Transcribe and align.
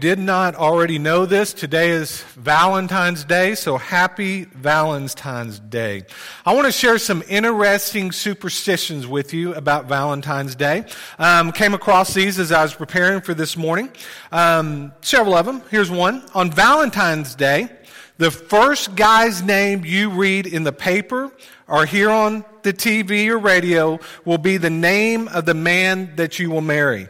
did 0.00 0.18
not 0.18 0.54
already 0.54 0.98
know 0.98 1.26
this, 1.26 1.52
today 1.52 1.90
is 1.90 2.22
Valentine's 2.34 3.22
Day, 3.22 3.54
so 3.54 3.76
happy 3.76 4.44
Valentine's 4.44 5.58
Day. 5.58 6.04
I 6.46 6.54
want 6.54 6.64
to 6.64 6.72
share 6.72 6.96
some 6.96 7.22
interesting 7.28 8.10
superstitions 8.10 9.06
with 9.06 9.34
you 9.34 9.52
about 9.54 9.84
Valentine's 9.84 10.54
Day. 10.54 10.86
Um, 11.18 11.52
came 11.52 11.74
across 11.74 12.14
these 12.14 12.38
as 12.38 12.50
I 12.50 12.62
was 12.62 12.72
preparing 12.72 13.20
for 13.20 13.34
this 13.34 13.58
morning. 13.58 13.90
Um, 14.32 14.92
several 15.02 15.34
of 15.34 15.44
them. 15.44 15.60
Here's 15.70 15.90
one. 15.90 16.24
On 16.32 16.50
Valentine's 16.50 17.34
Day, 17.34 17.68
the 18.16 18.30
first 18.30 18.94
guy's 18.96 19.42
name 19.42 19.84
you 19.84 20.08
read 20.08 20.46
in 20.46 20.64
the 20.64 20.72
paper 20.72 21.30
or 21.68 21.84
hear 21.84 22.08
on 22.08 22.46
the 22.62 22.72
TV 22.72 23.28
or 23.28 23.36
radio 23.36 24.00
will 24.24 24.38
be 24.38 24.56
the 24.56 24.70
name 24.70 25.28
of 25.28 25.44
the 25.44 25.54
man 25.54 26.16
that 26.16 26.38
you 26.38 26.50
will 26.50 26.62
marry. 26.62 27.06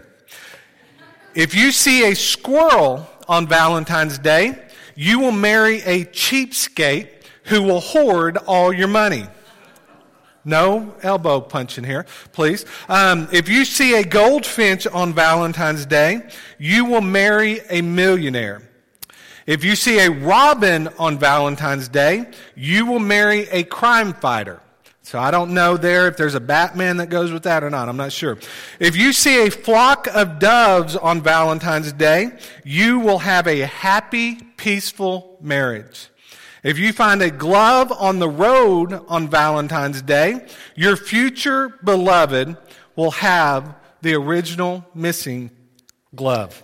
If 1.34 1.54
you 1.54 1.70
see 1.70 2.10
a 2.10 2.14
squirrel 2.16 3.08
on 3.28 3.46
Valentine's 3.46 4.18
Day, 4.18 4.60
you 4.96 5.20
will 5.20 5.32
marry 5.32 5.80
a 5.82 6.04
cheapskate 6.06 7.08
who 7.44 7.62
will 7.62 7.80
hoard 7.80 8.36
all 8.36 8.72
your 8.72 8.88
money. 8.88 9.26
No 10.44 10.94
elbow 11.02 11.40
punching 11.40 11.84
here, 11.84 12.06
please. 12.32 12.64
Um, 12.88 13.28
if 13.32 13.48
you 13.48 13.64
see 13.64 13.94
a 13.94 14.04
goldfinch 14.04 14.86
on 14.88 15.12
Valentine's 15.12 15.86
Day, 15.86 16.22
you 16.58 16.84
will 16.84 17.00
marry 17.00 17.60
a 17.70 17.80
millionaire. 17.80 18.62
If 19.46 19.64
you 19.64 19.76
see 19.76 20.00
a 20.00 20.10
robin 20.10 20.88
on 20.98 21.18
Valentine's 21.18 21.88
Day, 21.88 22.26
you 22.56 22.86
will 22.86 22.98
marry 22.98 23.48
a 23.50 23.62
crime 23.62 24.14
fighter. 24.14 24.60
So 25.10 25.18
I 25.18 25.32
don't 25.32 25.54
know 25.54 25.76
there 25.76 26.06
if 26.06 26.16
there's 26.16 26.36
a 26.36 26.40
Batman 26.40 26.98
that 26.98 27.08
goes 27.08 27.32
with 27.32 27.42
that 27.42 27.64
or 27.64 27.68
not. 27.68 27.88
I'm 27.88 27.96
not 27.96 28.12
sure. 28.12 28.38
If 28.78 28.94
you 28.94 29.12
see 29.12 29.44
a 29.44 29.50
flock 29.50 30.06
of 30.06 30.38
doves 30.38 30.94
on 30.94 31.20
Valentine's 31.20 31.92
Day, 31.92 32.30
you 32.62 33.00
will 33.00 33.18
have 33.18 33.48
a 33.48 33.58
happy, 33.62 34.36
peaceful 34.56 35.36
marriage. 35.40 36.10
If 36.62 36.78
you 36.78 36.92
find 36.92 37.22
a 37.22 37.30
glove 37.32 37.90
on 37.90 38.20
the 38.20 38.28
road 38.28 38.92
on 39.08 39.28
Valentine's 39.28 40.00
Day, 40.00 40.46
your 40.76 40.94
future 40.96 41.70
beloved 41.82 42.56
will 42.94 43.10
have 43.10 43.74
the 44.02 44.14
original 44.14 44.86
missing 44.94 45.50
glove. 46.14 46.62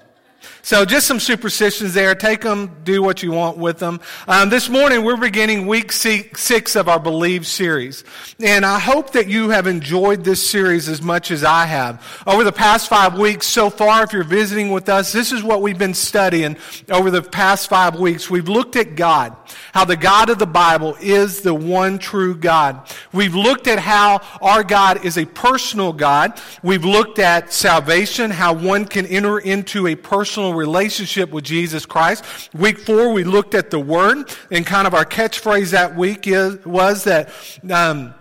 So 0.66 0.84
just 0.84 1.06
some 1.06 1.20
superstitions 1.20 1.94
there. 1.94 2.16
Take 2.16 2.40
them, 2.40 2.78
do 2.82 3.00
what 3.00 3.22
you 3.22 3.30
want 3.30 3.56
with 3.56 3.78
them. 3.78 4.00
Um, 4.26 4.50
this 4.50 4.68
morning 4.68 5.04
we're 5.04 5.16
beginning 5.16 5.68
week 5.68 5.92
six 5.92 6.74
of 6.74 6.88
our 6.88 6.98
Believe 6.98 7.46
series. 7.46 8.02
And 8.40 8.66
I 8.66 8.80
hope 8.80 9.12
that 9.12 9.28
you 9.28 9.50
have 9.50 9.68
enjoyed 9.68 10.24
this 10.24 10.44
series 10.44 10.88
as 10.88 11.00
much 11.00 11.30
as 11.30 11.44
I 11.44 11.66
have. 11.66 12.04
Over 12.26 12.42
the 12.42 12.50
past 12.50 12.88
five 12.88 13.16
weeks 13.16 13.46
so 13.46 13.70
far, 13.70 14.02
if 14.02 14.12
you're 14.12 14.24
visiting 14.24 14.72
with 14.72 14.88
us, 14.88 15.12
this 15.12 15.30
is 15.30 15.40
what 15.40 15.62
we've 15.62 15.78
been 15.78 15.94
studying 15.94 16.56
over 16.90 17.12
the 17.12 17.22
past 17.22 17.68
five 17.68 18.00
weeks. 18.00 18.28
We've 18.28 18.48
looked 18.48 18.74
at 18.74 18.96
God, 18.96 19.36
how 19.72 19.84
the 19.84 19.96
God 19.96 20.30
of 20.30 20.40
the 20.40 20.46
Bible 20.48 20.96
is 21.00 21.42
the 21.42 21.54
one 21.54 22.00
true 22.00 22.34
God. 22.34 22.92
We've 23.12 23.36
looked 23.36 23.68
at 23.68 23.78
how 23.78 24.20
our 24.42 24.64
God 24.64 25.04
is 25.04 25.16
a 25.16 25.26
personal 25.26 25.92
God. 25.92 26.40
We've 26.64 26.84
looked 26.84 27.20
at 27.20 27.52
salvation, 27.52 28.32
how 28.32 28.52
one 28.52 28.84
can 28.84 29.06
enter 29.06 29.38
into 29.38 29.86
a 29.86 29.94
personal 29.94 30.55
relationship 30.56 31.30
with 31.30 31.44
Jesus 31.44 31.86
Christ. 31.86 32.24
Week 32.54 32.78
four, 32.78 33.12
we 33.12 33.24
looked 33.24 33.54
at 33.54 33.70
the 33.70 33.78
Word, 33.78 34.30
and 34.50 34.66
kind 34.66 34.86
of 34.86 34.94
our 34.94 35.04
catchphrase 35.04 35.70
that 35.70 35.96
week 35.96 36.26
is, 36.26 36.64
was 36.64 37.04
that 37.04 37.30
um, 37.70 38.14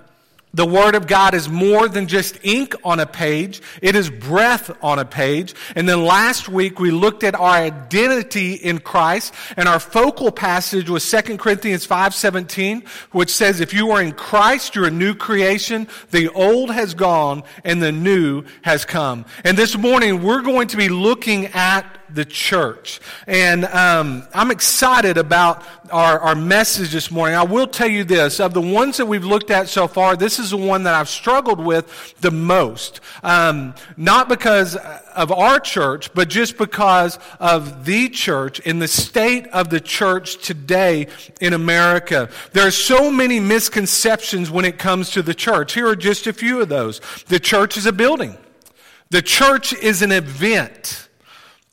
the 0.55 0.65
Word 0.65 0.95
of 0.95 1.05
God 1.05 1.33
is 1.33 1.49
more 1.49 1.89
than 1.89 2.07
just 2.07 2.39
ink 2.43 2.75
on 2.85 3.01
a 3.01 3.05
page. 3.05 3.61
It 3.81 3.93
is 3.93 4.09
breath 4.09 4.71
on 4.81 4.99
a 4.99 5.05
page. 5.05 5.53
And 5.75 5.87
then 5.87 6.05
last 6.05 6.47
week 6.47 6.79
we 6.79 6.91
looked 6.91 7.25
at 7.25 7.35
our 7.35 7.55
identity 7.57 8.53
in 8.53 8.79
Christ 8.79 9.33
and 9.57 9.67
our 9.67 9.81
focal 9.81 10.31
passage 10.31 10.89
was 10.89 11.03
2 11.03 11.37
Corinthians 11.37 11.85
5:17, 11.85 12.87
which 13.11 13.31
says 13.31 13.59
if 13.59 13.73
you 13.73 13.91
are 13.91 14.01
in 14.01 14.13
Christ, 14.13 14.75
you're 14.75 14.87
a 14.87 14.91
new 14.91 15.13
creation. 15.13 15.89
The 16.11 16.29
old 16.29 16.71
has 16.71 16.93
gone 16.93 17.43
and 17.65 17.83
the 17.83 17.91
new 17.91 18.45
has 18.61 18.85
come. 18.85 19.25
And 19.43 19.57
this 19.57 19.77
morning 19.77 20.23
we're 20.23 20.41
going 20.41 20.69
to 20.69 20.77
be 20.77 20.87
looking 20.87 21.47
at 21.47 21.85
the 22.15 22.25
church. 22.25 22.99
And 23.27 23.65
um, 23.65 24.27
I'm 24.33 24.51
excited 24.51 25.17
about 25.17 25.63
our, 25.91 26.19
our 26.19 26.35
message 26.35 26.91
this 26.91 27.11
morning. 27.11 27.35
I 27.35 27.43
will 27.43 27.67
tell 27.67 27.89
you 27.89 28.03
this 28.03 28.39
of 28.39 28.53
the 28.53 28.61
ones 28.61 28.97
that 28.97 29.05
we've 29.05 29.25
looked 29.25 29.51
at 29.51 29.67
so 29.67 29.87
far, 29.87 30.15
this 30.15 30.39
is 30.39 30.51
the 30.51 30.57
one 30.57 30.83
that 30.83 30.93
I've 30.93 31.09
struggled 31.09 31.59
with 31.59 32.19
the 32.21 32.31
most. 32.31 33.01
Um, 33.21 33.75
not 33.97 34.29
because 34.29 34.75
of 34.75 35.31
our 35.31 35.59
church, 35.59 36.13
but 36.13 36.29
just 36.29 36.57
because 36.57 37.19
of 37.39 37.85
the 37.85 38.09
church 38.09 38.59
in 38.61 38.79
the 38.79 38.87
state 38.87 39.47
of 39.47 39.69
the 39.69 39.79
church 39.79 40.41
today 40.41 41.07
in 41.41 41.53
America. 41.53 42.29
There 42.53 42.65
are 42.65 42.71
so 42.71 43.11
many 43.11 43.39
misconceptions 43.39 44.49
when 44.49 44.65
it 44.65 44.77
comes 44.77 45.11
to 45.11 45.21
the 45.21 45.33
church. 45.33 45.73
Here 45.73 45.87
are 45.87 45.95
just 45.95 46.27
a 46.27 46.33
few 46.33 46.61
of 46.61 46.69
those. 46.69 47.01
The 47.27 47.39
church 47.39 47.77
is 47.77 47.85
a 47.85 47.93
building. 47.93 48.37
The 49.09 49.21
church 49.21 49.73
is 49.73 50.01
an 50.01 50.11
event. 50.11 51.04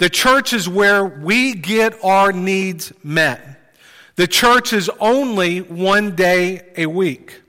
The 0.03 0.11
church 0.11 0.53
is 0.53 0.69
where 0.69 1.05
we 1.05 1.55
get 1.55 2.03
our 2.03 2.33
needs 2.33 2.93
met. 3.05 3.73
The 4.17 4.27
church 4.27 4.73
is 4.73 4.91
only 4.99 5.61
one 5.61 6.17
day 6.17 6.73
a 6.77 6.87
week. 6.87 7.41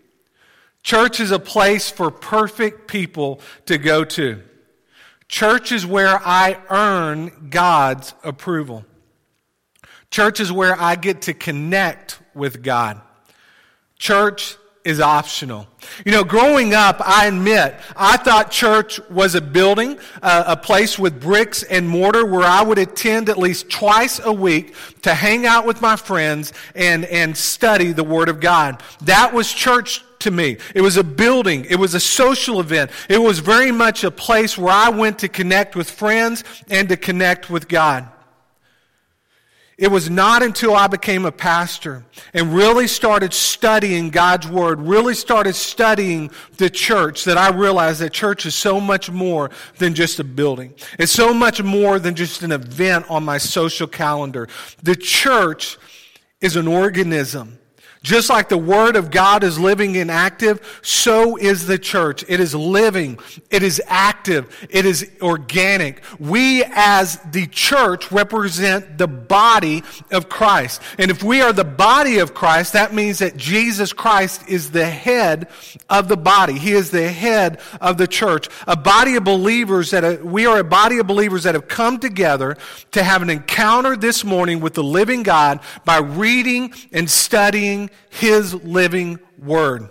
Church 0.84 1.20
is 1.20 1.32
a 1.32 1.40
place 1.40 1.90
for 1.90 2.12
perfect 2.12 2.88
people 2.88 3.42
to 3.66 3.80
go 3.80 4.04
to. 4.04 4.44
Church 5.28 5.72
is 5.72 5.84
where 5.84 6.20
I 6.24 6.60
earn 6.70 7.48
God's 7.50 8.14
approval. 8.24 8.86
Church 10.12 10.40
is 10.40 10.52
where 10.52 10.80
I 10.80 10.96
get 10.96 11.24
to 11.24 11.34
connect 11.34 12.20
with 12.36 12.62
God. 12.62 13.02
Church 13.98 14.58
is 14.86 15.00
optional. 15.00 15.68
You 16.06 16.12
know, 16.12 16.24
growing 16.24 16.74
up, 16.74 17.02
I 17.04 17.28
admit, 17.28 17.76
I 17.96 18.18
thought 18.18 18.52
church 18.52 19.00
was 19.10 19.36
a 19.36 19.42
building, 19.42 19.98
uh, 20.22 20.44
a 20.48 20.58
place 20.58 21.00
with 21.00 21.22
bricks 21.22 21.64
and 21.64 21.88
mortar 21.88 22.26
where 22.26 22.44
I 22.44 22.62
would 22.62 22.78
attend 22.78 23.30
at 23.30 23.38
least 23.38 23.70
twice 23.70 24.20
a 24.24 24.32
week 24.32 24.76
to 25.04 25.14
hang 25.14 25.46
out 25.46 25.66
with 25.66 25.82
my 25.82 25.96
friends 25.96 26.54
and, 26.76 27.06
and 27.06 27.36
study 27.36 27.94
the 27.94 28.04
Word 28.04 28.30
of 28.30 28.40
God. 28.40 28.84
That 29.02 29.34
was 29.34 29.52
church 29.52 30.04
to 30.20 30.32
me. 30.32 30.58
It 30.74 30.82
was 30.82 30.98
a 30.98 31.04
building. 31.04 31.66
It 31.70 31.78
was 31.78 31.94
a 31.94 32.00
social 32.00 32.60
event. 32.60 32.92
It 33.10 33.22
was 33.22 33.40
very 33.40 33.72
much 33.72 34.04
a 34.04 34.12
place 34.12 34.58
where 34.58 34.74
I 34.74 34.90
went 34.90 35.20
to 35.20 35.28
connect 35.28 35.76
with 35.76 35.90
friends 35.90 36.44
and 36.70 36.90
to 36.90 36.98
connect 36.98 37.50
with 37.50 37.68
God. 37.68 38.10
It 39.78 39.90
was 39.90 40.10
not 40.10 40.44
until 40.44 40.76
I 40.76 40.88
became 40.88 41.26
a 41.26 41.32
pastor 41.32 42.06
and 42.34 42.54
really 42.54 42.88
started 42.88 43.34
studying 43.34 44.12
God's 44.12 44.48
Word, 44.48 44.80
really 44.80 45.16
started 45.16 45.56
studying 45.56 46.30
the 46.58 46.70
church, 46.70 47.24
that 47.24 47.38
I 47.38 47.50
realized 47.50 48.00
that 48.02 48.14
church 48.14 48.46
is 48.46 48.54
so 48.54 48.80
much 48.80 49.10
more 49.10 49.50
than 49.80 49.96
just 49.96 50.20
a 50.20 50.24
building. 50.24 50.74
It's 51.00 51.12
so 51.12 51.34
much 51.34 51.64
more 51.64 51.98
than 51.98 52.14
just 52.14 52.44
an 52.44 52.52
event 52.52 53.10
on 53.10 53.24
my 53.24 53.40
social 53.40 53.88
calendar. 53.88 54.48
The 54.84 54.96
church 54.96 55.78
is 56.40 56.56
an 56.56 56.68
organism 56.68 57.58
just 58.04 58.30
like 58.30 58.50
the 58.50 58.58
Word 58.58 58.98
of 58.98 59.10
God 59.10 59.46
is 59.46 59.58
living 59.58 59.96
and 59.96 60.12
active, 60.12 60.80
so 60.84 61.38
is 61.38 61.66
the 61.66 61.80
church. 61.80 62.26
It 62.28 62.42
is 62.42 62.54
living. 62.54 63.18
It 63.50 63.64
is 63.64 63.82
active. 63.88 64.68
It 64.70 64.86
is 64.86 65.10
organic. 65.22 66.04
We 66.20 66.66
as 66.66 67.18
the 67.32 67.48
church 67.48 68.12
represent 68.12 68.98
the 68.98 69.08
body 69.08 69.84
of 70.12 70.28
Christ. 70.28 70.82
And 71.00 71.10
if 71.10 71.24
we 71.24 71.42
are 71.42 71.54
the 71.54 71.64
body 71.64 72.20
of 72.20 72.34
Christ, 72.34 72.74
that 72.74 72.94
means 72.94 73.20
that 73.20 73.38
Jesus 73.38 73.94
Christ 73.94 74.50
is 74.50 74.72
the 74.72 74.86
head 74.86 75.48
of 75.90 76.10
the 76.10 76.18
body. 76.18 76.60
He 76.60 76.74
is 76.74 76.92
the 76.92 77.10
head 77.10 77.62
of 77.80 77.98
the 77.98 78.08
church. 78.08 78.50
A 78.68 78.76
body 78.76 79.16
of 79.16 79.24
believers 79.24 79.92
that, 79.92 80.04
uh, 80.04 80.18
we 80.22 80.46
are 80.46 80.60
a 80.60 80.64
body 80.64 80.98
of 80.98 81.08
believers 81.08 81.44
that 81.44 81.56
have 81.56 81.70
come 81.70 82.00
together 82.00 82.58
to 82.92 83.02
have 83.02 83.22
an 83.22 83.30
encounter 83.30 83.96
this 83.96 84.26
morning 84.26 84.60
with 84.60 84.74
the 84.74 84.84
living 84.84 85.24
God 85.24 85.62
by 85.86 86.00
reading 86.00 86.74
and 86.92 87.10
studying 87.10 87.90
his 88.10 88.54
living 88.54 89.20
word. 89.38 89.90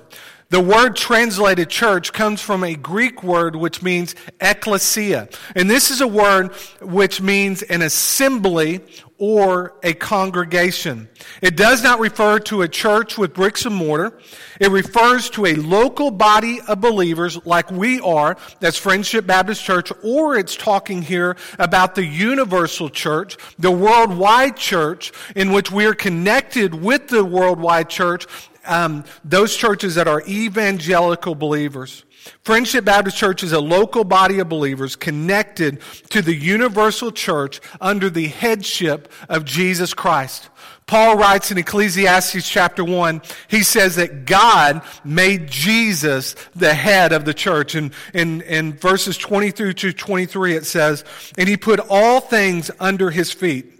The 0.52 0.60
word 0.60 0.96
translated 0.96 1.70
church 1.70 2.12
comes 2.12 2.42
from 2.42 2.62
a 2.62 2.74
Greek 2.74 3.22
word 3.22 3.56
which 3.56 3.82
means 3.82 4.14
ecclesia. 4.38 5.30
And 5.54 5.70
this 5.70 5.90
is 5.90 6.02
a 6.02 6.06
word 6.06 6.52
which 6.82 7.22
means 7.22 7.62
an 7.62 7.80
assembly 7.80 8.80
or 9.22 9.72
a 9.84 9.94
congregation. 9.94 11.08
It 11.40 11.56
does 11.56 11.80
not 11.80 12.00
refer 12.00 12.40
to 12.40 12.62
a 12.62 12.68
church 12.68 13.16
with 13.16 13.32
bricks 13.32 13.64
and 13.64 13.72
mortar. 13.72 14.18
It 14.58 14.72
refers 14.72 15.30
to 15.30 15.46
a 15.46 15.54
local 15.54 16.10
body 16.10 16.58
of 16.66 16.80
believers 16.80 17.38
like 17.46 17.70
we 17.70 18.00
are, 18.00 18.36
that's 18.58 18.76
Friendship 18.76 19.24
Baptist 19.24 19.62
Church, 19.62 19.92
or 20.02 20.34
it's 20.34 20.56
talking 20.56 21.02
here 21.02 21.36
about 21.60 21.94
the 21.94 22.04
universal 22.04 22.90
church, 22.90 23.36
the 23.60 23.70
worldwide 23.70 24.56
church, 24.56 25.12
in 25.36 25.52
which 25.52 25.70
we 25.70 25.86
are 25.86 25.94
connected 25.94 26.74
with 26.74 27.06
the 27.06 27.24
worldwide 27.24 27.88
church 27.88 28.26
um, 28.64 29.04
those 29.24 29.56
churches 29.56 29.96
that 29.96 30.06
are 30.06 30.22
evangelical 30.28 31.34
believers. 31.34 32.04
Friendship 32.42 32.84
Baptist 32.84 33.16
Church 33.16 33.42
is 33.42 33.52
a 33.52 33.60
local 33.60 34.04
body 34.04 34.38
of 34.38 34.48
believers 34.48 34.96
connected 34.96 35.80
to 36.10 36.22
the 36.22 36.34
universal 36.34 37.10
church 37.10 37.60
under 37.80 38.10
the 38.10 38.28
headship 38.28 39.12
of 39.28 39.44
Jesus 39.44 39.94
Christ. 39.94 40.48
Paul 40.86 41.16
writes 41.16 41.50
in 41.50 41.58
Ecclesiastes 41.58 42.48
chapter 42.48 42.84
1, 42.84 43.22
he 43.48 43.62
says 43.62 43.96
that 43.96 44.24
God 44.26 44.82
made 45.04 45.48
Jesus 45.48 46.34
the 46.54 46.74
head 46.74 47.12
of 47.12 47.24
the 47.24 47.34
church. 47.34 47.74
And 47.74 47.92
in, 48.12 48.42
in 48.42 48.74
verses 48.74 49.16
23 49.16 49.74
to 49.74 49.92
23, 49.92 50.56
it 50.56 50.66
says, 50.66 51.04
And 51.38 51.48
he 51.48 51.56
put 51.56 51.80
all 51.88 52.20
things 52.20 52.70
under 52.78 53.10
his 53.10 53.32
feet, 53.32 53.72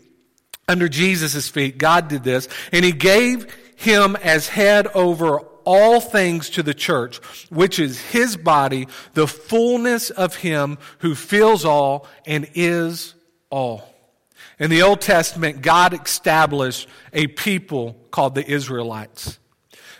under 0.69 0.89
Jesus' 0.89 1.49
feet. 1.49 1.77
God 1.77 2.09
did 2.09 2.25
this. 2.25 2.49
And 2.73 2.85
he 2.85 2.93
gave 2.93 3.53
him 3.77 4.17
as 4.17 4.49
head 4.49 4.87
over 4.89 5.41
all 5.65 6.01
things 6.01 6.51
to 6.51 6.63
the 6.63 6.75
church, 6.75 7.19
which 7.51 7.79
is 7.79 8.01
his 8.01 8.37
body, 8.37 8.89
the 9.15 9.27
fullness 9.27 10.11
of 10.11 10.37
him 10.37 10.79
who 10.99 11.15
fills 11.15 11.65
all 11.65 12.07
and 12.27 12.49
is 12.55 13.15
all. 13.51 13.89
In 14.59 14.71
the 14.71 14.83
Old 14.83 15.01
Testament, 15.01 15.63
God 15.63 15.93
established 15.93 16.89
a 17.13 17.27
people 17.27 17.97
called 18.11 18.35
the 18.35 18.49
Israelites. 18.49 19.39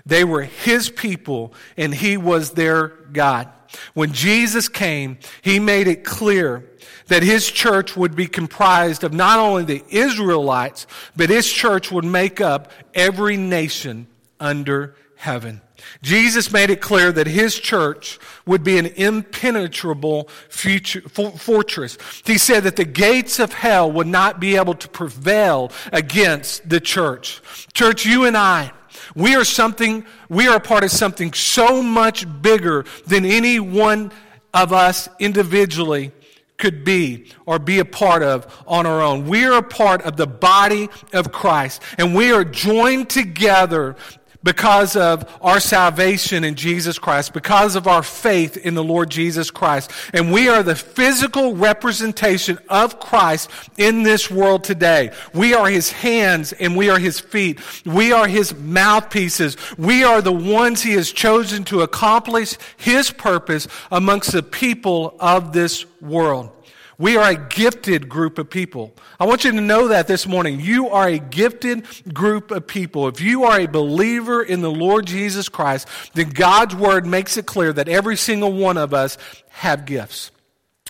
They 0.07 0.25
were 0.25 0.43
his 0.43 0.91
people 0.91 1.55
and 1.77 1.95
he 1.95 2.17
was 2.17 2.53
their 2.53 2.89
God. 2.89 3.49
When 3.95 4.13
Jesus 4.13 4.69
came, 4.69 5.19
he 5.41 5.59
made 5.59 5.89
it 5.89 6.05
clear 6.05 6.69
that 7.07 7.23
his 7.23 7.51
church 7.51 7.97
would 7.97 8.15
be 8.15 8.27
comprised 8.27 9.05
of 9.05 9.13
not 9.13 9.39
only 9.39 9.65
the 9.65 9.85
Israelites, 9.89 10.87
but 11.17 11.31
his 11.31 11.51
church 11.51 11.91
would 11.91 12.05
make 12.05 12.41
up 12.41 12.71
every 12.95 13.37
nation 13.37 14.07
under 14.39 14.95
heaven. 15.23 15.61
Jesus 16.03 16.51
made 16.51 16.69
it 16.69 16.81
clear 16.81 17.13
that 17.13 17.29
his 17.29 17.57
church 17.57 18.19
would 18.45 18.65
be 18.65 18.77
an 18.77 18.87
impenetrable 18.87 20.29
future, 20.49 21.01
fortress. 21.01 21.97
He 22.27 22.39
said 22.39 22.65
that 22.65 22.75
the 22.75 22.85
gates 22.85 23.39
of 23.39 23.53
hell 23.53 23.91
would 23.93 24.09
not 24.09 24.41
be 24.41 24.57
able 24.57 24.75
to 24.75 24.89
prevail 24.89 25.71
against 25.93 26.69
the 26.69 26.81
church. 26.81 27.41
Church, 27.73 28.05
you 28.05 28.25
and 28.25 28.37
I, 28.37 28.73
we 29.15 29.37
are 29.37 29.45
something, 29.45 30.05
we 30.29 30.49
are 30.49 30.57
a 30.57 30.61
part 30.61 30.83
of 30.83 30.91
something 30.91 31.33
so 31.35 31.85
much 31.85 32.27
bigger 32.43 32.85
than 33.07 33.25
any 33.25 33.61
one 33.61 34.11
of 34.53 34.73
us 34.73 35.09
individually 35.21 36.11
could 36.59 36.85
be 36.85 37.27
or 37.47 37.59
be 37.59 37.81
a 37.81 37.85
part 37.85 38.23
of 38.23 38.47
on 38.67 38.87
our 38.87 39.03
own. 39.03 39.27
We 39.27 39.45
are 39.45 39.59
a 39.59 39.63
part 39.63 40.03
of 40.03 40.17
the 40.17 40.27
body 40.27 40.89
of 41.13 41.31
Christ 41.31 41.83
and 41.99 42.15
we 42.15 42.33
are 42.33 42.45
joined 42.45 43.09
together 43.09 43.97
because 44.43 44.97
of 44.97 45.25
our 45.41 45.61
salvation 45.61 46.45
in 46.45 46.55
Jesus 46.55 46.99
Christ, 46.99 47.33
because 47.33 47.77
of 47.77 47.87
our 47.87 48.03
faith 48.03 48.57
in 48.57 48.75
the 48.75 48.85
Lord 48.85 49.11
Jesus 49.11 49.51
Christ. 49.51 49.91
And 50.13 50.33
we 50.33 50.49
are 50.49 50.63
the 50.63 50.75
physical 50.75 51.55
representation 51.55 52.59
of 52.69 52.99
Christ 52.99 53.51
in 53.77 54.03
this 54.03 54.31
world 54.31 54.65
today. 54.65 55.13
We 55.35 55.55
are 55.55 55.69
his 55.69 55.93
hands 55.93 56.53
and 56.53 56.77
we 56.77 56.91
are 56.91 56.99
his 56.99 57.21
feet. 57.21 57.61
We 57.87 58.13
are 58.13 58.27
his 58.27 58.55
mouthpieces. 58.55 59.57
We 59.79 60.05
are 60.05 60.21
the 60.21 60.33
ones 60.33 60.83
he 60.83 60.93
has 60.93 61.13
chosen 61.13 61.65
to 61.65 61.83
accomplish 61.83 62.57
his 62.77 63.11
purpose 63.11 63.69
amongst 63.91 64.33
the 64.33 64.43
people 64.43 65.17
of 65.21 65.53
this 65.53 65.85
world. 66.01 66.51
We 67.03 67.17
are 67.17 67.31
a 67.33 67.35
gifted 67.35 68.09
group 68.09 68.39
of 68.39 68.49
people. 68.49 68.95
I 69.19 69.27
want 69.27 69.43
you 69.43 69.51
to 69.51 69.61
know 69.61 69.89
that 69.89 70.07
this 70.07 70.25
morning. 70.25 70.61
You 70.61 70.91
are 70.91 71.09
a 71.09 71.19
gifted 71.19 72.15
group 72.15 72.53
of 72.53 72.69
people. 72.69 73.09
If 73.09 73.21
you 73.21 73.43
are 73.43 73.59
a 73.59 73.67
believer 73.67 74.41
in 74.41 74.61
the 74.61 74.71
Lord 74.71 75.07
Jesus 75.07 75.49
Christ, 75.49 75.89
then 76.15 76.31
God's 76.31 76.77
word 76.77 77.05
makes 77.05 77.37
it 77.37 77.45
clear 77.45 77.73
that 77.73 77.89
every 77.89 78.17
single 78.17 78.53
one 78.53 78.77
of 78.77 78.95
us 78.95 79.19
have 79.49 79.85
gifts. 79.85 80.31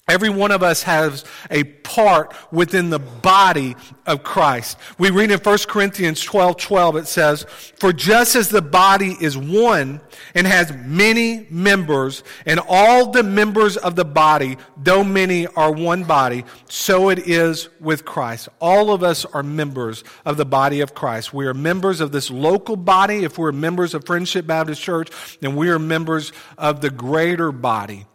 Every 0.08 0.30
one 0.30 0.50
of 0.50 0.64
us 0.64 0.82
has 0.82 1.24
a 1.48 1.62
part 1.62 2.34
within 2.50 2.90
the 2.90 2.98
body 2.98 3.76
of 4.04 4.24
Christ. 4.24 4.76
We 4.98 5.10
read 5.10 5.30
in 5.30 5.38
1 5.38 5.58
Corinthians 5.68 6.20
12 6.20 6.56
12, 6.56 6.96
it 6.96 7.06
says, 7.06 7.46
For 7.78 7.92
just 7.92 8.34
as 8.34 8.48
the 8.48 8.62
body 8.62 9.16
is 9.20 9.38
one 9.38 10.00
and 10.34 10.44
has 10.44 10.72
many 10.72 11.46
members, 11.50 12.24
and 12.46 12.58
all 12.68 13.12
the 13.12 13.22
members 13.22 13.76
of 13.76 13.94
the 13.94 14.04
body, 14.04 14.56
though 14.76 15.04
many 15.04 15.46
are 15.46 15.70
one 15.70 16.02
body, 16.02 16.44
so 16.68 17.10
it 17.10 17.20
is 17.20 17.68
with 17.78 18.04
Christ. 18.04 18.48
All 18.60 18.92
of 18.92 19.04
us 19.04 19.24
are 19.24 19.44
members 19.44 20.02
of 20.24 20.36
the 20.36 20.44
body 20.44 20.80
of 20.80 20.96
Christ. 20.96 21.32
We 21.32 21.46
are 21.46 21.54
members 21.54 22.00
of 22.00 22.10
this 22.10 22.28
local 22.28 22.74
body. 22.74 23.22
If 23.22 23.38
we're 23.38 23.52
members 23.52 23.94
of 23.94 24.04
Friendship 24.04 24.48
Baptist 24.48 24.82
Church, 24.82 25.38
then 25.38 25.54
we 25.54 25.70
are 25.70 25.78
members 25.78 26.32
of 26.58 26.80
the 26.80 26.90
greater 26.90 27.52
body 27.52 28.06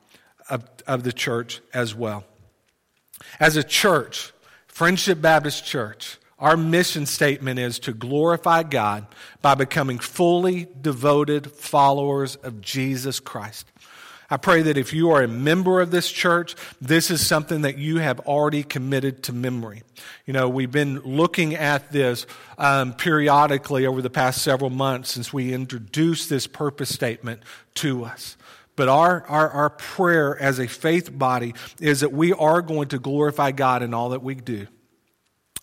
of, 0.49 0.65
of 0.85 1.03
the 1.03 1.13
church 1.13 1.61
as 1.73 1.93
well. 1.95 2.23
As 3.39 3.55
a 3.55 3.63
church, 3.63 4.31
Friendship 4.67 5.21
Baptist 5.21 5.65
Church, 5.65 6.17
our 6.39 6.55
mission 6.55 7.05
statement 7.05 7.59
is 7.59 7.79
to 7.79 7.93
glorify 7.93 8.63
God 8.63 9.07
by 9.41 9.55
becoming 9.55 9.97
fully 9.97 10.67
devoted 10.81 11.51
followers 11.51 12.35
of 12.35 12.61
Jesus 12.61 13.19
Christ. 13.19 13.71
I 14.29 14.35
pray 14.35 14.61
that 14.63 14.77
if 14.77 14.93
you 14.93 15.11
are 15.11 15.23
a 15.23 15.27
member 15.27 15.79
of 15.79 15.89
this 15.89 16.11
church, 16.11 16.55
this 16.81 17.09
is 17.09 17.25
something 17.25 17.61
that 17.61 17.77
you 17.77 17.99
have 17.99 18.19
already 18.21 18.61
committed 18.61 19.23
to 19.23 19.33
memory. 19.33 19.83
You 20.25 20.33
know, 20.33 20.49
we've 20.49 20.71
been 20.71 20.99
looking 20.99 21.55
at 21.55 21.93
this 21.93 22.27
um, 22.57 22.93
periodically 22.93 23.85
over 23.85 24.01
the 24.01 24.09
past 24.09 24.41
several 24.41 24.69
months 24.69 25.11
since 25.11 25.31
we 25.31 25.53
introduced 25.53 26.29
this 26.29 26.45
purpose 26.45 26.93
statement 26.93 27.41
to 27.75 28.03
us. 28.03 28.35
But 28.77 28.87
our, 28.87 29.23
our, 29.27 29.49
our 29.49 29.69
prayer 29.71 30.39
as 30.39 30.59
a 30.59 30.67
faith 30.67 31.11
body 31.11 31.55
is 31.81 31.99
that 31.99 32.13
we 32.13 32.31
are 32.31 32.61
going 32.61 32.87
to 32.89 32.99
glorify 32.99 33.51
God 33.51 33.83
in 33.83 33.93
all 33.93 34.09
that 34.09 34.23
we 34.23 34.35
do. 34.35 34.67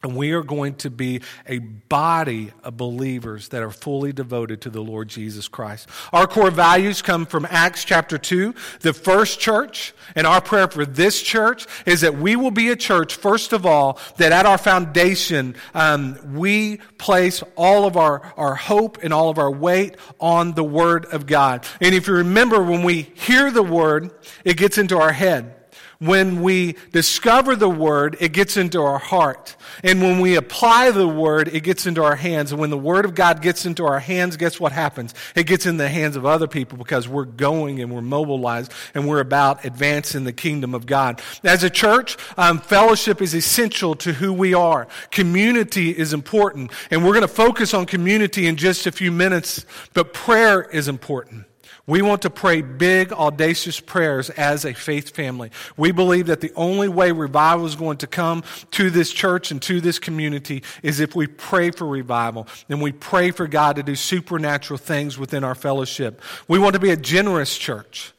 And 0.05 0.15
we 0.15 0.33
are 0.33 0.43
going 0.43 0.75
to 0.77 0.91
be 0.91 1.23
a 1.49 1.59
body 1.59 2.53
of 2.63 2.77
believers 2.77 3.49
that 3.49 3.63
are 3.63 3.71
fully 3.71 4.13
devoted 4.13 4.61
to 4.61 4.71
the 4.71 4.83
Lord 4.83 5.09
Jesus 5.09 5.49
Christ. 5.49 5.89
Our 6.13 6.27
core 6.27 6.51
values 6.51 7.01
come 7.01 7.25
from 7.25 7.47
Acts 7.49 7.85
chapter 7.85 8.19
2, 8.19 8.55
the 8.81 8.93
first 8.93 9.41
church. 9.41 9.95
And 10.15 10.27
our 10.27 10.43
prayer 10.43 10.69
for 10.69 10.85
this 10.85 11.23
church 11.23 11.67
is 11.87 12.03
that 12.03 12.19
we 12.19 12.37
will 12.37 12.51
be 12.51 12.69
a 12.69 12.77
church, 12.77 13.15
first 13.15 13.55
of 13.55 13.65
all, 13.65 13.99
that 14.19 14.31
at 14.31 14.45
our 14.45 14.59
foundation, 14.59 15.55
um, 15.73 16.19
we 16.35 16.77
place 16.99 17.43
all 17.57 17.87
of 17.87 17.97
our, 17.97 18.35
our 18.37 18.55
hope 18.55 18.99
and 19.03 19.15
all 19.15 19.31
of 19.31 19.39
our 19.39 19.51
weight 19.51 19.97
on 20.21 20.53
the 20.53 20.65
Word 20.65 21.07
of 21.07 21.27
God. 21.27 21.67
And 21.81 21.95
if 21.95 22.09
you 22.09 22.15
remember, 22.15 22.63
when 22.63 22.83
we 22.83 23.11
hear 23.15 23.51
the 23.51 23.63
Word, 23.63 24.11
it 24.45 24.59
gets 24.59 24.77
into 24.77 24.99
our 24.99 25.13
head. 25.13 25.64
When 25.99 26.43
we 26.43 26.77
discover 26.93 27.57
the 27.57 27.69
word, 27.69 28.17
it 28.21 28.33
gets 28.33 28.57
into 28.57 28.81
our 28.81 28.99
heart. 28.99 29.57
And 29.83 30.03
when 30.03 30.21
we 30.21 30.37
apply 30.37 30.91
the 30.91 31.09
word, 31.09 31.49
it 31.49 31.61
gets 31.61 31.87
into 31.87 32.03
our 32.03 32.17
hands. 32.17 32.53
And 32.53 32.61
when 32.61 32.71
the 32.71 32.79
word 32.79 33.05
of 33.05 33.15
God 33.15 33.43
gets 33.43 33.67
into 33.67 33.85
our 33.85 34.01
hands, 34.01 34.37
guess 34.37 34.59
what 34.59 34.73
happens? 34.73 35.15
It 35.35 35.47
gets 35.47 35.67
in 35.67 35.77
the 35.77 35.89
hands 35.89 36.17
of 36.17 36.27
other 36.27 36.47
people 36.47 36.79
because 36.79 37.09
we're 37.09 37.25
going 37.25 37.81
and 37.81 37.93
we're 37.93 38.03
mobilized 38.03 38.73
and 38.95 39.09
we're 39.09 39.21
about 39.21 39.65
advancing 39.65 40.25
the 40.25 40.33
kingdom 40.33 40.75
of 40.75 40.87
God. 40.87 41.23
As 41.43 41.63
a 41.63 41.71
church, 41.71 42.17
um, 42.37 42.59
fellowship 42.59 43.23
is 43.23 43.35
essential 43.35 43.95
to 43.97 44.13
who 44.13 44.33
we 44.33 44.55
are. 44.55 44.89
Community 45.11 45.91
is 45.91 46.13
important. 46.13 46.73
And 46.91 47.05
we're 47.05 47.13
going 47.13 47.23
to 47.23 47.29
focus 47.29 47.75
on 47.75 47.87
community 47.87 48.47
in 48.47 48.57
just 48.57 48.87
a 48.87 48.93
few 48.93 49.13
minutes, 49.13 49.65
but 49.93 50.13
prayer 50.13 50.63
is 50.63 50.89
important. 50.89 51.47
We 51.87 52.01
want 52.01 52.23
to 52.23 52.31
pray 52.31 52.63
big, 52.63 53.13
audacious 53.13 53.79
prayers 53.79 54.31
as 54.31 54.65
a 54.65 54.73
faith 54.73 55.11
family. 55.11 55.51
We 55.77 55.93
believe 55.93 56.29
that 56.29 56.41
the 56.41 56.53
only 56.57 56.89
way 56.89 57.13
revival 57.13 57.67
is 57.67 57.77
going 57.77 57.99
to 57.99 58.07
come 58.07 58.43
to 58.71 58.89
this 58.89 59.13
church 59.13 59.51
and 59.51 59.61
to 59.63 59.83
this 59.83 59.99
community 59.99 60.63
is 60.83 61.01
if 61.01 61.15
we 61.15 61.27
pray 61.27 61.71
for 61.71 61.87
revival 61.87 62.49
and 62.71 62.81
we 62.81 62.93
pray 62.93 63.33
for 63.33 63.47
God 63.47 63.77
to 63.77 63.83
do 63.83 63.97
supernatural 63.97 64.79
things 64.79 65.19
within 65.19 65.45
our 65.45 65.55
fellowship. 65.55 66.23
We 66.49 66.59
want 66.59 66.73
to 66.73 66.81
be 66.81 66.91
a 66.91 66.97
generous 66.97 67.59
church. 67.59 68.14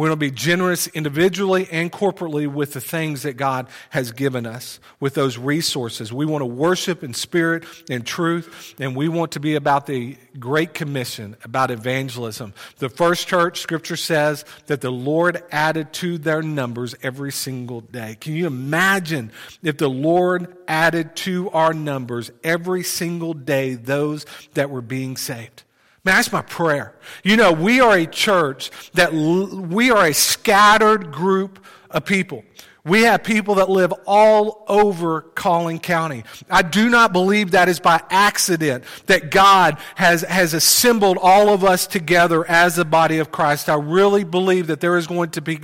We 0.00 0.08
want 0.08 0.18
to 0.18 0.30
be 0.30 0.30
generous 0.30 0.86
individually 0.86 1.68
and 1.70 1.92
corporately 1.92 2.50
with 2.50 2.72
the 2.72 2.80
things 2.80 3.24
that 3.24 3.34
God 3.34 3.68
has 3.90 4.12
given 4.12 4.46
us, 4.46 4.80
with 4.98 5.12
those 5.12 5.36
resources. 5.36 6.10
We 6.10 6.24
want 6.24 6.40
to 6.40 6.46
worship 6.46 7.04
in 7.04 7.12
spirit 7.12 7.66
and 7.90 8.06
truth, 8.06 8.76
and 8.80 8.96
we 8.96 9.08
want 9.08 9.32
to 9.32 9.40
be 9.40 9.56
about 9.56 9.84
the 9.84 10.16
Great 10.38 10.72
Commission, 10.72 11.36
about 11.44 11.70
evangelism. 11.70 12.54
The 12.78 12.88
first 12.88 13.28
church, 13.28 13.60
Scripture 13.60 13.94
says 13.94 14.46
that 14.68 14.80
the 14.80 14.90
Lord 14.90 15.42
added 15.52 15.92
to 15.92 16.16
their 16.16 16.40
numbers 16.40 16.94
every 17.02 17.30
single 17.30 17.82
day. 17.82 18.16
Can 18.18 18.32
you 18.32 18.46
imagine 18.46 19.30
if 19.62 19.76
the 19.76 19.90
Lord 19.90 20.56
added 20.66 21.14
to 21.16 21.50
our 21.50 21.74
numbers 21.74 22.30
every 22.42 22.84
single 22.84 23.34
day 23.34 23.74
those 23.74 24.24
that 24.54 24.70
were 24.70 24.80
being 24.80 25.18
saved? 25.18 25.64
Man, 26.04 26.14
that's 26.14 26.32
my 26.32 26.42
prayer. 26.42 26.94
You 27.22 27.36
know, 27.36 27.52
we 27.52 27.80
are 27.80 27.94
a 27.96 28.06
church 28.06 28.70
that 28.92 29.12
l- 29.12 29.60
we 29.60 29.90
are 29.90 30.06
a 30.06 30.14
scattered 30.14 31.12
group 31.12 31.62
of 31.90 32.04
people. 32.06 32.44
We 32.84 33.02
have 33.02 33.22
people 33.22 33.56
that 33.56 33.68
live 33.68 33.92
all 34.06 34.64
over 34.66 35.20
Collin 35.20 35.80
County. 35.80 36.24
I 36.48 36.62
do 36.62 36.88
not 36.88 37.12
believe 37.12 37.50
that 37.50 37.68
is 37.68 37.78
by 37.78 38.02
accident 38.10 38.84
that 39.06 39.30
God 39.30 39.78
has, 39.96 40.22
has 40.22 40.54
assembled 40.54 41.18
all 41.20 41.50
of 41.50 41.62
us 41.62 41.86
together 41.86 42.48
as 42.48 42.78
a 42.78 42.84
body 42.84 43.18
of 43.18 43.30
Christ. 43.30 43.68
I 43.68 43.74
really 43.74 44.24
believe 44.24 44.68
that 44.68 44.80
there 44.80 44.96
is 44.96 45.06
going 45.06 45.30
to 45.30 45.42
be, 45.42 45.56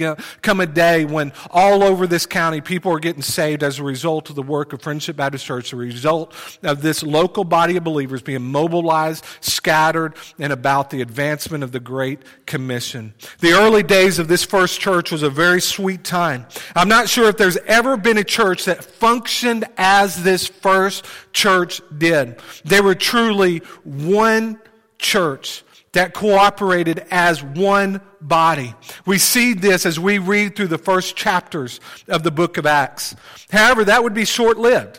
come 0.43 0.61
a 0.61 0.67
day 0.67 1.05
when 1.05 1.33
all 1.51 1.83
over 1.83 2.07
this 2.07 2.27
county 2.27 2.61
people 2.61 2.93
are 2.93 2.99
getting 2.99 3.23
saved 3.23 3.63
as 3.63 3.79
a 3.79 3.85
result 3.85 4.29
of 4.29 4.37
the 4.37 4.43
work 4.43 4.73
of 4.73 4.83
Friendship 4.83 5.17
Baptist 5.17 5.47
Church, 5.47 5.73
a 5.73 5.77
result 5.77 6.35
of 6.63 6.83
this 6.83 7.03
local 7.03 7.45
body 7.45 7.77
of 7.77 7.85
believers 7.85 8.21
being 8.21 8.43
mobilized, 8.43 9.25
scattered, 9.41 10.15
and 10.39 10.53
about 10.53 10.91
the 10.91 11.01
advancement 11.01 11.65
of 11.65 11.73
the 11.73 11.81
Great 11.81 12.21
Commission. 12.45 13.15
The 13.41 13.53
early 13.53 13.83
days 13.83 14.19
of 14.19 14.29
this 14.29 14.45
first 14.45 14.81
church 14.81 15.11
was 15.11 15.23
a 15.23 15.31
very 15.31 15.61
sweet 15.61 16.05
time. 16.05 16.47
I'm 16.75 16.89
not 16.89 17.06
not 17.07 17.11
sure 17.11 17.29
if 17.29 17.37
there's 17.37 17.57
ever 17.69 17.97
been 17.97 18.19
a 18.19 18.25
church 18.25 18.65
that 18.65 18.85
functioned 18.85 19.65
as 19.77 20.25
this 20.25 20.49
first 20.49 21.05
church 21.33 21.81
did. 21.97 22.41
They 22.65 22.81
were 22.81 22.97
truly 22.97 23.59
one 23.85 24.59
church 24.99 25.63
that 25.93 26.15
cooperated 26.15 27.07
as 27.13 27.45
one 27.45 28.01
body. 28.21 28.75
We 29.07 29.19
see 29.19 29.55
this 29.55 29.87
as 29.87 30.01
we 30.01 30.19
read 30.19 30.57
through 30.57 30.67
the 30.67 30.79
first 30.79 31.15
chapters 31.15 31.79
of 32.09 32.25
the 32.25 32.33
book 32.33 32.57
of 32.57 32.67
Acts. 32.67 33.15
However, 33.53 33.85
that 33.85 34.03
would 34.03 34.15
be 34.15 34.25
short 34.25 34.59
lived. 34.59 34.99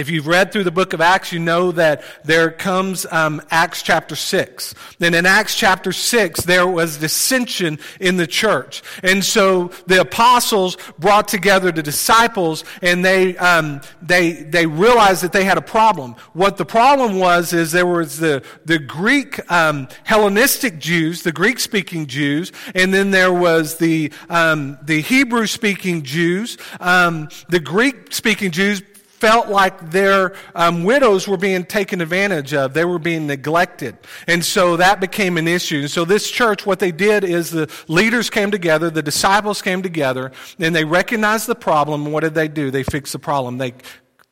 If 0.00 0.08
you've 0.08 0.26
read 0.26 0.50
through 0.50 0.64
the 0.64 0.70
book 0.70 0.94
of 0.94 1.02
Acts, 1.02 1.30
you 1.30 1.38
know 1.38 1.72
that 1.72 2.02
there 2.24 2.50
comes 2.50 3.04
um, 3.10 3.42
Acts 3.50 3.82
chapter 3.82 4.16
6. 4.16 4.74
And 4.98 5.14
in 5.14 5.26
Acts 5.26 5.54
chapter 5.54 5.92
6, 5.92 6.40
there 6.44 6.66
was 6.66 6.96
dissension 6.96 7.78
in 8.00 8.16
the 8.16 8.26
church. 8.26 8.82
And 9.02 9.22
so 9.22 9.72
the 9.86 10.00
apostles 10.00 10.78
brought 10.98 11.28
together 11.28 11.70
the 11.70 11.82
disciples 11.82 12.64
and 12.80 13.04
they, 13.04 13.36
um, 13.36 13.82
they, 14.00 14.32
they 14.32 14.64
realized 14.64 15.22
that 15.22 15.32
they 15.32 15.44
had 15.44 15.58
a 15.58 15.62
problem. 15.62 16.16
What 16.32 16.56
the 16.56 16.64
problem 16.64 17.18
was 17.18 17.52
is 17.52 17.70
there 17.70 17.84
was 17.84 18.18
the, 18.18 18.42
the 18.64 18.78
Greek 18.78 19.38
um, 19.52 19.86
Hellenistic 20.04 20.78
Jews, 20.78 21.24
the 21.24 21.32
Greek 21.32 21.60
speaking 21.60 22.06
Jews, 22.06 22.52
and 22.74 22.94
then 22.94 23.10
there 23.10 23.34
was 23.34 23.76
the, 23.76 24.10
um, 24.30 24.78
the 24.82 25.02
Hebrew 25.02 25.46
speaking 25.46 26.04
Jews. 26.04 26.56
Um, 26.80 27.28
the 27.50 27.60
Greek 27.60 28.14
speaking 28.14 28.50
Jews 28.50 28.80
felt 29.20 29.48
like 29.48 29.90
their 29.90 30.34
um, 30.54 30.82
widows 30.82 31.28
were 31.28 31.36
being 31.36 31.64
taken 31.64 32.00
advantage 32.00 32.54
of. 32.54 32.72
They 32.72 32.86
were 32.86 32.98
being 32.98 33.26
neglected. 33.26 33.98
And 34.26 34.44
so 34.44 34.78
that 34.78 34.98
became 34.98 35.36
an 35.36 35.46
issue. 35.46 35.80
And 35.80 35.90
so 35.90 36.04
this 36.04 36.30
church, 36.30 36.64
what 36.64 36.78
they 36.78 36.90
did 36.90 37.22
is 37.22 37.50
the 37.50 37.70
leaders 37.86 38.30
came 38.30 38.50
together, 38.50 38.88
the 38.90 39.02
disciples 39.02 39.60
came 39.60 39.82
together, 39.82 40.32
and 40.58 40.74
they 40.74 40.84
recognized 40.84 41.46
the 41.46 41.54
problem. 41.54 42.10
What 42.10 42.20
did 42.20 42.34
they 42.34 42.48
do? 42.48 42.70
They 42.70 42.82
fixed 42.82 43.12
the 43.12 43.18
problem. 43.18 43.58
They, 43.58 43.74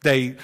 they 0.02 0.36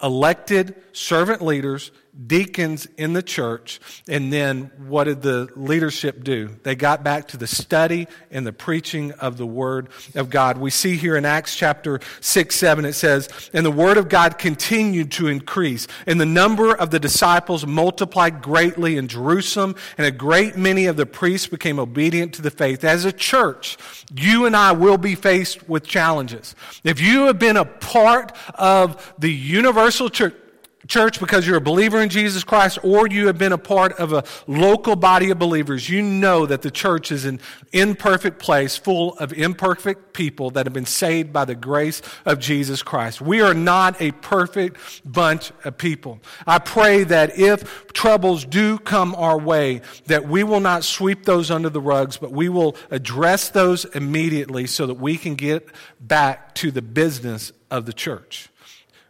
elected 0.00 0.76
servant 0.92 1.42
leaders 1.42 1.90
deacons 2.26 2.86
in 2.96 3.12
the 3.12 3.22
church. 3.22 3.80
And 4.08 4.32
then 4.32 4.70
what 4.86 5.04
did 5.04 5.22
the 5.22 5.48
leadership 5.54 6.24
do? 6.24 6.56
They 6.62 6.74
got 6.74 7.04
back 7.04 7.28
to 7.28 7.36
the 7.36 7.46
study 7.46 8.08
and 8.30 8.46
the 8.46 8.52
preaching 8.52 9.12
of 9.12 9.36
the 9.36 9.46
Word 9.46 9.88
of 10.14 10.30
God. 10.30 10.58
We 10.58 10.70
see 10.70 10.96
here 10.96 11.16
in 11.16 11.24
Acts 11.24 11.54
chapter 11.54 12.00
6, 12.20 12.54
7, 12.54 12.84
it 12.84 12.94
says, 12.94 13.50
And 13.52 13.64
the 13.64 13.70
Word 13.70 13.96
of 13.96 14.08
God 14.08 14.38
continued 14.38 15.12
to 15.12 15.28
increase, 15.28 15.86
and 16.06 16.20
the 16.20 16.26
number 16.26 16.74
of 16.74 16.90
the 16.90 16.98
disciples 16.98 17.66
multiplied 17.66 18.42
greatly 18.42 18.96
in 18.96 19.08
Jerusalem, 19.08 19.76
and 19.96 20.06
a 20.06 20.10
great 20.10 20.56
many 20.56 20.86
of 20.86 20.96
the 20.96 21.06
priests 21.06 21.46
became 21.46 21.78
obedient 21.78 22.34
to 22.34 22.42
the 22.42 22.50
faith. 22.50 22.84
As 22.84 23.04
a 23.04 23.12
church, 23.12 23.76
you 24.14 24.46
and 24.46 24.56
I 24.56 24.72
will 24.72 24.98
be 24.98 25.14
faced 25.14 25.68
with 25.68 25.86
challenges. 25.86 26.54
If 26.82 27.00
you 27.00 27.26
have 27.26 27.38
been 27.38 27.56
a 27.56 27.64
part 27.64 28.32
of 28.54 29.14
the 29.18 29.32
universal 29.32 30.10
church, 30.10 30.34
church 30.88 31.20
because 31.20 31.46
you're 31.46 31.58
a 31.58 31.60
believer 31.60 32.00
in 32.00 32.08
Jesus 32.08 32.42
Christ 32.42 32.78
or 32.82 33.06
you 33.06 33.26
have 33.26 33.38
been 33.38 33.52
a 33.52 33.58
part 33.58 33.92
of 34.00 34.12
a 34.12 34.24
local 34.46 34.96
body 34.96 35.30
of 35.30 35.38
believers, 35.38 35.88
you 35.88 36.02
know 36.02 36.46
that 36.46 36.62
the 36.62 36.70
church 36.70 37.12
is 37.12 37.26
an 37.26 37.40
imperfect 37.72 38.38
place 38.38 38.76
full 38.76 39.16
of 39.18 39.32
imperfect 39.34 40.14
people 40.14 40.50
that 40.50 40.66
have 40.66 40.72
been 40.72 40.86
saved 40.86 41.32
by 41.32 41.44
the 41.44 41.54
grace 41.54 42.00
of 42.24 42.38
Jesus 42.38 42.82
Christ. 42.82 43.20
We 43.20 43.42
are 43.42 43.54
not 43.54 44.00
a 44.00 44.12
perfect 44.12 44.78
bunch 45.04 45.52
of 45.64 45.76
people. 45.76 46.20
I 46.46 46.58
pray 46.58 47.04
that 47.04 47.38
if 47.38 47.92
troubles 47.92 48.44
do 48.44 48.78
come 48.78 49.14
our 49.14 49.38
way, 49.38 49.82
that 50.06 50.26
we 50.26 50.42
will 50.42 50.60
not 50.60 50.84
sweep 50.84 51.24
those 51.24 51.50
under 51.50 51.68
the 51.68 51.80
rugs, 51.80 52.16
but 52.16 52.32
we 52.32 52.48
will 52.48 52.74
address 52.90 53.50
those 53.50 53.84
immediately 53.84 54.66
so 54.66 54.86
that 54.86 54.94
we 54.94 55.18
can 55.18 55.34
get 55.34 55.68
back 56.00 56.54
to 56.56 56.70
the 56.70 56.82
business 56.82 57.52
of 57.70 57.84
the 57.84 57.92
church 57.92 58.48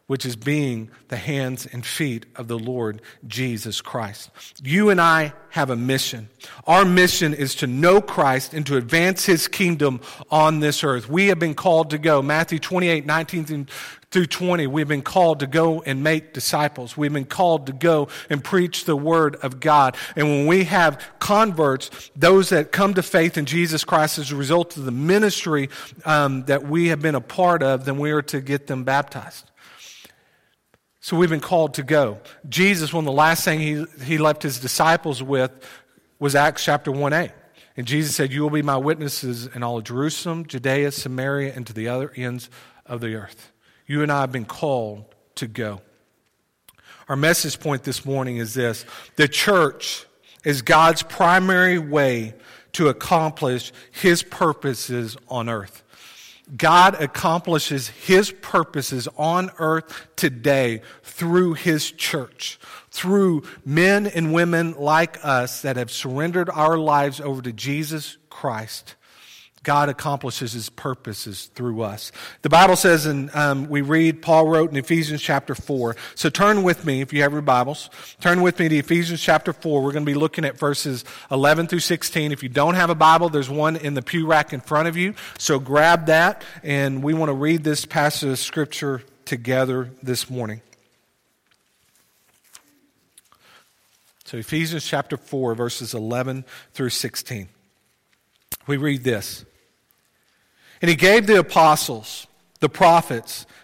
which 0.09 0.25
is 0.27 0.37
being 0.37 0.91
the 1.09 1.17
hands 1.17 1.67
and 1.67 1.85
feet 1.85 2.27
of 2.35 2.49
the 2.49 2.59
Lord 2.59 3.01
Jesus 3.27 3.81
Christ. 3.83 4.31
You 4.63 4.89
and 4.89 5.01
I 5.01 5.35
have 5.51 5.69
a 5.69 5.77
mission. 5.77 6.31
Our 6.67 6.87
mission 6.87 7.35
is 7.35 7.55
to 7.57 7.67
know 7.67 8.01
Christ 8.01 8.55
and 8.55 8.67
to 8.67 8.79
advance 8.79 9.27
his 9.27 9.49
kingdom 9.49 10.01
on 10.31 10.61
this 10.61 10.83
earth. 10.83 11.11
We 11.11 11.27
have 11.27 11.39
been 11.39 11.55
called 11.55 11.91
to 11.91 11.99
go. 11.99 12.23
Matthew 12.23 12.59
28, 12.59 13.05
19 13.05 13.69
through 14.11 14.27
20, 14.27 14.67
we've 14.67 14.89
been 14.89 15.03
called 15.03 15.41
to 15.41 15.47
go 15.47 15.83
and 15.83 16.03
make 16.03 16.33
disciples. 16.33 16.97
We've 16.97 17.13
been 17.13 17.27
called 17.27 17.67
to 17.67 17.75
go 17.75 18.09
and 18.31 18.43
preach 18.43 18.87
the 18.87 18.97
word 18.97 19.37
of 19.37 19.61
God. 19.61 19.95
And 20.17 20.27
when 20.27 20.47
we 20.47 20.65
have 20.65 21.03
converts, 21.19 22.11
those 22.17 22.49
that 22.49 22.73
come 22.73 22.95
to 22.95 23.03
faith 23.03 23.37
in 23.37 23.45
Jesus 23.45 23.85
Christ 23.85 24.19
as 24.19 24.33
a 24.33 24.37
result 24.37 24.79
of 24.79 24.87
the 24.87 24.91
ministry 24.91 25.69
um, 26.07 26.47
that 26.47 26.67
we 26.67 26.89
have 26.89 27.03
been 27.03 27.15
a 27.15 27.21
part 27.21 27.63
of, 27.63 27.85
then 27.85 27.99
we 27.99 28.11
are 28.11 28.23
to 28.23 28.41
get 28.41 28.67
them 28.67 28.85
baptized. 28.85 29.45
So 31.09 31.17
we've 31.17 31.31
been 31.31 31.41
called 31.41 31.73
to 31.73 31.83
go. 31.83 32.19
Jesus, 32.51 32.93
one 32.93 33.05
of 33.05 33.07
the 33.07 33.13
last 33.13 33.43
things 33.43 33.63
he, 33.63 34.05
he 34.05 34.19
left 34.19 34.43
his 34.43 34.61
disciples 34.61 35.23
with 35.23 35.51
was 36.19 36.35
Acts 36.35 36.63
chapter 36.63 36.91
1a. 36.91 37.33
And 37.79 37.87
Jesus 37.87 38.15
said, 38.15 38.31
You 38.31 38.43
will 38.43 38.51
be 38.51 38.61
my 38.61 38.77
witnesses 38.77 39.47
in 39.47 39.63
all 39.63 39.79
of 39.79 39.85
Jerusalem, 39.85 40.45
Judea, 40.45 40.93
Samaria, 40.93 41.55
and 41.57 41.67
to 41.67 41.73
the 41.73 41.89
other 41.89 42.13
ends 42.15 42.51
of 42.85 43.01
the 43.01 43.15
earth. 43.15 43.53
You 43.87 44.03
and 44.03 44.13
I 44.13 44.21
have 44.21 44.33
been 44.33 44.45
called 44.45 45.07
to 45.37 45.47
go. 45.47 45.81
Our 47.09 47.17
message 47.17 47.59
point 47.59 47.85
this 47.85 48.05
morning 48.05 48.37
is 48.37 48.53
this 48.53 48.85
the 49.17 49.29
church 49.29 50.05
is 50.45 50.61
God's 50.61 51.03
primary 51.03 51.79
way 51.79 52.35
to 52.73 52.89
accomplish 52.89 53.73
his 53.93 54.23
purposes 54.23 55.17
on 55.29 55.49
earth. 55.49 55.83
God 56.57 57.01
accomplishes 57.01 57.89
his 57.89 58.33
purposes 58.33 59.09
on 59.17 59.51
earth 59.59 60.09
today 60.17 60.83
through 61.03 61.55
his 61.55 61.91
church, 61.91 62.59
through 62.91 63.43
men 63.65 64.07
and 64.07 64.33
women 64.33 64.73
like 64.73 65.25
us 65.25 65.63
that 65.63 65.77
have 65.77 65.91
surrendered 65.91 66.49
our 66.49 66.79
lives 66.79 67.21
over 67.21 67.43
to 67.43 67.53
Jesus 67.53 68.17
Christ. 68.31 68.95
God 69.69 69.91
accomplishes 69.91 70.55
his 70.55 70.71
purposes 70.71 71.51
through 71.55 71.83
us. 71.83 72.11
The 72.41 72.49
Bible 72.49 72.75
says, 72.75 73.05
and 73.05 73.29
um, 73.35 73.69
we 73.69 73.83
read, 73.83 74.23
Paul 74.23 74.49
wrote 74.49 74.71
in 74.71 74.79
Ephesians 74.79 75.21
chapter 75.21 75.55
4. 75.55 75.95
So 76.15 76.31
turn 76.31 76.63
with 76.63 76.87
me, 76.87 77.03
if 77.03 77.13
you 77.13 77.21
have 77.21 77.33
your 77.33 77.43
Bibles, 77.43 77.91
turn 78.19 78.41
with 78.41 78.59
me 78.59 78.71
to 78.71 78.77
Ephesians 78.79 79.21
chapter 79.21 79.53
4. 79.53 79.83
We're 79.83 79.93
going 79.93 80.07
to 80.07 80.11
be 80.11 80.19
looking 80.19 80.47
at 80.47 80.59
verses 80.59 81.05
11 81.31 81.67
through 81.67 81.81
16. 81.81 82.33
If 82.33 82.43
you 82.43 82.49
don't 82.49 82.77
have 82.77 82.89
a 82.89 82.95
Bible, 82.95 83.29
there's 83.29 83.51
one 83.51 83.77
in 83.77 83.93
the 83.93 84.01
pew 84.01 84.27
rack 84.27 84.55
in 84.55 84.63
front 84.63 84.89
of 84.89 84.97
you. 84.97 85.13
So 85.37 85.59
grab 85.59 86.07
that, 86.07 86.45
and 86.63 87.03
we 87.03 87.13
want 87.13 87.29
to 87.29 87.35
read 87.35 87.63
this 87.63 87.85
passage 87.85 88.31
of 88.31 88.39
Scripture 88.39 89.03
together 89.27 89.91
this 90.03 90.31
morning. 90.31 90.63
So 94.25 94.39
Ephesians 94.39 94.87
chapter 94.87 95.19
4, 95.19 95.55
verses 95.55 95.93
11 95.93 96.47
through 96.73 96.89
16. 96.89 97.51
We 98.67 98.79
read 98.79 99.05
this. 99.05 99.45
And 100.81 100.89
he 100.89 100.97
gave 100.97 101.27
the 101.27 101.39
apostles, 101.39 102.27
the 102.61 102.69
prophets, 102.69 103.47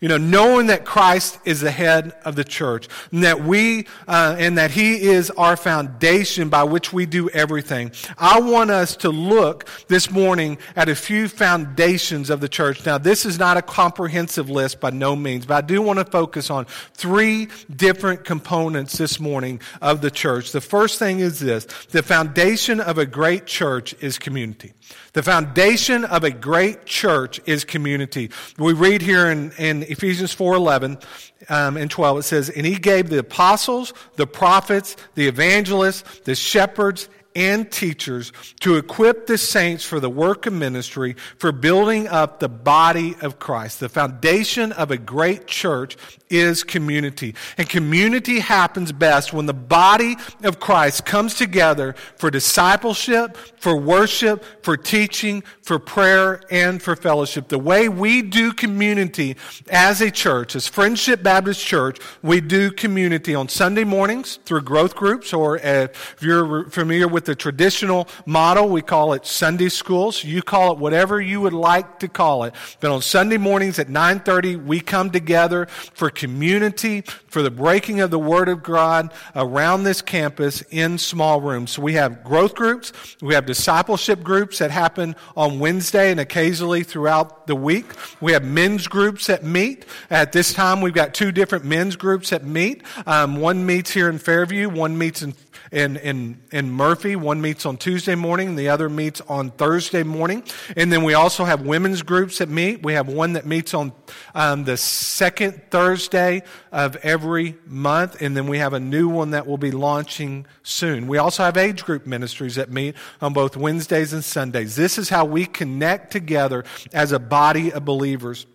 You 0.00 0.08
know, 0.08 0.16
knowing 0.16 0.68
that 0.68 0.84
Christ 0.84 1.38
is 1.44 1.60
the 1.60 1.70
head 1.70 2.12
of 2.24 2.36
the 2.36 2.44
church, 2.44 2.88
and 3.12 3.24
that 3.24 3.42
we, 3.42 3.86
uh, 4.06 4.36
and 4.38 4.58
that 4.58 4.70
He 4.70 5.02
is 5.02 5.30
our 5.30 5.56
foundation 5.56 6.48
by 6.48 6.64
which 6.64 6.92
we 6.92 7.06
do 7.06 7.28
everything. 7.30 7.92
I 8.16 8.40
want 8.40 8.70
us 8.70 8.96
to 8.96 9.10
look 9.10 9.68
this 9.88 10.10
morning 10.10 10.58
at 10.76 10.88
a 10.88 10.94
few 10.94 11.28
foundations 11.28 12.30
of 12.30 12.40
the 12.40 12.48
church. 12.48 12.84
Now, 12.84 12.98
this 12.98 13.24
is 13.24 13.38
not 13.38 13.56
a 13.56 13.62
comprehensive 13.62 14.50
list 14.50 14.80
by 14.80 14.90
no 14.90 15.14
means, 15.14 15.46
but 15.46 15.54
I 15.54 15.66
do 15.66 15.82
want 15.82 15.98
to 15.98 16.04
focus 16.04 16.50
on 16.50 16.66
three 16.94 17.48
different 17.74 18.24
components 18.24 18.98
this 18.98 19.20
morning 19.20 19.60
of 19.80 20.00
the 20.00 20.10
church. 20.10 20.52
The 20.52 20.60
first 20.60 20.98
thing 20.98 21.20
is 21.20 21.38
this. 21.38 21.66
The 21.90 22.02
foundation 22.02 22.80
of 22.80 22.98
a 22.98 23.06
great 23.06 23.46
church 23.46 23.94
is 24.00 24.18
community. 24.18 24.72
The 25.12 25.22
foundation 25.22 26.04
of 26.04 26.24
a 26.24 26.30
great 26.30 26.86
church 26.86 27.40
is 27.46 27.64
community. 27.64 28.30
We 28.58 28.72
read 28.72 29.02
here 29.02 29.30
in, 29.30 29.52
in 29.58 29.67
Ephesians 29.84 30.34
4.11 30.34 31.02
um, 31.50 31.76
and 31.76 31.90
12, 31.90 32.18
it 32.18 32.22
says, 32.22 32.50
And 32.50 32.66
he 32.66 32.76
gave 32.76 33.08
the 33.08 33.18
apostles, 33.18 33.92
the 34.16 34.26
prophets, 34.26 34.96
the 35.14 35.26
evangelists, 35.26 36.20
the 36.20 36.34
shepherds, 36.34 37.08
and 37.38 37.70
teachers 37.70 38.32
to 38.58 38.76
equip 38.76 39.28
the 39.28 39.38
saints 39.38 39.84
for 39.84 40.00
the 40.00 40.10
work 40.10 40.46
of 40.46 40.52
ministry, 40.52 41.14
for 41.38 41.52
building 41.52 42.08
up 42.08 42.40
the 42.40 42.48
body 42.48 43.14
of 43.22 43.38
Christ. 43.38 43.78
The 43.78 43.88
foundation 43.88 44.72
of 44.72 44.90
a 44.90 44.98
great 44.98 45.46
church 45.46 45.96
is 46.28 46.64
community. 46.64 47.36
And 47.56 47.68
community 47.68 48.40
happens 48.40 48.90
best 48.90 49.32
when 49.32 49.46
the 49.46 49.54
body 49.54 50.16
of 50.42 50.58
Christ 50.58 51.06
comes 51.06 51.34
together 51.34 51.94
for 52.16 52.28
discipleship, 52.28 53.36
for 53.60 53.76
worship, 53.76 54.44
for 54.64 54.76
teaching, 54.76 55.44
for 55.62 55.78
prayer, 55.78 56.42
and 56.50 56.82
for 56.82 56.96
fellowship. 56.96 57.48
The 57.48 57.58
way 57.58 57.88
we 57.88 58.22
do 58.22 58.52
community 58.52 59.36
as 59.70 60.00
a 60.00 60.10
church, 60.10 60.56
as 60.56 60.66
Friendship 60.66 61.22
Baptist 61.22 61.64
Church, 61.64 62.00
we 62.20 62.40
do 62.40 62.72
community 62.72 63.34
on 63.36 63.48
Sunday 63.48 63.84
mornings 63.84 64.40
through 64.44 64.62
growth 64.62 64.96
groups, 64.96 65.32
or 65.32 65.58
if 65.58 66.16
you're 66.20 66.68
familiar 66.70 67.06
with 67.06 67.27
the 67.28 67.34
traditional 67.34 68.08
model, 68.24 68.70
we 68.70 68.80
call 68.80 69.12
it 69.12 69.26
Sunday 69.26 69.68
schools. 69.68 70.24
You 70.24 70.42
call 70.42 70.72
it 70.72 70.78
whatever 70.78 71.20
you 71.20 71.42
would 71.42 71.52
like 71.52 72.00
to 72.00 72.08
call 72.08 72.44
it. 72.44 72.54
But 72.80 72.90
on 72.90 73.02
Sunday 73.02 73.36
mornings 73.36 73.78
at 73.78 73.88
9.30, 73.88 74.64
we 74.64 74.80
come 74.80 75.10
together 75.10 75.66
for 75.66 76.08
community, 76.08 77.02
for 77.02 77.42
the 77.42 77.50
breaking 77.50 78.00
of 78.00 78.10
the 78.10 78.18
Word 78.18 78.48
of 78.48 78.62
God 78.62 79.12
around 79.36 79.84
this 79.84 80.00
campus 80.00 80.62
in 80.70 80.96
small 80.96 81.42
rooms. 81.42 81.72
So 81.72 81.82
we 81.82 81.92
have 81.94 82.24
growth 82.24 82.54
groups, 82.54 82.92
we 83.20 83.34
have 83.34 83.44
discipleship 83.44 84.22
groups 84.22 84.58
that 84.58 84.70
happen 84.70 85.14
on 85.36 85.58
Wednesday 85.58 86.10
and 86.10 86.18
occasionally 86.18 86.82
throughout 86.82 87.46
the 87.46 87.54
week. 87.54 87.84
We 88.22 88.32
have 88.32 88.42
men's 88.42 88.88
groups 88.88 89.26
that 89.26 89.44
meet. 89.44 89.84
At 90.08 90.32
this 90.32 90.54
time, 90.54 90.80
we've 90.80 90.94
got 90.94 91.12
two 91.12 91.30
different 91.30 91.66
men's 91.66 91.94
groups 91.94 92.30
that 92.30 92.44
meet. 92.44 92.82
Um, 93.06 93.36
one 93.36 93.66
meets 93.66 93.90
here 93.90 94.08
in 94.08 94.18
Fairview, 94.18 94.70
one 94.70 94.96
meets 94.96 95.20
in 95.20 95.34
in, 95.72 95.96
in, 95.96 96.40
in 96.52 96.70
Murphy. 96.70 97.16
One 97.16 97.40
meets 97.40 97.66
on 97.66 97.76
Tuesday 97.76 98.14
morning, 98.14 98.56
the 98.56 98.68
other 98.68 98.88
meets 98.88 99.20
on 99.22 99.50
Thursday 99.50 100.02
morning. 100.02 100.42
And 100.76 100.92
then 100.92 101.02
we 101.02 101.14
also 101.14 101.44
have 101.44 101.62
women's 101.62 102.02
groups 102.02 102.38
that 102.38 102.48
meet. 102.48 102.82
We 102.82 102.94
have 102.94 103.08
one 103.08 103.34
that 103.34 103.46
meets 103.46 103.74
on 103.74 103.92
um, 104.34 104.64
the 104.64 104.76
second 104.76 105.62
Thursday 105.70 106.42
of 106.72 106.96
every 106.96 107.56
month. 107.66 108.20
And 108.20 108.36
then 108.36 108.46
we 108.46 108.58
have 108.58 108.72
a 108.72 108.80
new 108.80 109.08
one 109.08 109.30
that 109.30 109.46
will 109.46 109.58
be 109.58 109.70
launching 109.70 110.46
soon. 110.62 111.06
We 111.06 111.18
also 111.18 111.44
have 111.44 111.56
age 111.56 111.84
group 111.84 112.06
ministries 112.06 112.56
that 112.56 112.70
meet 112.70 112.94
on 113.20 113.32
both 113.32 113.56
Wednesdays 113.56 114.12
and 114.12 114.24
Sundays. 114.24 114.76
This 114.76 114.98
is 114.98 115.08
how 115.08 115.24
we 115.24 115.46
connect 115.46 116.12
together 116.12 116.64
as 116.92 117.12
a 117.12 117.18
body 117.18 117.72
of 117.72 117.84
believers. 117.84 118.46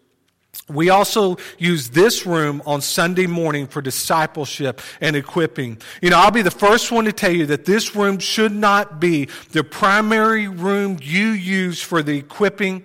We 0.70 0.90
also 0.90 1.38
use 1.58 1.90
this 1.90 2.26
room 2.26 2.62
on 2.66 2.82
Sunday 2.82 3.28
morning 3.28 3.68
for 3.68 3.82
discipleship 3.82 4.82
and 5.02 5.16
equipping. 5.16 5.80
You 6.02 6.12
know, 6.12 6.18
I'll 6.18 6.32
be 6.32 6.42
the 6.42 6.52
first 6.52 6.92
one 6.92 7.06
to 7.06 7.12
tell 7.12 7.34
you 7.34 7.46
that 7.48 7.66
this 7.66 7.96
room 7.96 8.18
should 8.20 8.54
not 8.54 9.00
be 9.00 9.28
the 9.52 9.64
primary 9.64 10.48
room 10.48 11.00
you 11.02 11.30
use 11.30 11.82
for 11.82 12.02
the 12.02 12.18
equipping, 12.18 12.84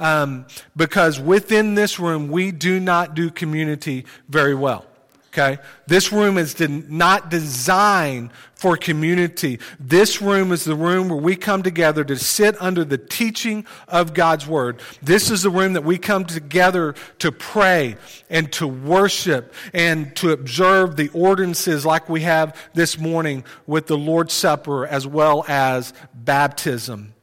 um, 0.00 0.46
because 0.76 1.20
within 1.20 1.76
this 1.76 2.00
room 2.00 2.28
we 2.28 2.50
do 2.50 2.80
not 2.80 3.14
do 3.14 3.30
community 3.30 4.06
very 4.28 4.54
well. 4.54 4.89
Okay? 5.32 5.62
This 5.86 6.12
room 6.12 6.38
is 6.38 6.58
not 6.58 7.30
designed 7.30 8.30
for 8.54 8.76
community. 8.76 9.60
This 9.78 10.20
room 10.20 10.50
is 10.50 10.64
the 10.64 10.74
room 10.74 11.08
where 11.08 11.20
we 11.20 11.36
come 11.36 11.62
together 11.62 12.02
to 12.04 12.16
sit 12.16 12.60
under 12.60 12.84
the 12.84 12.98
teaching 12.98 13.64
of 13.86 14.12
God's 14.12 14.46
Word. 14.46 14.80
This 15.00 15.30
is 15.30 15.42
the 15.42 15.50
room 15.50 15.74
that 15.74 15.84
we 15.84 15.98
come 15.98 16.24
together 16.24 16.96
to 17.20 17.30
pray 17.30 17.96
and 18.28 18.52
to 18.54 18.66
worship 18.66 19.54
and 19.72 20.14
to 20.16 20.32
observe 20.32 20.96
the 20.96 21.08
ordinances 21.10 21.86
like 21.86 22.08
we 22.08 22.22
have 22.22 22.56
this 22.74 22.98
morning 22.98 23.44
with 23.68 23.86
the 23.86 23.96
Lord's 23.96 24.34
Supper 24.34 24.84
as 24.84 25.06
well 25.06 25.44
as 25.46 25.94
baptism. 26.12 27.14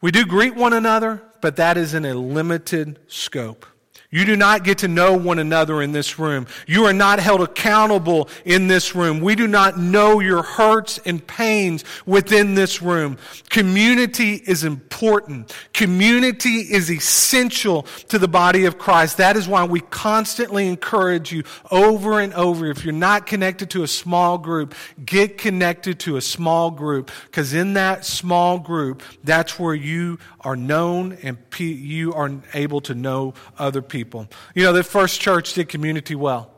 We 0.00 0.10
do 0.10 0.24
greet 0.24 0.56
one 0.56 0.72
another, 0.72 1.22
but 1.42 1.56
that 1.56 1.76
is 1.76 1.92
in 1.92 2.06
a 2.06 2.14
limited 2.14 2.98
scope. 3.06 3.66
You 4.14 4.26
do 4.26 4.36
not 4.36 4.62
get 4.62 4.76
to 4.78 4.88
know 4.88 5.16
one 5.16 5.38
another 5.38 5.80
in 5.80 5.92
this 5.92 6.18
room. 6.18 6.46
You 6.66 6.84
are 6.84 6.92
not 6.92 7.18
held 7.18 7.40
accountable 7.40 8.28
in 8.44 8.66
this 8.66 8.94
room. 8.94 9.20
We 9.20 9.34
do 9.34 9.46
not 9.48 9.78
know 9.78 10.20
your 10.20 10.42
hurts 10.42 11.00
and 11.06 11.26
pains 11.26 11.82
within 12.04 12.54
this 12.54 12.82
room. 12.82 13.16
Community 13.48 14.34
is 14.34 14.64
important. 14.64 15.56
Community 15.72 16.56
is 16.56 16.90
essential 16.90 17.84
to 18.08 18.18
the 18.18 18.28
body 18.28 18.66
of 18.66 18.76
Christ. 18.76 19.16
That 19.16 19.38
is 19.38 19.48
why 19.48 19.64
we 19.64 19.80
constantly 19.80 20.68
encourage 20.68 21.32
you 21.32 21.44
over 21.70 22.20
and 22.20 22.34
over. 22.34 22.66
If 22.66 22.84
you're 22.84 22.92
not 22.92 23.24
connected 23.24 23.70
to 23.70 23.82
a 23.82 23.88
small 23.88 24.36
group, 24.36 24.74
get 25.06 25.38
connected 25.38 25.98
to 26.00 26.18
a 26.18 26.20
small 26.20 26.70
group 26.70 27.10
because 27.24 27.54
in 27.54 27.72
that 27.74 28.04
small 28.04 28.58
group, 28.58 29.02
that's 29.24 29.58
where 29.58 29.74
you 29.74 30.18
are 30.42 30.56
known 30.56 31.16
and 31.22 31.38
you 31.58 32.12
are 32.12 32.30
able 32.52 32.80
to 32.82 32.94
know 32.94 33.32
other 33.58 33.80
people 33.80 34.01
people. 34.04 34.26
You 34.54 34.64
know, 34.64 34.72
the 34.72 34.82
first 34.82 35.20
church 35.20 35.54
did 35.54 35.68
community 35.68 36.14
well. 36.14 36.51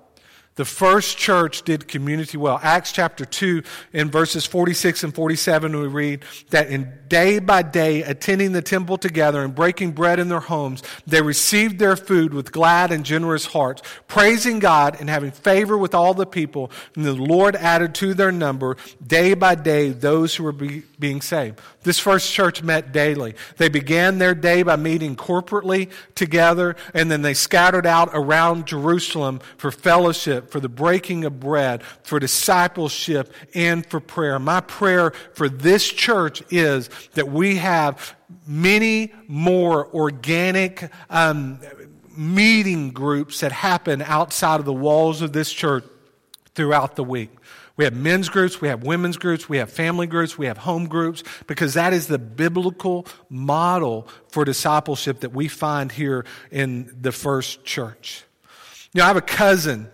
The 0.57 0.65
first 0.65 1.19
church 1.19 1.63
did 1.63 1.89
community 1.89 2.39
well. 2.39 2.61
Acts 2.63 2.93
chapter 2.93 3.25
2 3.25 3.65
in 3.93 4.09
verses 4.09 4.47
46 4.47 5.03
and 5.03 5.15
47 5.15 5.81
we 5.81 5.89
read 5.89 6.25
that 6.51 6.69
in 6.69 6.93
day 7.09 7.41
by 7.41 7.63
day 7.63 8.05
attending 8.05 8.53
the 8.53 8.63
temple 8.63 8.97
together 8.97 9.43
and 9.43 9.53
breaking 9.53 9.93
bread 9.93 10.21
in 10.21 10.29
their 10.29 10.39
homes, 10.39 10.85
they 11.09 11.21
received 11.21 11.81
their 11.81 11.97
food 11.97 12.33
with 12.33 12.53
glad 12.53 12.93
and 12.93 13.05
generous 13.05 13.47
hearts, 13.47 13.83
praising 14.07 14.61
God 14.61 14.97
and 15.01 15.11
having 15.11 15.33
favor 15.33 15.77
with 15.77 15.93
all 15.93 16.15
the 16.15 16.27
people. 16.27 16.71
And 16.95 17.05
the 17.05 17.15
Lord 17.15 17.57
added 17.57 17.93
to 17.97 18.15
their 18.15 18.31
number 18.31 18.77
day 19.05 19.35
by 19.35 19.57
day 19.57 19.89
those 19.91 20.37
who 20.37 20.45
were 20.45 20.53
be, 20.53 20.85
being 21.01 21.21
saved. 21.21 21.61
This 21.83 21.99
first 21.99 22.33
church 22.33 22.63
met 22.63 22.93
daily. 22.93 23.35
They 23.57 23.69
began 23.69 24.19
their 24.19 24.35
day 24.35 24.63
by 24.63 24.77
meeting 24.77 25.17
corporately 25.17 25.91
together 26.15 26.77
and 26.95 27.11
then 27.11 27.23
they 27.23 27.35
scattered 27.35 27.87
out 27.87 28.11
around 28.13 28.67
Jerusalem 28.67 29.41
for 29.57 29.73
fellowship 29.73 30.44
for 30.51 30.61
the 30.61 30.69
breaking 30.69 31.25
of 31.25 31.41
bread, 31.41 31.83
for 32.03 32.19
discipleship, 32.19 33.33
and 33.55 33.85
for 33.87 34.01
prayer. 34.01 34.39
My 34.39 34.61
prayer 34.61 35.13
for 35.35 35.49
this 35.49 35.89
church 35.89 36.43
is 36.51 36.91
that 37.15 37.29
we 37.29 37.57
have 37.57 38.17
many 38.47 39.13
more 39.29 39.87
organic 39.95 40.91
um, 41.11 41.61
meeting 42.17 42.91
groups 42.91 43.41
that 43.41 43.53
happen 43.53 44.03
outside 44.03 44.61
of 44.61 44.67
the 44.67 44.73
walls 44.73 45.23
of 45.23 45.33
this 45.33 45.53
church 45.53 45.85
throughout 46.55 46.97
the 46.97 47.05
week. 47.05 47.31
We 47.77 47.85
have 47.85 47.95
men's 47.95 48.29
groups, 48.29 48.61
we 48.61 48.69
have 48.69 48.85
women's 48.85 49.17
groups, 49.17 49.49
we 49.49 49.57
have 49.57 49.69
family 49.69 50.07
groups, 50.07 50.39
we 50.39 50.47
have 50.47 50.59
home 50.59 50.87
groups, 50.87 51.25
because 51.49 51.75
that 51.75 51.93
is 51.93 52.07
the 52.07 52.19
biblical 52.19 53.07
model 53.29 54.07
for 54.29 54.45
discipleship 54.45 55.21
that 55.21 55.33
we 55.33 55.49
find 55.49 55.91
here 55.91 56.25
in 56.53 56.95
the 57.01 57.11
first 57.11 57.65
church. 57.65 58.25
You 58.93 59.01
know, 59.01 59.05
I 59.05 59.09
have 59.09 59.17
a 59.17 59.23
cousin 59.23 59.91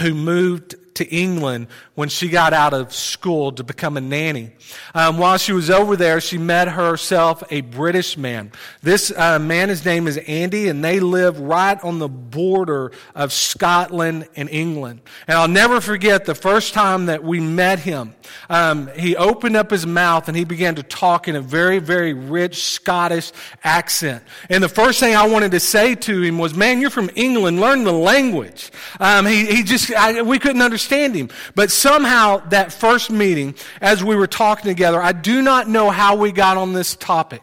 who 0.00 0.14
moved 0.14 0.74
to 0.94 1.08
England 1.08 1.68
when 1.94 2.08
she 2.08 2.28
got 2.28 2.52
out 2.52 2.74
of 2.74 2.94
school 2.94 3.52
to 3.52 3.64
become 3.64 3.96
a 3.96 4.00
nanny. 4.00 4.52
Um, 4.94 5.18
while 5.18 5.38
she 5.38 5.52
was 5.52 5.70
over 5.70 5.96
there, 5.96 6.20
she 6.20 6.38
met 6.38 6.68
herself 6.68 7.42
a 7.50 7.60
British 7.60 8.16
man. 8.16 8.52
This 8.82 9.12
uh, 9.16 9.38
man, 9.38 9.68
his 9.68 9.84
name 9.84 10.06
is 10.06 10.16
Andy, 10.16 10.68
and 10.68 10.84
they 10.84 11.00
live 11.00 11.38
right 11.40 11.82
on 11.84 11.98
the 11.98 12.08
border 12.08 12.92
of 13.14 13.32
Scotland 13.32 14.28
and 14.36 14.48
England. 14.48 15.00
And 15.26 15.38
I'll 15.38 15.48
never 15.48 15.80
forget 15.80 16.24
the 16.24 16.34
first 16.34 16.74
time 16.74 17.06
that 17.06 17.22
we 17.22 17.40
met 17.40 17.80
him. 17.80 18.14
Um, 18.48 18.88
he 18.96 19.16
opened 19.16 19.56
up 19.56 19.70
his 19.70 19.86
mouth 19.86 20.28
and 20.28 20.36
he 20.36 20.44
began 20.44 20.76
to 20.76 20.82
talk 20.82 21.28
in 21.28 21.36
a 21.36 21.40
very, 21.40 21.78
very 21.78 22.12
rich 22.12 22.64
Scottish 22.64 23.32
accent. 23.64 24.22
And 24.48 24.62
the 24.62 24.68
first 24.68 25.00
thing 25.00 25.14
I 25.14 25.26
wanted 25.26 25.50
to 25.52 25.60
say 25.60 25.94
to 25.94 26.22
him 26.22 26.38
was, 26.38 26.54
"Man, 26.54 26.80
you're 26.80 26.90
from 26.90 27.10
England. 27.14 27.60
Learn 27.60 27.84
the 27.84 27.92
language." 27.92 28.70
Um, 28.98 29.26
he, 29.26 29.46
he 29.46 29.62
just 29.62 29.92
I, 29.92 30.22
we 30.22 30.38
couldn't 30.38 30.62
understand 30.80 31.14
him. 31.14 31.28
But 31.54 31.70
somehow 31.70 32.38
that 32.48 32.72
first 32.72 33.10
meeting, 33.10 33.54
as 33.80 34.02
we 34.02 34.16
were 34.16 34.26
talking 34.26 34.64
together, 34.64 35.00
I 35.00 35.12
do 35.12 35.42
not 35.42 35.68
know 35.68 35.90
how 35.90 36.16
we 36.16 36.32
got 36.32 36.56
on 36.56 36.72
this 36.72 36.96
topic, 36.96 37.42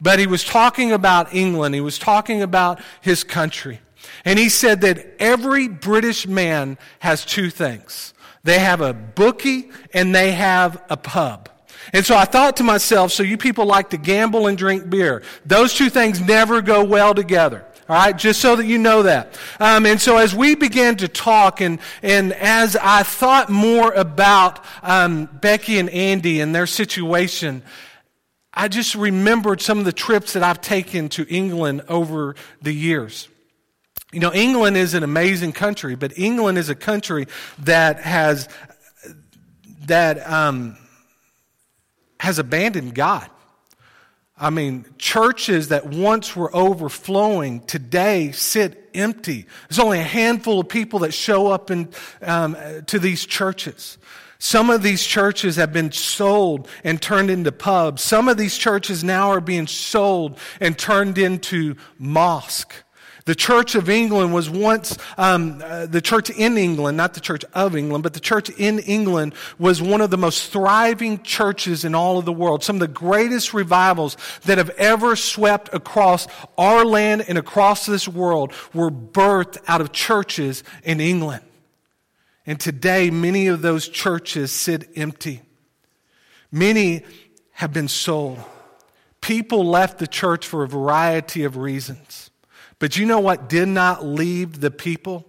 but 0.00 0.18
he 0.18 0.26
was 0.26 0.44
talking 0.44 0.92
about 0.92 1.34
England. 1.34 1.74
He 1.74 1.80
was 1.80 1.98
talking 1.98 2.42
about 2.42 2.80
his 3.00 3.24
country. 3.24 3.80
And 4.24 4.38
he 4.38 4.48
said 4.48 4.80
that 4.82 5.16
every 5.18 5.68
British 5.68 6.26
man 6.26 6.78
has 7.00 7.24
two 7.24 7.50
things. 7.50 8.14
They 8.44 8.58
have 8.58 8.80
a 8.80 8.92
bookie 8.92 9.70
and 9.92 10.14
they 10.14 10.32
have 10.32 10.82
a 10.88 10.96
pub. 10.96 11.48
And 11.92 12.06
so 12.06 12.16
I 12.16 12.24
thought 12.24 12.56
to 12.58 12.62
myself, 12.62 13.12
so 13.12 13.22
you 13.22 13.36
people 13.36 13.66
like 13.66 13.90
to 13.90 13.96
gamble 13.96 14.46
and 14.46 14.56
drink 14.56 14.88
beer. 14.88 15.22
Those 15.44 15.74
two 15.74 15.90
things 15.90 16.20
never 16.20 16.62
go 16.62 16.84
well 16.84 17.12
together. 17.14 17.66
All 17.92 17.98
right, 17.98 18.16
just 18.16 18.40
so 18.40 18.56
that 18.56 18.64
you 18.64 18.78
know 18.78 19.02
that. 19.02 19.38
Um, 19.60 19.84
and 19.84 20.00
so 20.00 20.16
as 20.16 20.34
we 20.34 20.54
began 20.54 20.96
to 20.96 21.08
talk, 21.08 21.60
and, 21.60 21.78
and 22.00 22.32
as 22.32 22.74
I 22.74 23.02
thought 23.02 23.50
more 23.50 23.92
about 23.92 24.64
um, 24.82 25.26
Becky 25.26 25.78
and 25.78 25.90
Andy 25.90 26.40
and 26.40 26.54
their 26.54 26.66
situation, 26.66 27.62
I 28.54 28.68
just 28.68 28.94
remembered 28.94 29.60
some 29.60 29.78
of 29.78 29.84
the 29.84 29.92
trips 29.92 30.32
that 30.32 30.42
I've 30.42 30.62
taken 30.62 31.10
to 31.10 31.26
England 31.28 31.82
over 31.86 32.34
the 32.62 32.72
years. 32.72 33.28
You 34.10 34.20
know, 34.20 34.32
England 34.32 34.78
is 34.78 34.94
an 34.94 35.02
amazing 35.02 35.52
country, 35.52 35.94
but 35.94 36.18
England 36.18 36.56
is 36.56 36.70
a 36.70 36.74
country 36.74 37.26
that 37.58 38.00
has 38.00 38.48
that 39.84 40.26
um, 40.26 40.78
has 42.20 42.38
abandoned 42.38 42.94
God. 42.94 43.28
I 44.42 44.50
mean, 44.50 44.86
churches 44.98 45.68
that 45.68 45.86
once 45.86 46.34
were 46.34 46.54
overflowing 46.54 47.60
today 47.60 48.32
sit 48.32 48.90
empty. 48.92 49.46
There's 49.68 49.78
only 49.78 50.00
a 50.00 50.02
handful 50.02 50.58
of 50.58 50.68
people 50.68 50.98
that 51.00 51.14
show 51.14 51.46
up 51.46 51.70
in, 51.70 51.90
um, 52.22 52.56
to 52.86 52.98
these 52.98 53.24
churches. 53.24 53.98
Some 54.40 54.68
of 54.68 54.82
these 54.82 55.06
churches 55.06 55.54
have 55.54 55.72
been 55.72 55.92
sold 55.92 56.66
and 56.82 57.00
turned 57.00 57.30
into 57.30 57.52
pubs. 57.52 58.02
Some 58.02 58.28
of 58.28 58.36
these 58.36 58.58
churches 58.58 59.04
now 59.04 59.30
are 59.30 59.40
being 59.40 59.68
sold 59.68 60.40
and 60.58 60.76
turned 60.76 61.18
into 61.18 61.76
mosque. 61.96 62.74
The 63.24 63.34
Church 63.36 63.76
of 63.76 63.88
England 63.88 64.34
was 64.34 64.50
once, 64.50 64.98
um, 65.16 65.62
uh, 65.64 65.86
the 65.86 66.00
church 66.00 66.28
in 66.30 66.58
England, 66.58 66.96
not 66.96 67.14
the 67.14 67.20
Church 67.20 67.44
of 67.54 67.76
England, 67.76 68.02
but 68.02 68.14
the 68.14 68.20
church 68.20 68.50
in 68.50 68.80
England 68.80 69.34
was 69.60 69.80
one 69.80 70.00
of 70.00 70.10
the 70.10 70.18
most 70.18 70.50
thriving 70.50 71.22
churches 71.22 71.84
in 71.84 71.94
all 71.94 72.18
of 72.18 72.24
the 72.24 72.32
world. 72.32 72.64
Some 72.64 72.76
of 72.76 72.80
the 72.80 72.88
greatest 72.88 73.54
revivals 73.54 74.16
that 74.44 74.58
have 74.58 74.70
ever 74.70 75.14
swept 75.14 75.72
across 75.72 76.26
our 76.58 76.84
land 76.84 77.24
and 77.28 77.38
across 77.38 77.86
this 77.86 78.08
world 78.08 78.52
were 78.74 78.90
birthed 78.90 79.58
out 79.68 79.80
of 79.80 79.92
churches 79.92 80.64
in 80.82 81.00
England. 81.00 81.44
And 82.44 82.58
today, 82.58 83.10
many 83.10 83.46
of 83.46 83.62
those 83.62 83.88
churches 83.88 84.50
sit 84.50 84.90
empty. 84.96 85.42
Many 86.50 87.04
have 87.52 87.72
been 87.72 87.86
sold. 87.86 88.40
People 89.20 89.64
left 89.64 89.98
the 90.00 90.08
church 90.08 90.44
for 90.44 90.64
a 90.64 90.68
variety 90.68 91.44
of 91.44 91.56
reasons. 91.56 92.31
But 92.82 92.96
you 92.96 93.06
know 93.06 93.20
what 93.20 93.48
did 93.48 93.68
not 93.68 94.04
leave 94.04 94.60
the 94.60 94.72
people? 94.72 95.24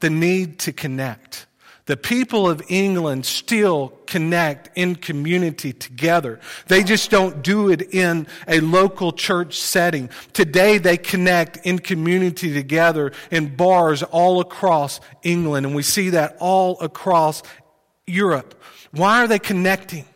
The 0.00 0.08
need 0.08 0.58
to 0.60 0.72
connect. 0.72 1.44
The 1.84 1.98
people 1.98 2.48
of 2.48 2.62
England 2.68 3.26
still 3.26 3.92
connect 4.06 4.70
in 4.74 4.96
community 4.96 5.74
together. 5.74 6.40
They 6.68 6.82
just 6.82 7.10
don't 7.10 7.42
do 7.42 7.68
it 7.68 7.92
in 7.92 8.26
a 8.48 8.60
local 8.60 9.12
church 9.12 9.60
setting. 9.60 10.08
Today 10.32 10.78
they 10.78 10.96
connect 10.96 11.58
in 11.66 11.78
community 11.78 12.54
together 12.54 13.12
in 13.30 13.54
bars 13.54 14.02
all 14.02 14.40
across 14.40 14.98
England, 15.22 15.66
and 15.66 15.74
we 15.74 15.82
see 15.82 16.08
that 16.08 16.38
all 16.40 16.80
across 16.80 17.42
Europe. 18.06 18.58
Why 18.92 19.22
are 19.22 19.28
they 19.28 19.38
connecting? 19.38 20.06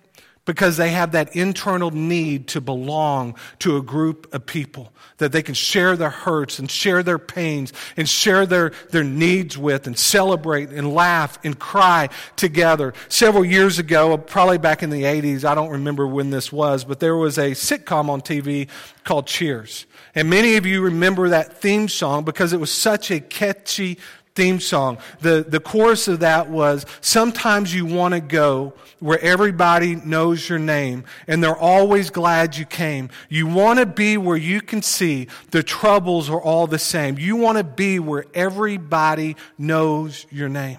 Because 0.49 0.79
they 0.79 0.89
have 0.89 1.13
that 1.13 1.37
internal 1.37 1.91
need 1.91 2.49
to 2.49 2.59
belong 2.59 3.35
to 3.59 3.77
a 3.77 3.83
group 3.83 4.33
of 4.33 4.47
people 4.47 4.91
that 5.19 5.31
they 5.31 5.43
can 5.43 5.55
share 5.55 5.95
their 5.95 6.09
hurts 6.09 6.59
and 6.59 6.71
share 6.71 7.03
their 7.03 7.19
pains 7.19 7.71
and 7.99 8.09
share 8.09 8.47
their, 8.47 8.73
their 8.89 9.05
needs 9.05 9.59
with 9.59 9.87
and 9.87 9.99
celebrate 9.99 10.71
and 10.71 10.95
laugh 10.95 11.39
and 11.45 11.59
cry 11.59 12.09
together. 12.37 12.95
Several 13.11 13.45
years 13.45 13.79
ago, 13.79 14.17
probably 14.17 14.57
back 14.57 14.83
in 14.83 14.89
the 14.89 15.03
80s, 15.03 15.45
I 15.45 15.55
don't 15.55 15.69
remember 15.69 16.07
when 16.07 16.31
this 16.31 16.51
was, 16.51 16.83
but 16.83 16.99
there 16.99 17.17
was 17.17 17.37
a 17.37 17.51
sitcom 17.51 18.09
on 18.09 18.23
TV 18.23 18.69
called 19.05 19.27
Cheers. 19.27 19.85
And 20.15 20.31
many 20.31 20.57
of 20.57 20.65
you 20.65 20.81
remember 20.81 21.29
that 21.29 21.59
theme 21.59 21.89
song 21.89 22.25
because 22.25 22.55
it 22.55 22.59
was 22.59 22.73
such 22.73 23.11
a 23.11 23.21
catchy 23.21 23.99
theme 24.39 24.61
song. 24.61 24.99
The, 25.21 25.45
the 25.47 25.59
chorus 25.59 26.07
of 26.07 26.21
that 26.21 26.49
was 26.49 26.87
Sometimes 27.01 27.75
you 27.75 27.85
want 27.85 28.15
to 28.15 28.21
go 28.21 28.73
where 29.01 29.19
everybody 29.19 29.97
knows 29.97 30.49
your 30.49 30.61
name 30.61 31.03
and 31.27 31.43
they're 31.43 31.57
always 31.57 32.11
glad 32.11 32.57
you 32.57 32.65
came. 32.65 33.11
You 33.29 33.49
want 33.49 33.81
to 33.81 33.87
be 33.87 34.17
where 34.17 34.37
you 34.37 34.61
can 34.61 34.81
see 34.81 35.27
the 35.51 35.65
troubles 35.65 36.31
are 36.31 36.41
all 36.41 36.69
the 36.69 36.79
same. 36.79 37.19
You 37.19 37.35
want 37.35 37.59
to 37.59 37.65
be 37.65 37.99
where 37.99 38.27
everybody 38.33 39.35
knows 39.59 40.25
your 40.31 40.49
name. 40.49 40.79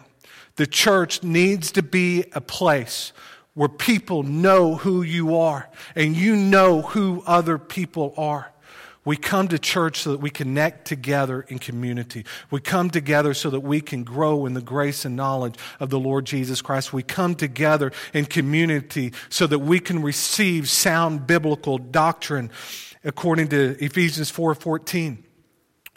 The 0.55 0.67
church 0.67 1.21
needs 1.21 1.73
to 1.73 1.83
be 1.83 2.23
a 2.31 2.41
place 2.41 3.11
where 3.55 3.67
people 3.67 4.23
know 4.23 4.75
who 4.75 5.01
you 5.01 5.35
are 5.35 5.69
and 5.95 6.15
you 6.15 6.37
know 6.37 6.81
who 6.81 7.23
other 7.25 7.57
people 7.57 8.13
are. 8.15 8.53
We 9.05 9.15
come 9.15 9.47
to 9.47 9.57
church 9.57 10.01
so 10.01 10.12
that 10.12 10.19
we 10.19 10.29
connect 10.29 10.85
together 10.85 11.45
in 11.47 11.59
community. 11.59 12.25
We 12.51 12.59
come 12.59 12.89
together 12.89 13.33
so 13.33 13.49
that 13.49 13.62
we 13.62 13.81
can 13.81 14.03
grow 14.03 14.45
in 14.45 14.53
the 14.53 14.62
grace 14.62 15.05
and 15.05 15.15
knowledge 15.15 15.55
of 15.79 15.89
the 15.89 15.99
Lord 15.99 16.25
Jesus 16.25 16.62
Christ. 16.62 16.91
We 16.91 17.03
come 17.03 17.35
together 17.35 17.91
in 18.13 18.25
community 18.25 19.13
so 19.29 19.47
that 19.47 19.59
we 19.59 19.79
can 19.79 20.01
receive 20.01 20.69
sound 20.69 21.25
biblical 21.27 21.77
doctrine 21.77 22.51
according 23.03 23.47
to 23.49 23.77
Ephesians 23.83 24.29
4:14. 24.29 25.23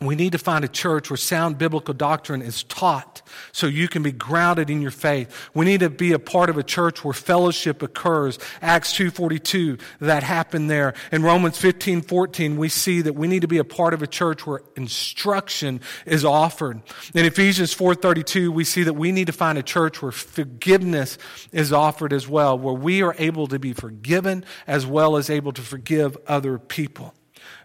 We 0.07 0.15
need 0.15 0.33
to 0.33 0.39
find 0.39 0.65
a 0.65 0.69
church 0.69 1.11
where 1.11 1.17
sound 1.17 1.59
biblical 1.59 1.95
doctrine 1.95 2.43
is 2.43 2.63
taught 2.65 3.23
so 3.53 3.67
you 3.67 3.89
can 3.89 4.03
be 4.03 4.13
grounded 4.13 4.71
in 4.71 4.83
your 4.83 4.91
faith. 4.91 5.51
We 5.55 5.65
need 5.65 5.81
to 5.81 5.91
be 5.91 6.13
a 6.13 6.19
part 6.19 6.51
of 6.51 6.59
a 6.59 6.63
church 6.63 7.05
where 7.05 7.15
fellowship 7.15 7.83
occurs. 7.83 8.39
Acts 8.61 8.93
2.42, 8.95 9.81
that 10.01 10.23
happened 10.23 10.71
there. 10.71 10.95
In 11.11 11.23
Romans 11.23 11.61
15.14, 11.61 12.57
we 12.57 12.69
see 12.69 13.01
that 13.03 13.15
we 13.15 13.29
need 13.29 13.43
to 13.43 13.49
be 13.49 13.59
a 13.59 13.65
part 13.65 13.95
of 13.95 14.03
a 14.03 14.07
church 14.07 14.47
where 14.47 14.63
instruction 14.77 15.81
is 16.07 16.25
offered. 16.25 16.83
In 17.15 17.25
Ephesians 17.25 17.75
4.32, 17.75 18.49
we 18.49 18.65
see 18.65 18.83
that 18.83 18.95
we 18.95 19.13
need 19.13 19.27
to 19.27 19.33
find 19.33 19.59
a 19.59 19.63
church 19.63 20.03
where 20.03 20.13
forgiveness 20.13 21.19
is 21.53 21.73
offered 21.73 22.13
as 22.13 22.29
well, 22.29 22.59
where 22.59 22.75
we 22.75 23.03
are 23.03 23.15
able 23.19 23.47
to 23.49 23.59
be 23.59 23.73
forgiven 23.73 24.45
as 24.67 24.87
well 24.87 25.17
as 25.17 25.31
able 25.31 25.53
to 25.53 25.63
forgive 25.63 26.17
other 26.27 26.59
people. 26.59 27.15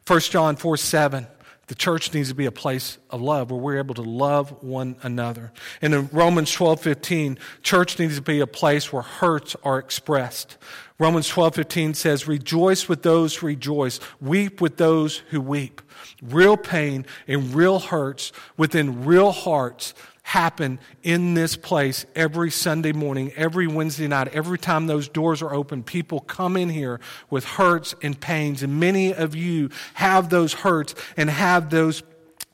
1 0.05 0.19
John 0.21 0.55
4 0.55 0.77
7. 0.77 1.27
The 1.67 1.75
church 1.75 2.13
needs 2.13 2.29
to 2.29 2.35
be 2.35 2.45
a 2.45 2.51
place 2.51 2.97
of 3.09 3.21
love 3.21 3.51
where 3.51 3.59
we're 3.59 3.77
able 3.77 3.95
to 3.95 4.01
love 4.01 4.63
one 4.63 4.95
another. 5.03 5.51
And 5.81 5.93
in 5.93 6.07
Romans 6.13 6.51
12, 6.51 6.79
15, 6.79 7.37
church 7.61 7.99
needs 7.99 8.15
to 8.15 8.21
be 8.21 8.39
a 8.39 8.47
place 8.47 8.93
where 8.93 9.01
hurts 9.01 9.55
are 9.63 9.77
expressed. 9.77 10.57
Romans 10.97 11.27
12, 11.27 11.55
15 11.55 11.93
says, 11.93 12.27
rejoice 12.27 12.87
with 12.87 13.03
those 13.03 13.35
who 13.35 13.47
rejoice, 13.47 13.99
weep 14.21 14.61
with 14.61 14.77
those 14.77 15.17
who 15.29 15.41
weep. 15.41 15.81
Real 16.21 16.55
pain 16.55 17.05
and 17.27 17.53
real 17.53 17.79
hurts 17.79 18.31
within 18.55 19.03
real 19.05 19.31
hearts 19.31 19.93
happen 20.27 20.77
in 21.03 21.35
this 21.35 21.55
place 21.55 22.05
every 22.13 22.51
Sunday 22.51 22.91
morning, 22.91 23.31
every 23.37 23.65
Wednesday 23.65 24.09
night. 24.09 24.27
Every 24.33 24.59
time 24.59 24.85
those 24.85 25.07
doors 25.07 25.41
are 25.41 25.53
open, 25.53 25.83
people 25.83 26.19
come 26.19 26.57
in 26.57 26.67
here 26.67 26.99
with 27.29 27.45
hurts 27.45 27.95
and 28.03 28.19
pains. 28.19 28.61
And 28.61 28.77
many 28.77 29.13
of 29.13 29.35
you 29.35 29.69
have 29.93 30.29
those 30.29 30.51
hurts 30.51 30.95
and 31.15 31.29
have 31.29 31.69
those 31.69 32.03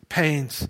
pains. 0.08 0.68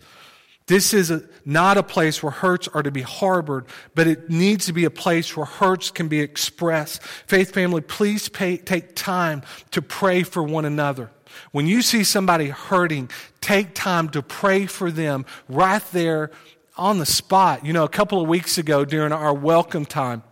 This 0.68 0.94
is 0.94 1.12
a, 1.12 1.24
not 1.44 1.78
a 1.78 1.84
place 1.84 2.24
where 2.24 2.32
hurts 2.32 2.70
are 2.70 2.82
to 2.82 2.92
be 2.92 3.02
harbored, 3.02 3.66
but 3.96 4.08
it 4.08 4.30
needs 4.30 4.68
to 4.68 4.74
be 4.74 4.86
a 4.86 4.89
place 4.89 5.36
where 5.36 5.46
hurts 5.46 5.92
can 5.92 6.08
be 6.08 6.22
expressed. 6.22 7.04
Faith 7.04 7.54
family, 7.54 7.82
please 7.82 8.30
pay, 8.30 8.56
take 8.56 8.96
time 8.96 9.42
to 9.72 9.82
pray 9.82 10.24
for 10.24 10.42
one 10.42 10.63
another. 10.63 11.12
When 11.52 11.68
you 11.68 11.82
see 11.82 12.06
somebody 12.06 12.48
hurting, 12.48 13.10
take 13.42 13.76
time 13.76 14.08
to 14.12 14.22
pray 14.22 14.68
for 14.68 14.89
them 14.89 15.26
right 15.50 15.84
there 15.92 16.32
on 16.77 16.99
the 16.99 17.05
spot. 17.05 17.65
You 17.65 17.73
know, 17.73 17.83
a 17.83 17.89
couple 17.89 18.21
of 18.21 18.27
weeks 18.27 18.57
ago 18.57 18.86
during 18.86 19.12
our 19.12 19.33
welcome 19.33 19.86
time, 19.86 20.23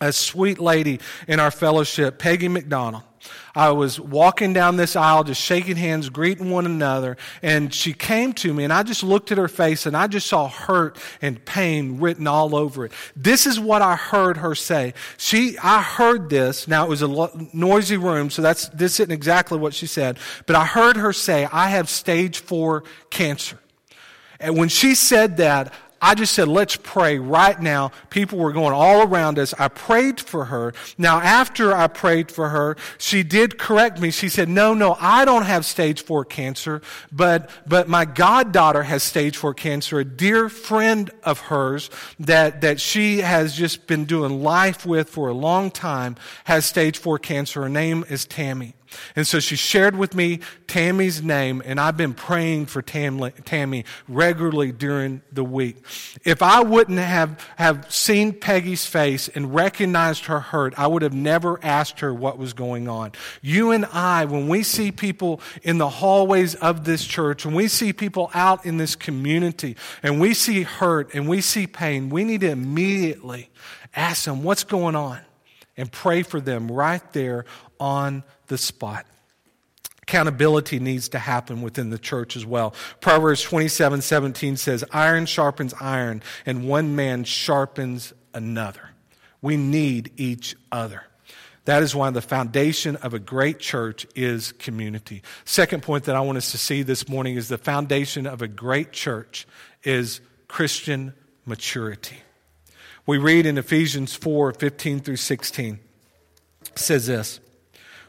a 0.00 0.12
sweet 0.12 0.58
lady 0.58 1.00
in 1.28 1.40
our 1.40 1.50
fellowship, 1.50 2.18
Peggy 2.18 2.48
McDonald, 2.48 3.02
I 3.54 3.70
was 3.70 4.00
walking 4.00 4.52
down 4.52 4.76
this 4.76 4.96
aisle, 4.96 5.24
just 5.24 5.40
shaking 5.40 5.76
hands, 5.76 6.08
greeting 6.08 6.50
one 6.50 6.66
another, 6.66 7.16
and 7.42 7.72
she 7.72 7.92
came 7.92 8.32
to 8.34 8.52
me, 8.52 8.64
and 8.64 8.72
I 8.72 8.82
just 8.82 9.02
looked 9.02 9.30
at 9.30 9.38
her 9.38 9.48
face, 9.48 9.86
and 9.86 9.96
I 9.96 10.08
just 10.08 10.26
saw 10.26 10.48
hurt 10.48 10.98
and 11.22 11.42
pain 11.44 12.00
written 12.00 12.26
all 12.26 12.56
over 12.56 12.86
it. 12.86 12.92
This 13.14 13.46
is 13.46 13.60
what 13.60 13.80
I 13.80 13.96
heard 13.96 14.38
her 14.38 14.54
say. 14.54 14.94
She, 15.16 15.56
I 15.58 15.82
heard 15.82 16.30
this. 16.30 16.66
Now 16.66 16.84
it 16.84 16.88
was 16.88 17.02
a 17.02 17.30
noisy 17.52 17.96
room, 17.96 18.30
so 18.30 18.42
that's 18.42 18.68
this 18.70 18.98
isn't 18.98 19.12
exactly 19.12 19.58
what 19.58 19.74
she 19.74 19.86
said, 19.86 20.18
but 20.46 20.56
I 20.56 20.64
heard 20.64 20.96
her 20.96 21.12
say, 21.12 21.46
"I 21.50 21.68
have 21.70 21.88
stage 21.88 22.40
four 22.40 22.82
cancer." 23.10 23.58
And 24.44 24.58
when 24.58 24.68
she 24.68 24.94
said 24.94 25.38
that, 25.38 25.72
I 26.02 26.14
just 26.14 26.34
said, 26.34 26.48
let's 26.48 26.76
pray 26.76 27.18
right 27.18 27.58
now. 27.58 27.90
People 28.10 28.38
were 28.38 28.52
going 28.52 28.74
all 28.74 29.08
around 29.08 29.38
us. 29.38 29.54
I 29.58 29.68
prayed 29.68 30.20
for 30.20 30.44
her. 30.44 30.74
Now, 30.98 31.18
after 31.18 31.74
I 31.74 31.86
prayed 31.86 32.30
for 32.30 32.50
her, 32.50 32.76
she 32.98 33.22
did 33.22 33.58
correct 33.58 33.98
me. 33.98 34.10
She 34.10 34.28
said, 34.28 34.50
no, 34.50 34.74
no, 34.74 34.98
I 35.00 35.24
don't 35.24 35.44
have 35.46 35.64
stage 35.64 36.02
four 36.02 36.26
cancer, 36.26 36.82
but, 37.10 37.48
but 37.66 37.88
my 37.88 38.04
goddaughter 38.04 38.82
has 38.82 39.02
stage 39.02 39.38
four 39.38 39.54
cancer, 39.54 39.98
a 39.98 40.04
dear 40.04 40.50
friend 40.50 41.10
of 41.22 41.40
hers 41.40 41.88
that, 42.18 42.60
that 42.60 42.82
she 42.82 43.20
has 43.20 43.56
just 43.56 43.86
been 43.86 44.04
doing 44.04 44.42
life 44.42 44.84
with 44.84 45.08
for 45.08 45.30
a 45.30 45.34
long 45.34 45.70
time 45.70 46.16
has 46.44 46.66
stage 46.66 46.98
four 46.98 47.18
cancer. 47.18 47.62
Her 47.62 47.70
name 47.70 48.04
is 48.10 48.26
Tammy. 48.26 48.74
And 49.16 49.26
so 49.26 49.40
she 49.40 49.56
shared 49.56 49.96
with 49.96 50.14
me 50.14 50.40
Tammy's 50.66 51.22
name, 51.22 51.62
and 51.64 51.80
I've 51.80 51.96
been 51.96 52.14
praying 52.14 52.66
for 52.66 52.82
Tam, 52.82 53.20
Tammy 53.44 53.84
regularly 54.08 54.72
during 54.72 55.22
the 55.32 55.44
week. 55.44 55.76
If 56.24 56.42
I 56.42 56.60
wouldn't 56.62 56.98
have, 56.98 57.40
have 57.56 57.92
seen 57.92 58.32
Peggy's 58.32 58.86
face 58.86 59.28
and 59.28 59.54
recognized 59.54 60.26
her 60.26 60.40
hurt, 60.40 60.74
I 60.78 60.86
would 60.86 61.02
have 61.02 61.14
never 61.14 61.58
asked 61.62 62.00
her 62.00 62.12
what 62.12 62.38
was 62.38 62.52
going 62.52 62.88
on. 62.88 63.12
You 63.42 63.70
and 63.70 63.84
I, 63.86 64.24
when 64.24 64.48
we 64.48 64.62
see 64.62 64.92
people 64.92 65.40
in 65.62 65.78
the 65.78 65.88
hallways 65.88 66.54
of 66.56 66.84
this 66.84 67.04
church, 67.04 67.44
when 67.44 67.54
we 67.54 67.68
see 67.68 67.92
people 67.92 68.30
out 68.34 68.66
in 68.66 68.76
this 68.76 68.96
community, 68.96 69.76
and 70.02 70.20
we 70.20 70.34
see 70.34 70.62
hurt 70.62 71.14
and 71.14 71.28
we 71.28 71.40
see 71.40 71.66
pain, 71.66 72.10
we 72.10 72.24
need 72.24 72.40
to 72.40 72.50
immediately 72.50 73.50
ask 73.94 74.24
them 74.24 74.42
what's 74.42 74.64
going 74.64 74.96
on 74.96 75.20
and 75.76 75.90
pray 75.90 76.22
for 76.22 76.40
them 76.40 76.70
right 76.70 77.12
there 77.12 77.44
on 77.80 78.22
the 78.46 78.58
spot. 78.58 79.06
Accountability 80.02 80.78
needs 80.80 81.08
to 81.10 81.18
happen 81.18 81.62
within 81.62 81.88
the 81.88 81.98
church 81.98 82.36
as 82.36 82.44
well. 82.44 82.74
Proverbs 83.00 83.42
27 83.42 84.02
17 84.02 84.56
says, 84.58 84.84
Iron 84.92 85.24
sharpens 85.24 85.72
iron, 85.80 86.22
and 86.44 86.68
one 86.68 86.94
man 86.94 87.24
sharpens 87.24 88.12
another. 88.34 88.90
We 89.40 89.56
need 89.56 90.12
each 90.16 90.56
other. 90.70 91.04
That 91.64 91.82
is 91.82 91.94
why 91.94 92.10
the 92.10 92.20
foundation 92.20 92.96
of 92.96 93.14
a 93.14 93.18
great 93.18 93.58
church 93.58 94.06
is 94.14 94.52
community. 94.52 95.22
Second 95.46 95.82
point 95.82 96.04
that 96.04 96.16
I 96.16 96.20
want 96.20 96.36
us 96.36 96.50
to 96.50 96.58
see 96.58 96.82
this 96.82 97.08
morning 97.08 97.36
is 97.36 97.48
the 97.48 97.56
foundation 97.56 98.26
of 98.26 98.42
a 98.42 98.48
great 98.48 98.92
church 98.92 99.46
is 99.82 100.20
Christian 100.48 101.14
maturity. 101.46 102.18
We 103.06 103.16
read 103.16 103.46
in 103.46 103.56
Ephesians 103.56 104.14
4 104.14 104.52
15 104.52 105.00
through 105.00 105.16
16, 105.16 105.78
says 106.74 107.06
this 107.06 107.40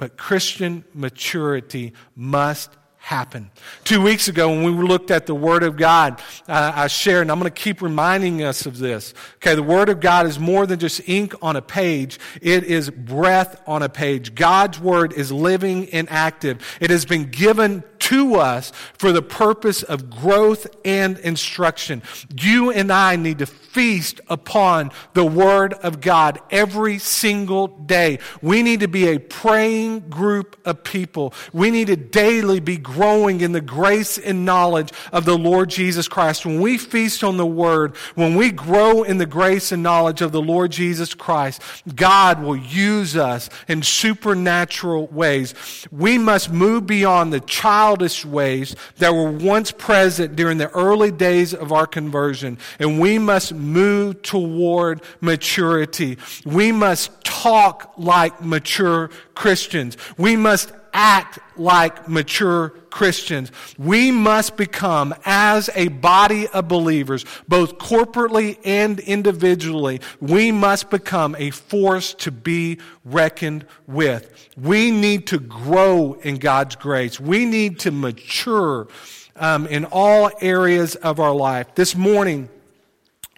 But 0.00 0.16
Christian 0.16 0.82
maturity 0.94 1.92
must 2.16 2.70
happen. 2.96 3.50
Two 3.84 4.00
weeks 4.00 4.28
ago, 4.28 4.48
when 4.48 4.64
we 4.64 4.70
looked 4.70 5.10
at 5.10 5.26
the 5.26 5.34
Word 5.34 5.62
of 5.62 5.76
God, 5.76 6.22
uh, 6.48 6.72
I 6.74 6.86
shared, 6.86 7.20
and 7.20 7.30
I'm 7.30 7.38
going 7.38 7.52
to 7.52 7.62
keep 7.62 7.82
reminding 7.82 8.42
us 8.42 8.64
of 8.64 8.78
this. 8.78 9.12
Okay, 9.36 9.54
the 9.54 9.62
Word 9.62 9.90
of 9.90 10.00
God 10.00 10.24
is 10.24 10.38
more 10.38 10.66
than 10.66 10.78
just 10.78 11.06
ink 11.06 11.34
on 11.42 11.54
a 11.54 11.60
page, 11.60 12.18
it 12.40 12.64
is 12.64 12.88
breath 12.88 13.60
on 13.66 13.82
a 13.82 13.90
page. 13.90 14.34
God's 14.34 14.80
Word 14.80 15.12
is 15.12 15.30
living 15.30 15.90
and 15.90 16.08
active. 16.10 16.78
It 16.80 16.88
has 16.88 17.04
been 17.04 17.24
given 17.24 17.84
to 18.10 18.34
us 18.34 18.72
for 18.98 19.12
the 19.12 19.22
purpose 19.22 19.84
of 19.84 20.10
growth 20.10 20.66
and 20.84 21.16
instruction. 21.20 22.02
You 22.36 22.72
and 22.72 22.92
I 22.92 23.14
need 23.14 23.38
to 23.38 23.46
feast 23.46 24.20
upon 24.28 24.90
the 25.14 25.24
Word 25.24 25.74
of 25.74 26.00
God 26.00 26.40
every 26.50 26.98
single 26.98 27.68
day. 27.68 28.18
We 28.42 28.64
need 28.64 28.80
to 28.80 28.88
be 28.88 29.06
a 29.06 29.18
praying 29.18 30.10
group 30.10 30.58
of 30.64 30.82
people. 30.82 31.32
We 31.52 31.70
need 31.70 31.86
to 31.86 31.94
daily 31.94 32.58
be 32.58 32.78
growing 32.78 33.42
in 33.42 33.52
the 33.52 33.60
grace 33.60 34.18
and 34.18 34.44
knowledge 34.44 34.92
of 35.12 35.24
the 35.24 35.38
Lord 35.38 35.70
Jesus 35.70 36.08
Christ. 36.08 36.44
When 36.44 36.60
we 36.60 36.78
feast 36.78 37.22
on 37.22 37.36
the 37.36 37.46
Word, 37.46 37.96
when 38.16 38.34
we 38.34 38.50
grow 38.50 39.04
in 39.04 39.18
the 39.18 39.26
grace 39.26 39.70
and 39.70 39.84
knowledge 39.84 40.20
of 40.20 40.32
the 40.32 40.42
Lord 40.42 40.72
Jesus 40.72 41.14
Christ, 41.14 41.62
God 41.94 42.42
will 42.42 42.56
use 42.56 43.16
us 43.16 43.50
in 43.68 43.84
supernatural 43.84 45.06
ways. 45.06 45.54
We 45.92 46.18
must 46.18 46.50
move 46.50 46.88
beyond 46.88 47.32
the 47.32 47.40
child 47.40 47.99
childish 48.00 48.24
ways 48.24 48.74
that 48.98 49.12
were 49.12 49.30
once 49.30 49.70
present 49.72 50.34
during 50.34 50.58
the 50.58 50.70
early 50.70 51.10
days 51.10 51.52
of 51.52 51.72
our 51.72 51.86
conversion. 51.86 52.58
And 52.78 52.98
we 52.98 53.18
must 53.18 53.52
move 53.52 54.22
toward 54.22 55.02
maturity. 55.20 56.16
We 56.44 56.72
must 56.72 57.22
talk 57.24 57.92
like 57.98 58.42
mature 58.42 59.10
Christians. 59.34 59.96
We 60.16 60.36
must 60.36 60.72
act 60.92 61.38
like 61.56 62.08
mature 62.08 62.70
Christians. 62.90 63.52
We 63.78 64.10
must 64.10 64.56
become, 64.56 65.14
as 65.24 65.70
a 65.74 65.88
body 65.88 66.48
of 66.48 66.68
believers, 66.68 67.24
both 67.48 67.78
corporately 67.78 68.58
and 68.64 68.98
individually, 69.00 70.00
we 70.20 70.52
must 70.52 70.90
become 70.90 71.36
a 71.38 71.50
force 71.50 72.14
to 72.14 72.30
be 72.30 72.78
reckoned 73.04 73.66
with. 73.86 74.50
We 74.56 74.90
need 74.90 75.26
to 75.28 75.38
grow 75.38 76.14
in 76.14 76.38
God's 76.38 76.76
grace. 76.76 77.20
We 77.20 77.44
need 77.44 77.78
to 77.80 77.90
mature 77.90 78.88
um, 79.36 79.66
in 79.66 79.84
all 79.86 80.30
areas 80.40 80.96
of 80.96 81.20
our 81.20 81.34
life. 81.34 81.74
This 81.74 81.94
morning, 81.96 82.48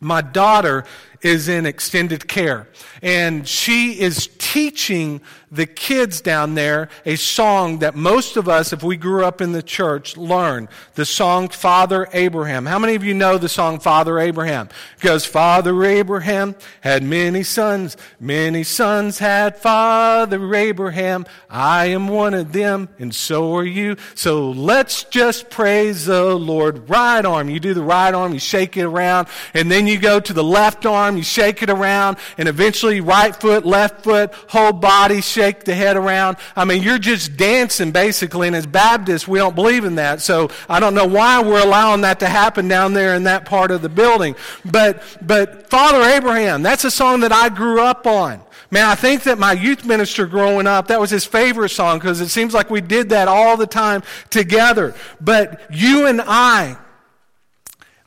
my 0.01 0.21
daughter 0.21 0.85
is 1.23 1.49
in 1.49 1.65
extended 1.65 2.27
care. 2.27 2.69
And 3.03 3.47
she 3.47 4.01
is 4.01 4.29
teaching 4.39 5.21
the 5.53 5.67
kids 5.67 6.21
down 6.21 6.55
there 6.55 6.89
a 7.05 7.17
song 7.17 7.81
that 7.81 7.95
most 7.95 8.37
of 8.37 8.49
us, 8.49 8.73
if 8.73 8.83
we 8.83 8.97
grew 8.97 9.25
up 9.25 9.41
in 9.41 9.53
the 9.53 9.63
church, 9.63 10.17
learn. 10.17 10.69
The 10.95 11.05
song 11.05 11.49
Father 11.51 12.09
Abraham. 12.13 12.67
How 12.67 12.79
many 12.79 12.95
of 12.95 13.05
you 13.05 13.15
know 13.15 13.39
the 13.39 13.49
song 13.49 13.79
Father 13.79 14.19
Abraham? 14.19 14.69
Because 14.97 15.25
Father 15.27 15.85
Abraham 15.85 16.55
had 16.81 17.03
many 17.03 17.43
sons. 17.43 17.97
Many 18.19 18.65
sons 18.65 19.19
had 19.19 19.59
Father 19.59 20.55
Abraham. 20.55 21.27
I 21.51 21.87
am 21.87 22.09
one 22.09 22.35
of 22.35 22.53
them, 22.53 22.89
and 22.99 23.15
so 23.15 23.55
are 23.57 23.65
you. 23.65 23.97
So 24.15 24.51
let's 24.51 25.05
just 25.05 25.51
praise 25.51 26.07
the 26.07 26.35
Lord. 26.35 26.89
Right 26.89 27.25
arm. 27.25 27.51
You 27.51 27.61
do 27.61 27.75
the 27.75 27.83
right 27.83 28.15
arm, 28.15 28.33
you 28.33 28.41
shake 28.41 28.77
it 28.77 28.85
around, 28.85 29.29
and 29.53 29.71
then 29.71 29.87
you 29.87 29.99
go 29.99 30.19
to 30.19 30.33
the 30.33 30.43
left 30.43 30.87
arm 30.87 31.13
arm, 31.13 31.17
you 31.17 31.23
shake 31.23 31.63
it 31.63 31.71
around, 31.71 32.17
and 32.39 32.49
eventually 32.49 33.01
right 33.01 33.35
foot, 33.35 33.67
left 33.67 34.05
foot, 34.05 34.33
whole 34.49 34.73
body, 34.73 35.21
shake 35.21 35.42
the 35.65 35.75
head 35.75 35.97
around. 35.97 36.37
I 36.57 36.65
mean, 36.65 36.83
you're 36.83 36.99
just 36.99 37.37
dancing 37.37 37.93
basically, 37.93 38.47
and 38.47 38.57
as 38.57 38.67
Baptists, 38.67 39.29
we 39.29 39.39
don't 39.39 39.55
believe 39.55 39.85
in 39.85 39.97
that. 39.97 40.21
So 40.21 40.51
I 40.69 40.81
don't 40.81 40.95
know 40.95 41.07
why 41.07 41.43
we're 41.43 41.63
allowing 41.63 42.03
that 42.03 42.21
to 42.21 42.27
happen 42.27 42.69
down 42.69 42.93
there 42.93 43.15
in 43.15 43.25
that 43.25 43.45
part 43.45 43.71
of 43.71 43.83
the 43.83 43.89
building. 43.89 44.37
But, 44.65 45.03
but 45.21 45.69
Father 45.69 46.03
Abraham, 46.03 46.63
that's 46.63 46.85
a 46.85 46.91
song 46.91 47.21
that 47.21 47.33
I 47.33 47.49
grew 47.49 47.81
up 47.81 48.07
on. 48.07 48.41
Man, 48.71 48.87
I 48.89 48.95
think 48.95 49.25
that 49.25 49.39
my 49.39 49.53
youth 49.53 49.85
minister 49.85 50.27
growing 50.27 50.67
up, 50.67 50.87
that 50.87 50.99
was 50.99 51.11
his 51.11 51.27
favorite 51.27 51.69
song 51.69 51.99
because 51.99 52.23
it 52.23 52.31
seems 52.31 52.55
like 52.55 52.71
we 52.71 52.81
did 52.81 53.11
that 53.11 53.29
all 53.29 53.59
the 53.59 53.67
time 53.67 54.03
together. 54.31 54.95
But 55.21 55.61
you 55.71 56.07
and 56.07 56.23
I, 56.23 56.79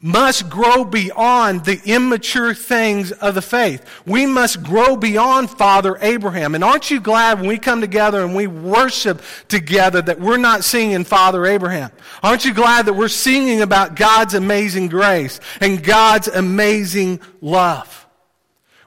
must 0.01 0.49
grow 0.49 0.83
beyond 0.83 1.65
the 1.65 1.81
immature 1.85 2.53
things 2.53 3.11
of 3.11 3.33
the 3.35 3.41
faith. 3.41 3.83
We 4.05 4.25
must 4.25 4.61
grow 4.61 4.95
beyond 4.95 5.49
Father 5.49 5.97
Abraham. 6.01 6.53
And 6.53 6.63
aren't 6.63 6.91
you 6.91 6.99
glad 6.99 7.39
when 7.39 7.47
we 7.47 7.57
come 7.57 7.81
together 7.81 8.21
and 8.21 8.35
we 8.35 8.47
worship 8.47 9.21
together 9.47 10.01
that 10.01 10.19
we're 10.19 10.37
not 10.37 10.63
singing 10.63 11.05
Father 11.05 11.45
Abraham? 11.45 11.91
Aren't 12.21 12.45
you 12.45 12.53
glad 12.53 12.85
that 12.85 12.93
we're 12.93 13.07
singing 13.07 13.61
about 13.61 13.95
God's 13.95 14.33
amazing 14.33 14.89
grace 14.89 15.39
and 15.61 15.83
God's 15.83 16.27
amazing 16.27 17.21
love? 17.41 18.05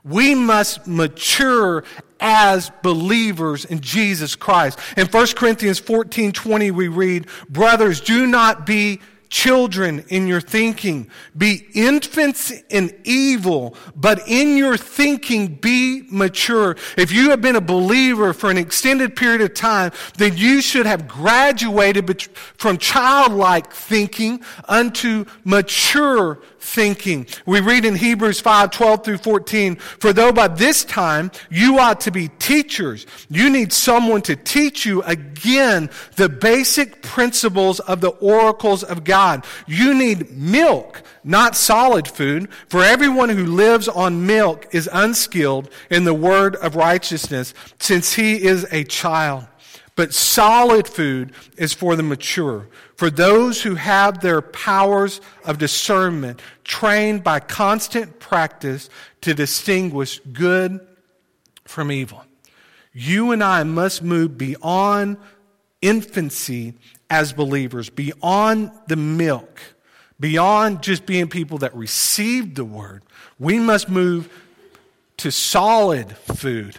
We 0.04 0.34
must 0.34 0.86
mature 0.86 1.84
as 2.20 2.70
believers 2.82 3.64
in 3.64 3.80
Jesus 3.80 4.36
Christ. 4.36 4.78
In 4.96 5.06
1 5.06 5.26
Corinthians 5.28 5.78
14 5.78 6.32
20, 6.32 6.70
we 6.70 6.88
read, 6.88 7.26
Brothers, 7.48 8.00
do 8.00 8.26
not 8.26 8.66
be 8.66 9.00
children 9.28 10.04
in 10.08 10.26
your 10.26 10.40
thinking. 10.40 11.10
Be 11.36 11.66
infants 11.74 12.52
in 12.70 12.98
evil, 13.04 13.76
but 13.94 14.20
in 14.26 14.56
your 14.56 14.76
thinking 14.76 15.54
be 15.54 16.04
mature. 16.10 16.76
If 16.96 17.12
you 17.12 17.30
have 17.30 17.40
been 17.40 17.56
a 17.56 17.60
believer 17.60 18.32
for 18.32 18.50
an 18.50 18.58
extended 18.58 19.16
period 19.16 19.40
of 19.40 19.54
time, 19.54 19.92
then 20.16 20.36
you 20.36 20.60
should 20.60 20.86
have 20.86 21.06
graduated 21.08 22.22
from 22.56 22.78
childlike 22.78 23.72
thinking 23.72 24.40
unto 24.66 25.24
mature 25.44 26.40
thinking. 26.68 27.26
We 27.46 27.60
read 27.60 27.84
in 27.84 27.94
Hebrews 27.94 28.40
5, 28.40 28.70
12 28.70 29.04
through 29.04 29.18
14, 29.18 29.76
for 29.76 30.12
though 30.12 30.32
by 30.32 30.48
this 30.48 30.84
time 30.84 31.30
you 31.50 31.78
ought 31.78 32.00
to 32.02 32.10
be 32.10 32.28
teachers, 32.38 33.06
you 33.30 33.50
need 33.50 33.72
someone 33.72 34.22
to 34.22 34.36
teach 34.36 34.84
you 34.84 35.02
again 35.02 35.90
the 36.16 36.28
basic 36.28 37.02
principles 37.02 37.80
of 37.80 38.00
the 38.00 38.10
oracles 38.10 38.84
of 38.84 39.04
God. 39.04 39.44
You 39.66 39.94
need 39.94 40.30
milk, 40.36 41.02
not 41.24 41.56
solid 41.56 42.06
food, 42.06 42.48
for 42.68 42.84
everyone 42.84 43.30
who 43.30 43.46
lives 43.46 43.88
on 43.88 44.26
milk 44.26 44.66
is 44.72 44.88
unskilled 44.92 45.70
in 45.90 46.04
the 46.04 46.14
word 46.14 46.56
of 46.56 46.76
righteousness, 46.76 47.54
since 47.78 48.12
he 48.12 48.42
is 48.42 48.66
a 48.70 48.84
child. 48.84 49.46
But 49.98 50.14
solid 50.14 50.86
food 50.86 51.32
is 51.56 51.74
for 51.74 51.96
the 51.96 52.04
mature, 52.04 52.68
for 52.94 53.10
those 53.10 53.62
who 53.62 53.74
have 53.74 54.20
their 54.20 54.40
powers 54.40 55.20
of 55.44 55.58
discernment 55.58 56.40
trained 56.62 57.24
by 57.24 57.40
constant 57.40 58.20
practice 58.20 58.90
to 59.22 59.34
distinguish 59.34 60.20
good 60.32 60.78
from 61.64 61.90
evil. 61.90 62.24
You 62.92 63.32
and 63.32 63.42
I 63.42 63.64
must 63.64 64.04
move 64.04 64.38
beyond 64.38 65.16
infancy 65.82 66.74
as 67.10 67.32
believers, 67.32 67.90
beyond 67.90 68.70
the 68.86 68.94
milk, 68.94 69.60
beyond 70.20 70.80
just 70.80 71.06
being 71.06 71.26
people 71.26 71.58
that 71.58 71.74
received 71.74 72.54
the 72.54 72.64
word. 72.64 73.02
We 73.40 73.58
must 73.58 73.88
move 73.88 74.32
to 75.16 75.32
solid 75.32 76.16
food 76.16 76.78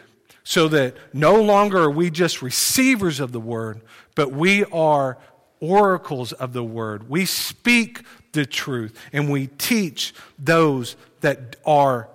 so 0.49 0.67
that 0.67 0.95
no 1.13 1.39
longer 1.39 1.77
are 1.77 1.91
we 1.91 2.09
just 2.09 2.41
receivers 2.41 3.19
of 3.19 3.31
the 3.31 3.39
word, 3.39 3.81
but 4.15 4.31
we 4.31 4.65
are 4.65 5.15
oracles 5.59 6.33
of 6.33 6.53
the 6.53 6.63
word. 6.63 7.07
We 7.07 7.27
speak 7.27 8.01
the 8.31 8.47
truth 8.47 8.99
and 9.13 9.29
we 9.29 9.45
teach 9.45 10.11
those 10.39 10.95
that 11.21 11.55
are 11.67 12.09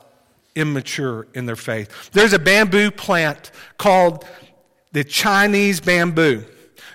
immature 0.57 1.29
in 1.33 1.47
their 1.47 1.55
faith. 1.55 2.11
There's 2.11 2.33
a 2.33 2.41
bamboo 2.41 2.91
plant 2.91 3.53
called 3.79 4.27
the 4.91 5.05
Chinese 5.05 5.79
bamboo. 5.79 6.45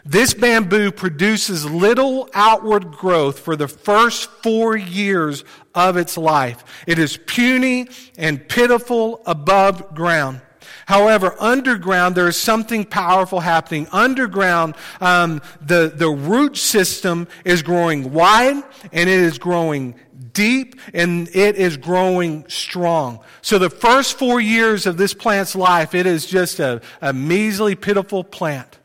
This 0.03 0.33
bamboo 0.33 0.91
produces 0.91 1.63
little 1.63 2.29
outward 2.33 2.91
growth 2.91 3.39
for 3.39 3.55
the 3.55 3.69
first 3.69 4.29
four 4.43 4.75
years 4.75 5.45
of 5.73 5.95
its 5.95 6.17
life. 6.17 6.83
It 6.85 6.99
is 6.99 7.15
puny 7.15 7.87
and 8.17 8.45
pitiful 8.45 9.21
above 9.25 9.95
ground. 9.95 10.41
However, 10.89 11.35
underground, 11.39 12.15
there 12.15 12.27
is 12.27 12.35
something 12.35 12.83
powerful 12.83 13.41
happening. 13.41 13.87
Underground, 13.91 14.73
um, 14.99 15.39
the, 15.61 15.93
the 15.95 16.09
root 16.09 16.57
system 16.57 17.27
is 17.45 17.61
growing 17.61 18.11
wide 18.11 18.63
and 18.91 19.07
it 19.07 19.19
is 19.19 19.37
growing 19.37 19.93
deep 20.33 20.79
and 20.95 21.27
it 21.35 21.57
is 21.57 21.77
growing 21.77 22.43
strong. 22.49 23.19
So 23.43 23.59
the 23.59 23.69
first 23.69 24.17
four 24.17 24.41
years 24.41 24.87
of 24.87 24.97
this 24.97 25.13
plant's 25.13 25.55
life, 25.55 25.93
it 25.93 26.07
is 26.07 26.25
just 26.25 26.59
a, 26.59 26.81
a 27.03 27.13
measly, 27.13 27.75
pitiful 27.75 28.23
plant. 28.23 28.79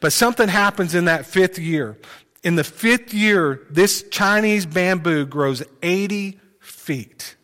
But 0.00 0.14
something 0.14 0.48
happens 0.48 0.94
in 0.94 1.04
that 1.04 1.26
fifth 1.26 1.58
year. 1.58 1.98
In 2.42 2.54
the 2.54 2.64
fifth 2.64 3.12
year, 3.12 3.66
this 3.68 4.02
Chinese 4.08 4.64
bamboo 4.64 5.26
grows 5.26 5.62
80 5.82 6.40
feet. 6.58 7.36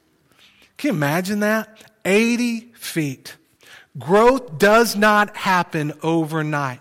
Can 0.79 0.89
you 0.89 0.95
imagine 0.95 1.41
that? 1.41 1.85
80 2.07 2.73
feet. 2.77 3.37
Growth 3.99 4.59
does 4.59 4.97
not 4.97 5.37
happen 5.37 5.93
overnight. 6.03 6.81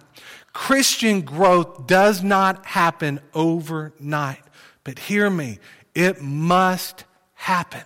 Christian 0.54 1.22
growth 1.22 1.86
does 1.88 2.24
not 2.24 2.66
happen 2.66 3.20
overnight. 3.34 4.42
But 4.84 5.00
hear 5.00 5.30
me, 5.30 5.60
it 5.94 6.22
must 6.22 7.06
happen. 7.34 7.84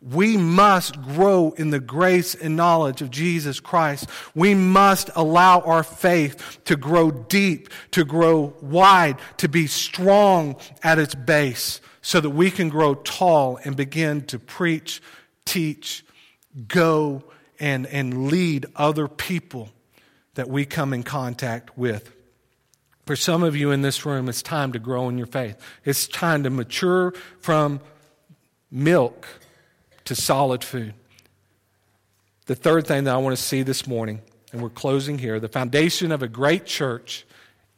We 0.00 0.36
must 0.36 1.00
grow 1.00 1.54
in 1.56 1.70
the 1.70 1.78
grace 1.78 2.34
and 2.34 2.56
knowledge 2.56 3.02
of 3.02 3.10
Jesus 3.10 3.60
Christ. 3.60 4.08
We 4.34 4.52
must 4.52 5.10
allow 5.14 5.60
our 5.60 5.84
faith 5.84 6.58
to 6.64 6.74
grow 6.74 7.12
deep, 7.12 7.68
to 7.92 8.04
grow 8.04 8.52
wide, 8.60 9.18
to 9.36 9.48
be 9.48 9.68
strong 9.68 10.56
at 10.82 10.98
its 10.98 11.14
base 11.14 11.80
so 12.00 12.20
that 12.20 12.30
we 12.30 12.50
can 12.50 12.68
grow 12.68 12.96
tall 12.96 13.60
and 13.64 13.76
begin 13.76 14.22
to 14.22 14.40
preach, 14.40 15.00
teach, 15.44 16.04
go, 16.66 17.22
and, 17.62 17.86
and 17.86 18.26
lead 18.26 18.66
other 18.74 19.06
people 19.06 19.70
that 20.34 20.48
we 20.48 20.66
come 20.66 20.92
in 20.92 21.04
contact 21.04 21.78
with. 21.78 22.12
For 23.06 23.14
some 23.14 23.44
of 23.44 23.54
you 23.54 23.70
in 23.70 23.82
this 23.82 24.04
room, 24.04 24.28
it's 24.28 24.42
time 24.42 24.72
to 24.72 24.80
grow 24.80 25.08
in 25.08 25.16
your 25.16 25.28
faith. 25.28 25.56
It's 25.84 26.08
time 26.08 26.42
to 26.42 26.50
mature 26.50 27.14
from 27.38 27.80
milk 28.70 29.28
to 30.06 30.16
solid 30.16 30.64
food. 30.64 30.94
The 32.46 32.56
third 32.56 32.86
thing 32.86 33.04
that 33.04 33.14
I 33.14 33.18
want 33.18 33.36
to 33.36 33.42
see 33.42 33.62
this 33.62 33.86
morning, 33.86 34.22
and 34.52 34.60
we're 34.60 34.68
closing 34.68 35.18
here 35.18 35.38
the 35.38 35.48
foundation 35.48 36.10
of 36.10 36.20
a 36.22 36.28
great 36.28 36.66
church 36.66 37.24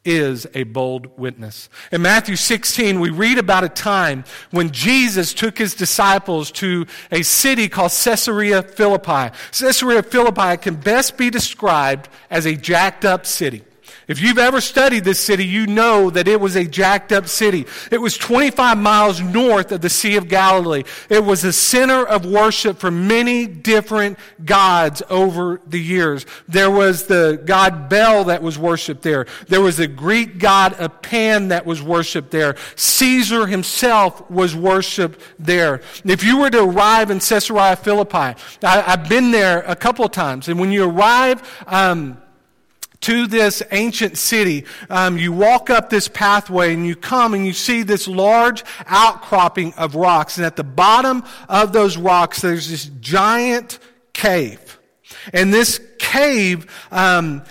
is 0.04 0.46
a 0.54 0.64
bold 0.64 1.18
witness. 1.18 1.68
In 1.90 2.02
Matthew 2.02 2.36
16, 2.36 3.00
we 3.00 3.10
read 3.10 3.38
about 3.38 3.64
a 3.64 3.68
time 3.68 4.24
when 4.50 4.70
Jesus 4.70 5.32
took 5.34 5.58
his 5.58 5.74
disciples 5.74 6.50
to 6.52 6.86
a 7.10 7.22
city 7.22 7.68
called 7.68 7.92
Caesarea 7.92 8.62
Philippi. 8.62 9.34
Caesarea 9.52 10.02
Philippi 10.02 10.56
can 10.56 10.76
best 10.76 11.16
be 11.16 11.30
described 11.30 12.08
as 12.30 12.46
a 12.46 12.54
jacked 12.54 13.04
up 13.04 13.26
city. 13.26 13.62
If 14.06 14.20
you've 14.20 14.38
ever 14.38 14.60
studied 14.60 15.04
this 15.04 15.20
city, 15.20 15.46
you 15.46 15.66
know 15.66 16.10
that 16.10 16.28
it 16.28 16.40
was 16.40 16.56
a 16.56 16.64
jacked 16.64 17.12
up 17.12 17.26
city. 17.26 17.66
It 17.90 18.00
was 18.00 18.18
25 18.18 18.76
miles 18.76 19.20
north 19.20 19.72
of 19.72 19.80
the 19.80 19.88
Sea 19.88 20.16
of 20.16 20.28
Galilee. 20.28 20.84
It 21.08 21.24
was 21.24 21.44
a 21.44 21.52
center 21.52 22.04
of 22.04 22.26
worship 22.26 22.78
for 22.78 22.90
many 22.90 23.46
different 23.46 24.18
gods 24.44 25.02
over 25.08 25.60
the 25.66 25.80
years. 25.80 26.26
There 26.48 26.70
was 26.70 27.06
the 27.06 27.40
god 27.44 27.88
Bel 27.88 28.24
that 28.24 28.42
was 28.42 28.58
worshiped 28.58 29.02
there. 29.02 29.26
There 29.48 29.62
was 29.62 29.78
the 29.78 29.86
Greek 29.86 30.38
god 30.38 30.74
of 30.74 31.00
Pan 31.00 31.48
that 31.48 31.64
was 31.64 31.82
worshiped 31.82 32.30
there. 32.30 32.56
Caesar 32.76 33.46
himself 33.46 34.30
was 34.30 34.54
worshiped 34.54 35.20
there. 35.38 35.80
If 36.04 36.22
you 36.22 36.38
were 36.38 36.50
to 36.50 36.62
arrive 36.62 37.10
in 37.10 37.20
Caesarea 37.20 37.76
Philippi, 37.76 38.38
I, 38.62 38.80
have 38.82 39.08
been 39.08 39.30
there 39.30 39.62
a 39.62 39.76
couple 39.76 40.04
of 40.04 40.12
times, 40.12 40.48
and 40.48 40.60
when 40.60 40.72
you 40.72 40.88
arrive, 40.88 41.42
um, 41.66 42.18
to 43.04 43.26
this 43.26 43.62
ancient 43.70 44.16
city, 44.16 44.64
um, 44.88 45.18
you 45.18 45.30
walk 45.30 45.68
up 45.68 45.90
this 45.90 46.08
pathway 46.08 46.72
and 46.72 46.86
you 46.86 46.96
come 46.96 47.34
and 47.34 47.44
you 47.44 47.52
see 47.52 47.82
this 47.82 48.08
large 48.08 48.64
outcropping 48.86 49.74
of 49.74 49.94
rocks. 49.94 50.38
And 50.38 50.46
at 50.46 50.56
the 50.56 50.64
bottom 50.64 51.22
of 51.46 51.74
those 51.74 51.98
rocks, 51.98 52.40
there's 52.40 52.70
this 52.70 52.86
giant 53.00 53.78
cave. 54.14 54.80
And 55.34 55.52
this 55.52 55.82
cave 55.98 56.66
um, 56.90 57.42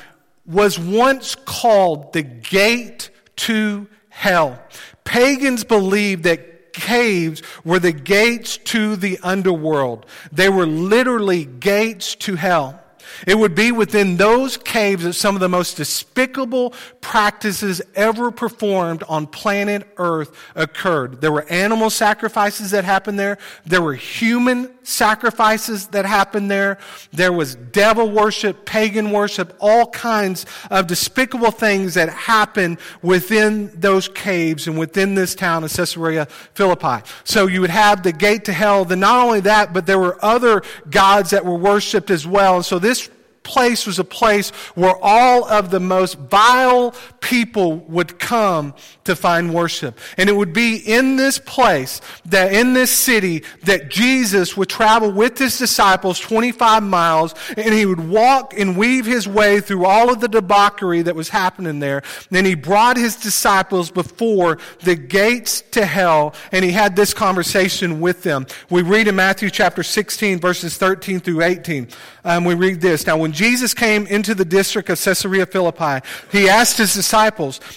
was 0.47 0.79
once 0.79 1.35
called 1.35 2.13
the 2.13 2.23
gate 2.23 3.11
to 3.35 3.87
hell. 4.09 4.59
Pagans 5.03 5.63
believed 5.63 6.23
that 6.23 6.73
caves 6.73 7.43
were 7.63 7.77
the 7.77 7.91
gates 7.91 8.57
to 8.57 8.95
the 8.95 9.19
underworld. 9.21 10.07
They 10.31 10.49
were 10.49 10.65
literally 10.65 11.45
gates 11.45 12.15
to 12.15 12.37
hell. 12.37 12.82
It 13.25 13.37
would 13.37 13.55
be 13.55 13.71
within 13.71 14.17
those 14.17 14.57
caves 14.57 15.03
that 15.03 15.13
some 15.13 15.35
of 15.35 15.41
the 15.41 15.49
most 15.49 15.77
despicable 15.77 16.73
practices 17.01 17.81
ever 17.95 18.31
performed 18.31 19.03
on 19.03 19.27
planet 19.27 19.87
Earth 19.97 20.35
occurred. 20.55 21.21
There 21.21 21.31
were 21.31 21.47
animal 21.49 21.89
sacrifices 21.89 22.71
that 22.71 22.83
happened 22.83 23.19
there. 23.19 23.37
There 23.65 23.81
were 23.81 23.95
human 23.95 24.69
sacrifices 24.83 25.87
that 25.87 26.05
happened 26.05 26.51
there. 26.51 26.77
There 27.11 27.33
was 27.33 27.55
devil 27.55 28.09
worship, 28.09 28.65
pagan 28.65 29.11
worship, 29.11 29.55
all 29.59 29.87
kinds 29.87 30.45
of 30.69 30.87
despicable 30.87 31.51
things 31.51 31.93
that 31.95 32.09
happened 32.09 32.77
within 33.01 33.71
those 33.79 34.07
caves 34.07 34.67
and 34.67 34.77
within 34.77 35.15
this 35.15 35.35
town 35.35 35.63
of 35.63 35.73
Caesarea 35.73 36.25
Philippi. 36.53 37.05
So 37.23 37.47
you 37.47 37.61
would 37.61 37.69
have 37.69 38.03
the 38.03 38.11
gate 38.11 38.45
to 38.45 38.53
hell. 38.53 38.85
Then 38.85 38.99
not 38.99 39.25
only 39.25 39.39
that, 39.41 39.73
but 39.73 39.85
there 39.85 39.99
were 39.99 40.23
other 40.23 40.61
gods 40.89 41.31
that 41.31 41.45
were 41.45 41.57
worshiped 41.57 42.09
as 42.09 42.27
well. 42.27 42.57
And 42.57 42.65
so 42.65 42.79
this 42.79 43.09
place 43.43 43.85
was 43.85 43.99
a 43.99 44.03
place 44.03 44.49
where 44.75 44.95
all 45.01 45.45
of 45.45 45.69
the 45.69 45.79
most 45.79 46.17
vile 46.17 46.95
people 47.23 47.77
would 47.77 48.19
come 48.19 48.75
to 49.05 49.15
find 49.15 49.53
worship. 49.53 49.97
And 50.17 50.29
it 50.29 50.35
would 50.35 50.53
be 50.53 50.75
in 50.75 51.15
this 51.15 51.39
place, 51.39 52.01
that 52.25 52.53
in 52.53 52.73
this 52.73 52.91
city, 52.91 53.43
that 53.63 53.89
Jesus 53.89 54.55
would 54.55 54.69
travel 54.69 55.11
with 55.11 55.37
his 55.37 55.57
disciples 55.57 56.19
25 56.19 56.83
miles, 56.83 57.33
and 57.55 57.73
he 57.73 57.85
would 57.85 58.09
walk 58.09 58.53
and 58.59 58.77
weave 58.77 59.05
his 59.05 59.27
way 59.27 59.61
through 59.61 59.85
all 59.85 60.11
of 60.11 60.19
the 60.19 60.27
debauchery 60.27 61.01
that 61.01 61.15
was 61.15 61.29
happening 61.29 61.79
there. 61.79 62.03
And 62.29 62.45
he 62.45 62.55
brought 62.55 62.97
his 62.97 63.15
disciples 63.15 63.89
before 63.89 64.59
the 64.81 64.95
gates 64.95 65.61
to 65.71 65.85
hell, 65.85 66.35
and 66.51 66.63
he 66.63 66.71
had 66.71 66.95
this 66.95 67.13
conversation 67.13 68.01
with 68.01 68.23
them. 68.23 68.45
We 68.69 68.81
read 68.81 69.07
in 69.07 69.15
Matthew 69.15 69.49
chapter 69.49 69.81
16, 69.81 70.39
verses 70.39 70.77
13 70.77 71.21
through 71.21 71.41
18. 71.41 71.87
Um, 72.25 72.45
we 72.45 72.53
read 72.53 72.81
this. 72.81 73.07
Now, 73.07 73.17
when 73.17 73.31
Jesus 73.31 73.73
came 73.73 74.07
into 74.07 74.35
the 74.35 74.45
district 74.45 74.89
of 74.89 75.01
Caesarea 75.01 75.45
Philippi, 75.45 76.05
he 76.31 76.49
asked 76.49 76.77
his 76.77 76.93
disciples, 76.93 77.12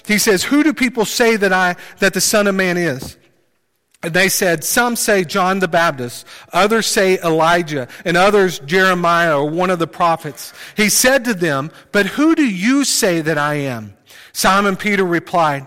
he 0.06 0.18
says, 0.18 0.44
Who 0.44 0.62
do 0.62 0.72
people 0.72 1.04
say 1.04 1.36
that 1.36 1.52
I, 1.52 1.76
that 1.98 2.14
the 2.14 2.20
Son 2.20 2.46
of 2.46 2.54
Man 2.54 2.76
is? 2.76 3.16
And 4.02 4.14
they 4.14 4.28
said, 4.28 4.62
Some 4.62 4.96
say 4.96 5.24
John 5.24 5.58
the 5.58 5.68
Baptist, 5.68 6.26
others 6.52 6.86
say 6.86 7.18
Elijah, 7.18 7.88
and 8.04 8.16
others 8.16 8.58
Jeremiah 8.60 9.38
or 9.38 9.50
one 9.50 9.70
of 9.70 9.78
the 9.78 9.86
prophets. 9.86 10.52
He 10.76 10.88
said 10.88 11.24
to 11.24 11.34
them, 11.34 11.70
But 11.92 12.06
who 12.06 12.34
do 12.34 12.46
you 12.46 12.84
say 12.84 13.20
that 13.20 13.38
I 13.38 13.54
am? 13.54 13.96
Simon 14.32 14.76
Peter 14.76 15.04
replied, 15.04 15.66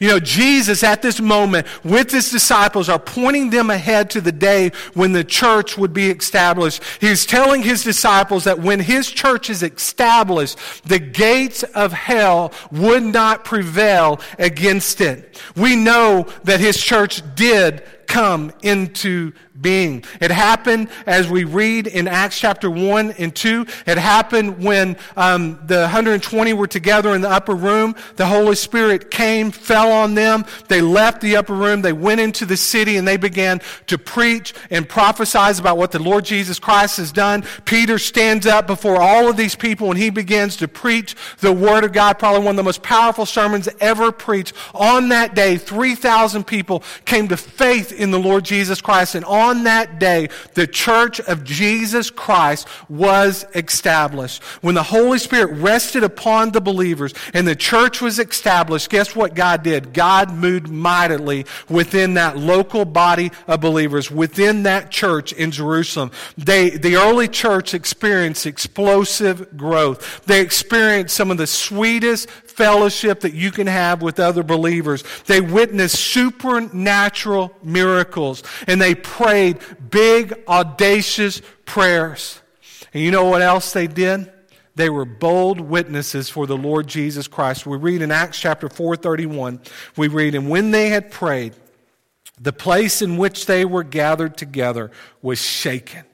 You 0.00 0.08
know, 0.08 0.20
Jesus 0.20 0.82
at 0.82 1.02
this 1.02 1.20
moment 1.20 1.66
with 1.84 2.10
his 2.10 2.30
disciples 2.30 2.88
are 2.88 2.98
pointing 2.98 3.50
them 3.50 3.70
ahead 3.70 4.10
to 4.10 4.20
the 4.20 4.32
day 4.32 4.72
when 4.94 5.12
the 5.12 5.24
church 5.24 5.78
would 5.78 5.92
be 5.92 6.10
established. 6.10 6.82
He's 7.00 7.26
telling 7.26 7.62
his 7.62 7.84
disciples 7.84 8.44
that 8.44 8.58
when 8.58 8.80
his 8.80 9.10
church 9.10 9.50
is 9.50 9.62
established, 9.62 10.58
the 10.84 10.98
gates 10.98 11.62
of 11.62 11.92
hell 11.92 12.52
would 12.70 13.02
not 13.02 13.44
prevail 13.44 14.20
against 14.38 15.00
it. 15.00 15.40
We 15.56 15.76
know 15.76 16.26
that 16.44 16.60
his 16.60 16.80
church 16.80 17.22
did 17.34 17.82
come 18.06 18.52
into 18.62 19.32
being. 19.60 20.04
It 20.20 20.30
happened 20.30 20.88
as 21.06 21.28
we 21.28 21.44
read 21.44 21.86
in 21.86 22.08
Acts 22.08 22.38
chapter 22.38 22.68
1 22.68 23.12
and 23.12 23.34
2. 23.34 23.66
It 23.86 23.98
happened 23.98 24.62
when 24.62 24.96
um, 25.16 25.60
the 25.66 25.80
120 25.80 26.52
were 26.54 26.66
together 26.66 27.14
in 27.14 27.20
the 27.20 27.30
upper 27.30 27.54
room. 27.54 27.94
The 28.16 28.26
Holy 28.26 28.56
Spirit 28.56 29.10
came, 29.10 29.52
fell 29.52 29.92
on 29.92 30.14
them. 30.14 30.44
They 30.68 30.80
left 30.80 31.20
the 31.20 31.36
upper 31.36 31.54
room. 31.54 31.82
They 31.82 31.92
went 31.92 32.20
into 32.20 32.46
the 32.46 32.56
city 32.56 32.96
and 32.96 33.06
they 33.06 33.16
began 33.16 33.60
to 33.86 33.98
preach 33.98 34.54
and 34.70 34.88
prophesy 34.88 35.58
about 35.58 35.76
what 35.76 35.92
the 35.92 36.02
Lord 36.02 36.24
Jesus 36.24 36.58
Christ 36.58 36.96
has 36.96 37.12
done. 37.12 37.44
Peter 37.64 37.98
stands 37.98 38.46
up 38.46 38.66
before 38.66 39.00
all 39.00 39.28
of 39.28 39.36
these 39.36 39.54
people 39.54 39.90
and 39.90 39.98
he 39.98 40.10
begins 40.10 40.56
to 40.56 40.68
preach 40.68 41.14
the 41.38 41.52
Word 41.52 41.84
of 41.84 41.92
God, 41.92 42.18
probably 42.18 42.40
one 42.40 42.54
of 42.54 42.56
the 42.56 42.62
most 42.62 42.82
powerful 42.82 43.26
sermons 43.26 43.68
ever 43.80 44.10
preached. 44.10 44.54
On 44.74 45.10
that 45.10 45.34
day, 45.34 45.56
3,000 45.58 46.44
people 46.44 46.82
came 47.04 47.28
to 47.28 47.36
faith 47.36 47.92
in 47.92 48.10
the 48.10 48.18
Lord 48.18 48.44
Jesus 48.44 48.80
Christ. 48.80 49.14
And 49.14 49.24
on 49.24 49.43
that 49.64 49.98
day, 49.98 50.28
the 50.54 50.66
church 50.66 51.20
of 51.20 51.44
Jesus 51.44 52.10
Christ 52.10 52.66
was 52.88 53.44
established. 53.54 54.42
When 54.62 54.74
the 54.74 54.82
Holy 54.82 55.18
Spirit 55.18 55.52
rested 55.58 56.02
upon 56.02 56.52
the 56.52 56.60
believers 56.60 57.12
and 57.34 57.46
the 57.46 57.54
church 57.54 58.00
was 58.00 58.18
established, 58.18 58.88
guess 58.90 59.14
what 59.14 59.34
God 59.34 59.62
did? 59.62 59.92
God 59.92 60.32
moved 60.32 60.68
mightily 60.68 61.44
within 61.68 62.14
that 62.14 62.36
local 62.36 62.84
body 62.84 63.30
of 63.46 63.60
believers, 63.60 64.10
within 64.10 64.64
that 64.64 64.90
church 64.90 65.32
in 65.32 65.50
Jerusalem. 65.50 66.10
They, 66.38 66.70
the 66.70 66.96
early 66.96 67.28
church 67.28 67.74
experienced 67.74 68.46
explosive 68.46 69.56
growth. 69.56 70.24
They 70.24 70.40
experienced 70.40 71.14
some 71.14 71.30
of 71.30 71.36
the 71.36 71.46
sweetest 71.46 72.28
fellowship 72.56 73.20
that 73.20 73.34
you 73.34 73.50
can 73.50 73.66
have 73.66 74.02
with 74.02 74.20
other 74.20 74.42
believers. 74.42 75.04
They 75.26 75.40
witnessed 75.40 75.98
supernatural 75.98 77.52
miracles 77.62 78.42
and 78.66 78.80
they 78.80 78.94
prayed 78.94 79.58
big, 79.90 80.34
audacious 80.46 81.42
prayers. 81.64 82.40
And 82.92 83.02
you 83.02 83.10
know 83.10 83.24
what 83.24 83.42
else 83.42 83.72
they 83.72 83.86
did? 83.86 84.30
They 84.76 84.90
were 84.90 85.04
bold 85.04 85.60
witnesses 85.60 86.28
for 86.28 86.46
the 86.46 86.56
Lord 86.56 86.86
Jesus 86.86 87.28
Christ. 87.28 87.66
We 87.66 87.76
read 87.76 88.02
in 88.02 88.10
Acts 88.10 88.38
chapter 88.40 88.68
4:31, 88.68 89.60
we 89.96 90.08
read, 90.08 90.34
"And 90.34 90.48
when 90.48 90.72
they 90.72 90.88
had 90.88 91.10
prayed, 91.10 91.54
the 92.40 92.52
place 92.52 93.00
in 93.00 93.16
which 93.16 93.46
they 93.46 93.64
were 93.64 93.84
gathered 93.84 94.36
together 94.36 94.90
was 95.22 95.40
shaken." 95.40 96.04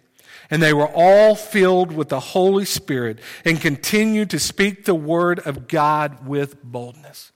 And 0.51 0.62
they 0.62 0.72
were 0.72 0.88
all 0.88 1.34
filled 1.34 1.92
with 1.92 2.09
the 2.09 2.20
Holy 2.20 2.64
Spirit 2.64 3.20
and 3.44 3.61
continued 3.61 4.30
to 4.30 4.38
speak 4.38 4.84
the 4.84 4.94
word 4.94 5.38
of 5.40 5.68
God 5.68 6.26
with 6.26 6.62
boldness. 6.62 7.32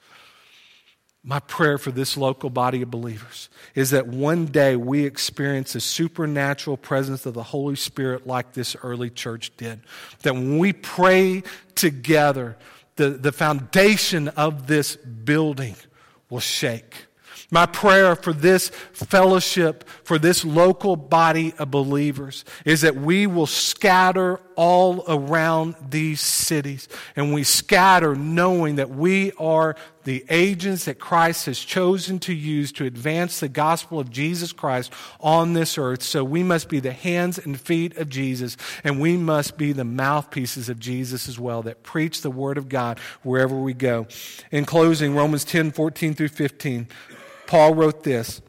My 1.26 1.38
prayer 1.38 1.78
for 1.78 1.90
this 1.90 2.18
local 2.18 2.50
body 2.50 2.82
of 2.82 2.90
believers 2.90 3.48
is 3.74 3.90
that 3.90 4.06
one 4.06 4.44
day 4.44 4.76
we 4.76 5.06
experience 5.06 5.74
a 5.74 5.80
supernatural 5.80 6.76
presence 6.76 7.24
of 7.24 7.32
the 7.32 7.42
Holy 7.42 7.76
Spirit 7.76 8.26
like 8.26 8.52
this 8.52 8.76
early 8.82 9.08
church 9.08 9.56
did. 9.56 9.80
That 10.22 10.34
when 10.34 10.58
we 10.58 10.74
pray 10.74 11.42
together, 11.74 12.58
the, 12.96 13.10
the 13.10 13.32
foundation 13.32 14.28
of 14.28 14.66
this 14.66 14.96
building 14.96 15.76
will 16.28 16.40
shake. 16.40 17.06
My 17.50 17.66
prayer 17.66 18.16
for 18.16 18.32
this 18.32 18.70
fellowship, 18.92 19.88
for 20.04 20.18
this 20.18 20.44
local 20.44 20.96
body 20.96 21.54
of 21.58 21.70
believers, 21.70 22.44
is 22.64 22.80
that 22.80 22.96
we 22.96 23.26
will 23.26 23.46
scatter 23.46 24.40
all 24.56 25.04
around 25.08 25.74
these 25.90 26.20
cities. 26.20 26.88
And 27.16 27.34
we 27.34 27.44
scatter 27.44 28.14
knowing 28.14 28.76
that 28.76 28.90
we 28.90 29.32
are 29.32 29.76
the 30.04 30.24
agents 30.28 30.84
that 30.84 30.98
Christ 30.98 31.46
has 31.46 31.58
chosen 31.58 32.18
to 32.20 32.34
use 32.34 32.72
to 32.72 32.84
advance 32.84 33.40
the 33.40 33.48
gospel 33.48 33.98
of 33.98 34.10
Jesus 34.10 34.52
Christ 34.52 34.92
on 35.20 35.54
this 35.54 35.78
earth. 35.78 36.02
So 36.02 36.22
we 36.22 36.42
must 36.42 36.68
be 36.68 36.80
the 36.80 36.92
hands 36.92 37.38
and 37.38 37.58
feet 37.58 37.96
of 37.96 38.08
Jesus, 38.08 38.56
and 38.84 39.00
we 39.00 39.16
must 39.16 39.56
be 39.56 39.72
the 39.72 39.84
mouthpieces 39.84 40.68
of 40.68 40.78
Jesus 40.78 41.28
as 41.28 41.38
well 41.38 41.62
that 41.62 41.82
preach 41.82 42.20
the 42.20 42.30
word 42.30 42.58
of 42.58 42.68
God 42.68 42.98
wherever 43.22 43.56
we 43.56 43.72
go. 43.72 44.06
In 44.50 44.64
closing, 44.64 45.14
Romans 45.14 45.44
10 45.44 45.72
14 45.72 46.14
through 46.14 46.28
15. 46.28 46.88
Paul 47.46 47.74
wrote 47.74 48.02
this. 48.02 48.40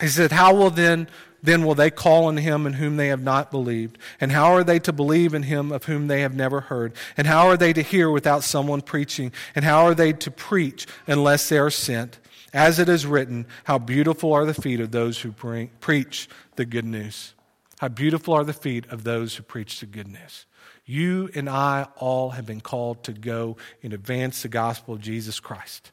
He 0.00 0.08
said, 0.08 0.32
How 0.32 0.54
will 0.54 0.70
then 0.70 1.08
then 1.42 1.64
will 1.64 1.74
they 1.74 1.90
call 1.90 2.24
on 2.24 2.36
him 2.36 2.66
in 2.66 2.74
whom 2.74 2.96
they 2.96 3.08
have 3.08 3.22
not 3.22 3.50
believed? 3.50 3.98
And 4.20 4.32
how 4.32 4.52
are 4.52 4.64
they 4.64 4.78
to 4.80 4.92
believe 4.92 5.34
in 5.34 5.44
him 5.44 5.70
of 5.70 5.84
whom 5.84 6.08
they 6.08 6.22
have 6.22 6.34
never 6.34 6.62
heard? 6.62 6.94
And 7.16 7.26
how 7.26 7.46
are 7.46 7.56
they 7.56 7.72
to 7.72 7.82
hear 7.82 8.10
without 8.10 8.42
someone 8.42 8.80
preaching? 8.80 9.32
And 9.54 9.64
how 9.64 9.86
are 9.86 9.94
they 9.94 10.12
to 10.14 10.30
preach 10.30 10.86
unless 11.06 11.48
they 11.48 11.58
are 11.58 11.70
sent? 11.70 12.18
As 12.52 12.78
it 12.78 12.88
is 12.88 13.06
written, 13.06 13.46
how 13.64 13.78
beautiful 13.78 14.32
are 14.32 14.46
the 14.46 14.54
feet 14.54 14.80
of 14.80 14.90
those 14.90 15.20
who 15.20 15.30
bring, 15.30 15.70
preach 15.80 16.28
the 16.56 16.64
good 16.64 16.86
news. 16.86 17.34
How 17.78 17.88
beautiful 17.88 18.34
are 18.34 18.44
the 18.44 18.52
feet 18.52 18.86
of 18.86 19.04
those 19.04 19.36
who 19.36 19.42
preach 19.42 19.80
the 19.80 19.86
good 19.86 20.08
news. 20.08 20.46
You 20.84 21.28
and 21.34 21.48
I 21.48 21.86
all 21.96 22.30
have 22.30 22.46
been 22.46 22.62
called 22.62 23.04
to 23.04 23.12
go 23.12 23.58
and 23.82 23.92
advance 23.92 24.42
the 24.42 24.48
gospel 24.48 24.94
of 24.94 25.00
Jesus 25.00 25.38
Christ. 25.38 25.92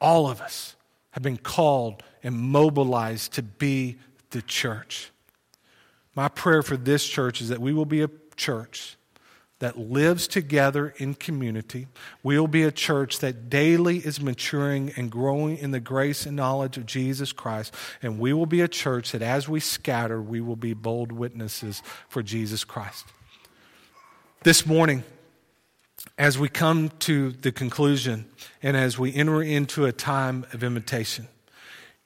All 0.00 0.30
of 0.30 0.40
us 0.40 0.76
have 1.12 1.22
been 1.22 1.38
called 1.38 2.02
and 2.22 2.36
mobilized 2.36 3.32
to 3.34 3.42
be 3.42 3.98
the 4.30 4.42
church. 4.42 5.10
My 6.14 6.28
prayer 6.28 6.62
for 6.62 6.76
this 6.76 7.06
church 7.06 7.40
is 7.40 7.48
that 7.48 7.60
we 7.60 7.72
will 7.72 7.86
be 7.86 8.02
a 8.02 8.10
church 8.36 8.96
that 9.60 9.78
lives 9.78 10.26
together 10.26 10.94
in 10.96 11.14
community. 11.14 11.86
We'll 12.22 12.46
be 12.46 12.62
a 12.62 12.72
church 12.72 13.18
that 13.18 13.50
daily 13.50 13.98
is 13.98 14.20
maturing 14.20 14.92
and 14.96 15.10
growing 15.10 15.58
in 15.58 15.70
the 15.70 15.80
grace 15.80 16.24
and 16.24 16.34
knowledge 16.34 16.78
of 16.78 16.86
Jesus 16.86 17.32
Christ. 17.32 17.74
And 18.02 18.18
we 18.18 18.32
will 18.32 18.46
be 18.46 18.62
a 18.62 18.68
church 18.68 19.12
that 19.12 19.20
as 19.20 19.48
we 19.48 19.60
scatter, 19.60 20.20
we 20.20 20.40
will 20.40 20.56
be 20.56 20.72
bold 20.72 21.12
witnesses 21.12 21.82
for 22.08 22.22
Jesus 22.22 22.64
Christ. 22.64 23.06
This 24.42 24.64
morning, 24.64 25.04
as 26.18 26.38
we 26.38 26.48
come 26.48 26.90
to 27.00 27.32
the 27.32 27.52
conclusion 27.52 28.26
and 28.62 28.76
as 28.76 28.98
we 28.98 29.14
enter 29.14 29.42
into 29.42 29.84
a 29.86 29.92
time 29.92 30.46
of 30.52 30.62
invitation, 30.62 31.28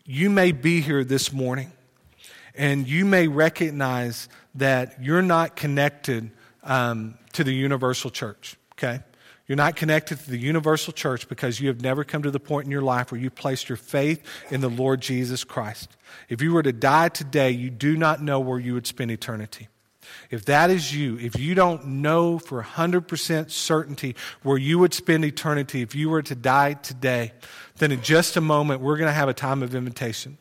you 0.04 0.30
may 0.30 0.52
be 0.52 0.80
here 0.80 1.04
this 1.04 1.32
morning 1.32 1.72
and 2.54 2.86
you 2.88 3.04
may 3.04 3.26
recognize 3.26 4.28
that 4.54 5.02
you're 5.02 5.22
not 5.22 5.56
connected 5.56 6.30
um, 6.62 7.18
to 7.32 7.44
the 7.44 7.52
universal 7.52 8.10
church, 8.10 8.56
okay? 8.72 9.00
You're 9.46 9.56
not 9.56 9.76
connected 9.76 10.20
to 10.20 10.30
the 10.30 10.38
universal 10.38 10.92
church 10.92 11.28
because 11.28 11.60
you 11.60 11.68
have 11.68 11.82
never 11.82 12.02
come 12.04 12.22
to 12.22 12.30
the 12.30 12.40
point 12.40 12.64
in 12.64 12.70
your 12.70 12.82
life 12.82 13.12
where 13.12 13.20
you 13.20 13.28
placed 13.30 13.68
your 13.68 13.76
faith 13.76 14.24
in 14.50 14.60
the 14.60 14.70
Lord 14.70 15.02
Jesus 15.02 15.44
Christ. 15.44 15.96
If 16.28 16.40
you 16.40 16.54
were 16.54 16.62
to 16.62 16.72
die 16.72 17.10
today, 17.10 17.50
you 17.50 17.68
do 17.68 17.96
not 17.96 18.22
know 18.22 18.40
where 18.40 18.58
you 18.58 18.74
would 18.74 18.86
spend 18.86 19.10
eternity. 19.10 19.68
If 20.30 20.44
that 20.46 20.70
is 20.70 20.94
you, 20.94 21.18
if 21.18 21.38
you 21.38 21.54
don't 21.54 21.86
know 21.86 22.38
for 22.38 22.62
100% 22.62 23.50
certainty 23.50 24.16
where 24.42 24.58
you 24.58 24.78
would 24.78 24.94
spend 24.94 25.24
eternity 25.24 25.82
if 25.82 25.94
you 25.94 26.10
were 26.10 26.22
to 26.22 26.34
die 26.34 26.74
today, 26.74 27.32
then 27.76 27.92
in 27.92 28.02
just 28.02 28.36
a 28.36 28.40
moment, 28.40 28.80
we're 28.80 28.96
going 28.96 29.08
to 29.08 29.14
have 29.14 29.28
a 29.28 29.34
time 29.34 29.62
of 29.62 29.74
invitation. 29.74 30.38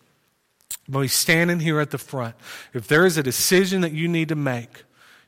When 0.87 1.01
we 1.01 1.07
standing 1.07 1.59
here 1.59 1.79
at 1.79 1.91
the 1.91 1.97
front, 1.97 2.35
if 2.73 2.87
there 2.87 3.05
is 3.05 3.17
a 3.17 3.23
decision 3.23 3.81
that 3.81 3.93
you 3.93 4.07
need 4.07 4.29
to 4.29 4.35
make, 4.35 4.83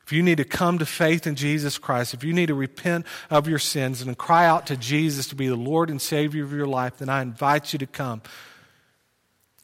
if 0.05 0.13
you 0.13 0.21
need 0.21 0.37
to 0.37 0.45
come 0.45 0.77
to 0.77 0.85
faith 0.85 1.25
in 1.25 1.35
Jesus 1.35 1.79
Christ, 1.79 2.13
if 2.13 2.23
you 2.23 2.31
need 2.31 2.47
to 2.47 2.53
repent 2.53 3.07
of 3.31 3.47
your 3.47 3.57
sins 3.57 4.03
and 4.03 4.15
cry 4.15 4.45
out 4.45 4.67
to 4.67 4.77
Jesus 4.77 5.27
to 5.29 5.35
be 5.35 5.47
the 5.47 5.55
Lord 5.55 5.89
and 5.89 5.99
Savior 5.99 6.43
of 6.43 6.53
your 6.53 6.67
life, 6.67 6.97
then 6.97 7.09
I 7.09 7.23
invite 7.23 7.73
you 7.73 7.79
to 7.79 7.87
come. 7.87 8.21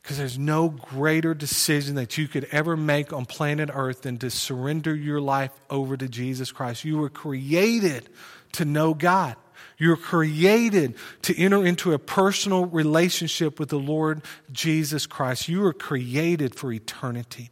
Because 0.01 0.17
there's 0.17 0.39
no 0.39 0.69
greater 0.69 1.33
decision 1.33 1.95
that 1.95 2.17
you 2.17 2.27
could 2.27 2.47
ever 2.51 2.75
make 2.75 3.13
on 3.13 3.25
planet 3.25 3.69
Earth 3.71 4.01
than 4.01 4.17
to 4.19 4.31
surrender 4.31 4.95
your 4.95 5.21
life 5.21 5.51
over 5.69 5.95
to 5.95 6.07
Jesus 6.07 6.51
Christ. 6.51 6.83
You 6.83 6.97
were 6.97 7.09
created 7.09 8.09
to 8.53 8.65
know 8.65 8.93
God. 8.93 9.35
You're 9.77 9.97
created 9.97 10.95
to 11.23 11.37
enter 11.37 11.65
into 11.65 11.93
a 11.93 11.99
personal 11.99 12.65
relationship 12.65 13.59
with 13.59 13.69
the 13.69 13.79
Lord 13.79 14.21
Jesus 14.51 15.07
Christ. 15.07 15.47
You 15.47 15.65
are 15.65 15.73
created 15.73 16.55
for 16.55 16.71
eternity. 16.71 17.49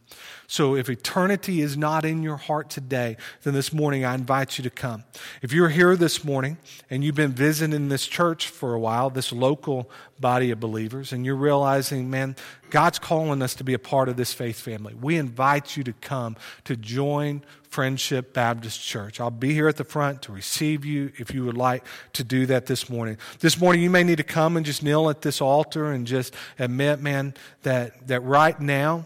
So 0.50 0.74
if 0.74 0.90
eternity 0.90 1.60
is 1.60 1.76
not 1.76 2.04
in 2.04 2.24
your 2.24 2.36
heart 2.36 2.70
today, 2.70 3.16
then 3.44 3.54
this 3.54 3.72
morning 3.72 4.04
I 4.04 4.16
invite 4.16 4.58
you 4.58 4.64
to 4.64 4.70
come. 4.70 5.04
If 5.42 5.52
you're 5.52 5.68
here 5.68 5.94
this 5.94 6.24
morning 6.24 6.58
and 6.90 7.04
you've 7.04 7.14
been 7.14 7.30
visiting 7.30 7.88
this 7.88 8.04
church 8.04 8.48
for 8.48 8.74
a 8.74 8.80
while, 8.80 9.10
this 9.10 9.30
local 9.30 9.88
body 10.18 10.50
of 10.50 10.58
believers, 10.58 11.12
and 11.12 11.24
you're 11.24 11.36
realizing, 11.36 12.10
man, 12.10 12.34
God's 12.68 12.98
calling 12.98 13.42
us 13.42 13.54
to 13.54 13.64
be 13.64 13.74
a 13.74 13.78
part 13.78 14.08
of 14.08 14.16
this 14.16 14.34
faith 14.34 14.58
family, 14.58 14.92
we 14.92 15.18
invite 15.18 15.76
you 15.76 15.84
to 15.84 15.92
come 15.92 16.34
to 16.64 16.74
join 16.74 17.44
Friendship 17.68 18.34
Baptist 18.34 18.82
Church. 18.82 19.20
I'll 19.20 19.30
be 19.30 19.54
here 19.54 19.68
at 19.68 19.76
the 19.76 19.84
front 19.84 20.22
to 20.22 20.32
receive 20.32 20.84
you 20.84 21.12
if 21.16 21.32
you 21.32 21.44
would 21.44 21.56
like 21.56 21.84
to 22.14 22.24
do 22.24 22.46
that 22.46 22.66
this 22.66 22.90
morning. 22.90 23.18
This 23.38 23.60
morning, 23.60 23.82
you 23.82 23.90
may 23.90 24.02
need 24.02 24.18
to 24.18 24.24
come 24.24 24.56
and 24.56 24.66
just 24.66 24.82
kneel 24.82 25.10
at 25.10 25.22
this 25.22 25.40
altar 25.40 25.92
and 25.92 26.08
just 26.08 26.34
admit, 26.58 27.00
man, 27.00 27.34
that, 27.62 28.08
that 28.08 28.24
right 28.24 28.58
now, 28.58 29.04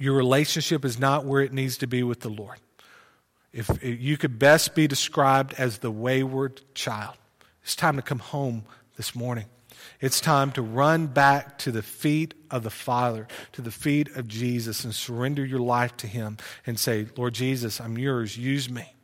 your 0.00 0.14
relationship 0.14 0.84
is 0.84 0.98
not 0.98 1.26
where 1.26 1.42
it 1.42 1.52
needs 1.52 1.76
to 1.78 1.86
be 1.86 2.02
with 2.02 2.20
the 2.20 2.30
Lord. 2.30 2.58
If, 3.52 3.84
you 3.84 4.16
could 4.16 4.38
best 4.38 4.74
be 4.74 4.88
described 4.88 5.54
as 5.58 5.78
the 5.78 5.90
wayward 5.90 6.62
child, 6.74 7.16
it's 7.62 7.76
time 7.76 7.96
to 7.96 8.02
come 8.02 8.18
home 8.18 8.64
this 8.96 9.14
morning. 9.14 9.44
It's 10.00 10.20
time 10.20 10.52
to 10.52 10.62
run 10.62 11.06
back 11.06 11.58
to 11.58 11.70
the 11.70 11.82
feet 11.82 12.32
of 12.50 12.62
the 12.62 12.70
Father, 12.70 13.28
to 13.52 13.60
the 13.60 13.70
feet 13.70 14.08
of 14.16 14.26
Jesus, 14.26 14.84
and 14.84 14.94
surrender 14.94 15.44
your 15.44 15.60
life 15.60 15.96
to 15.98 16.06
Him 16.06 16.38
and 16.66 16.78
say, 16.78 17.06
Lord 17.16 17.34
Jesus, 17.34 17.80
I'm 17.80 17.98
yours. 17.98 18.38
Use 18.38 18.70
me. 18.70 18.94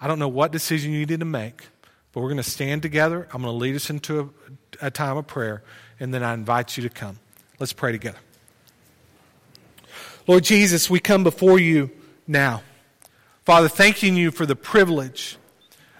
I 0.00 0.08
don't 0.08 0.18
know 0.18 0.28
what 0.28 0.50
decision 0.50 0.92
you 0.92 1.04
need 1.04 1.20
to 1.20 1.26
make, 1.26 1.68
but 2.12 2.20
we're 2.20 2.28
going 2.28 2.36
to 2.38 2.42
stand 2.42 2.80
together. 2.80 3.28
I'm 3.32 3.42
going 3.42 3.52
to 3.52 3.58
lead 3.58 3.76
us 3.76 3.90
into 3.90 4.32
a, 4.80 4.86
a 4.86 4.90
time 4.90 5.18
of 5.18 5.26
prayer, 5.26 5.62
and 6.00 6.14
then 6.14 6.22
I 6.22 6.32
invite 6.32 6.78
you 6.78 6.82
to 6.84 6.90
come. 6.90 7.18
Let's 7.58 7.74
pray 7.74 7.92
together. 7.92 8.18
Lord 10.28 10.42
Jesus, 10.42 10.90
we 10.90 10.98
come 10.98 11.22
before 11.22 11.60
you 11.60 11.88
now. 12.26 12.62
Father, 13.44 13.68
thanking 13.68 14.16
you 14.16 14.32
for 14.32 14.44
the 14.44 14.56
privilege 14.56 15.38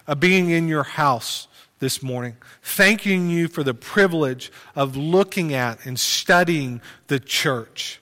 of 0.09 0.19
being 0.19 0.51
in 0.51 0.67
your 0.67 0.83
house 0.83 1.47
this 1.79 2.03
morning, 2.03 2.37
thanking 2.61 3.31
you 3.31 3.47
for 3.47 3.63
the 3.63 3.75
privilege 3.75 4.51
of 4.75 4.97
looking 4.97 5.55
at 5.55 5.87
and 5.87 6.01
studying 6.01 6.81
the 7.07 7.21
church. 7.21 8.01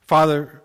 Father, 0.00 0.60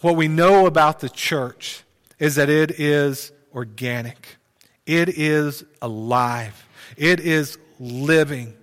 what 0.00 0.14
we 0.14 0.28
know 0.28 0.66
about 0.66 1.00
the 1.00 1.08
church 1.08 1.84
is 2.18 2.34
that 2.34 2.50
it 2.50 2.72
is 2.72 3.32
organic, 3.54 4.36
it 4.84 5.08
is 5.08 5.64
alive, 5.80 6.66
it 6.98 7.20
is 7.20 7.56
living. 7.80 8.54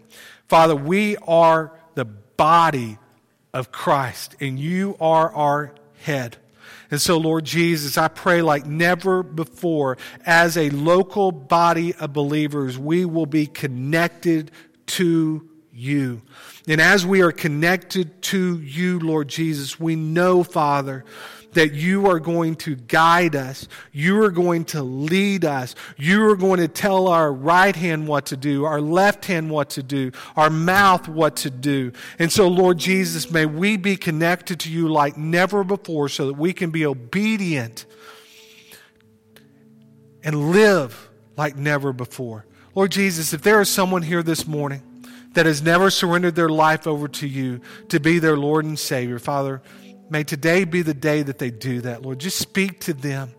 Father, 0.47 0.75
we 0.75 1.17
are 1.25 1.71
the 1.95 2.05
body 2.05 2.99
of 3.56 3.72
Christ, 3.72 4.36
and 4.41 4.60
you 4.60 4.97
are 4.99 5.34
our 5.34 5.74
head. 6.01 6.38
And 6.91 7.01
so, 7.01 7.18
Lord 7.18 7.45
Jesus, 7.45 7.97
I 7.97 8.10
pray 8.10 8.41
like 8.41 8.66
never 8.66 9.24
before, 9.24 9.97
as 10.26 10.58
a 10.58 10.70
local 10.70 11.32
body 11.32 11.95
of 11.95 12.12
believers, 12.14 12.78
we 12.78 13.06
will 13.06 13.26
be 13.26 13.47
connected 13.47 14.51
to 14.88 15.49
you. 15.72 16.22
And 16.68 16.82
as 16.82 17.06
we 17.06 17.22
are 17.22 17.32
connected 17.32 18.22
to 18.24 18.60
you, 18.60 18.99
Lord 18.99 19.30
Jesus, 19.30 19.80
we 19.80 19.95
know, 19.95 20.43
Father, 20.43 21.06
that 21.56 21.74
you 21.74 22.08
are 22.08 22.20
going 22.20 22.56
to 22.56 22.76
guide 22.76 23.36
us. 23.36 23.68
You 23.91 24.22
are 24.24 24.30
going 24.30 24.66
to 24.66 24.84
lead 24.84 25.43
us. 25.43 25.76
You 25.97 26.24
are 26.30 26.36
going 26.36 26.60
to 26.60 26.68
tell 26.68 27.08
our 27.08 27.34
right 27.34 27.76
hand 27.76 28.08
what 28.08 28.28
to 28.28 28.38
do, 28.38 28.66
our 28.66 28.80
left 28.80 29.26
hand 29.26 29.49
what 29.49 29.72
to 29.72 29.84
do, 29.84 30.12
our 30.36 30.49
mouth 30.49 31.08
what 31.10 31.38
to 31.38 31.49
do. 31.49 31.91
And 32.20 32.32
so, 32.32 32.47
Lord 32.47 32.78
Jesus, 32.78 33.32
may 33.32 33.45
we 33.45 33.78
be 33.78 33.97
connected 33.97 34.60
to 34.62 34.72
you 34.72 34.88
like 34.88 35.18
never 35.18 35.64
before 35.64 36.10
so 36.10 36.28
that 36.28 36.34
we 36.34 36.53
can 36.53 36.70
be 36.70 36.86
obedient 36.86 37.86
and 40.24 40.51
live 40.51 41.10
like 41.38 41.56
never 41.56 41.93
before. 41.93 42.45
Lord 42.74 42.91
Jesus, 42.91 43.34
if 43.34 43.41
there 43.41 43.62
is 43.62 43.70
someone 43.70 44.01
here 44.01 44.24
this 44.24 44.45
morning 44.45 44.82
that 45.34 45.45
has 45.45 45.62
never 45.62 45.89
surrendered 45.89 46.36
their 46.36 46.49
life 46.49 46.88
over 46.88 47.08
to 47.08 47.28
you 47.28 47.62
to 47.89 47.99
be 47.99 48.20
their 48.20 48.38
Lord 48.38 48.66
and 48.66 48.78
Savior, 48.78 49.20
Father, 49.20 49.62
May 50.10 50.24
today 50.24 50.66
be 50.66 50.82
the 50.82 50.93
day 50.93 51.24
that 51.24 51.39
they 51.39 51.49
do 51.49 51.82
that, 51.82 52.01
Lord. 52.03 52.20
Just 52.20 52.38
speak 52.38 52.80
to 52.82 52.93
them. 52.93 53.34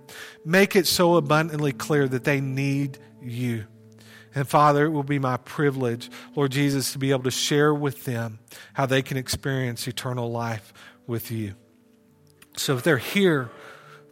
Make 0.44 0.74
it 0.74 0.86
so 0.86 1.16
abundantly 1.16 1.72
clear 1.72 2.08
that 2.08 2.24
they 2.24 2.40
need 2.40 2.98
you. 3.22 3.66
And 4.34 4.46
Father, 4.46 4.84
it 4.84 4.90
will 4.90 5.02
be 5.02 5.18
my 5.18 5.38
privilege, 5.38 6.10
Lord 6.34 6.52
Jesus, 6.52 6.92
to 6.92 6.98
be 6.98 7.10
able 7.10 7.22
to 7.22 7.30
share 7.30 7.72
with 7.72 8.04
them 8.04 8.38
how 8.74 8.84
they 8.84 9.00
can 9.00 9.16
experience 9.16 9.86
eternal 9.88 10.30
life 10.30 10.74
with 11.06 11.30
you. 11.30 11.54
So 12.56 12.76
if 12.76 12.82
they're 12.82 12.98
here, 12.98 13.50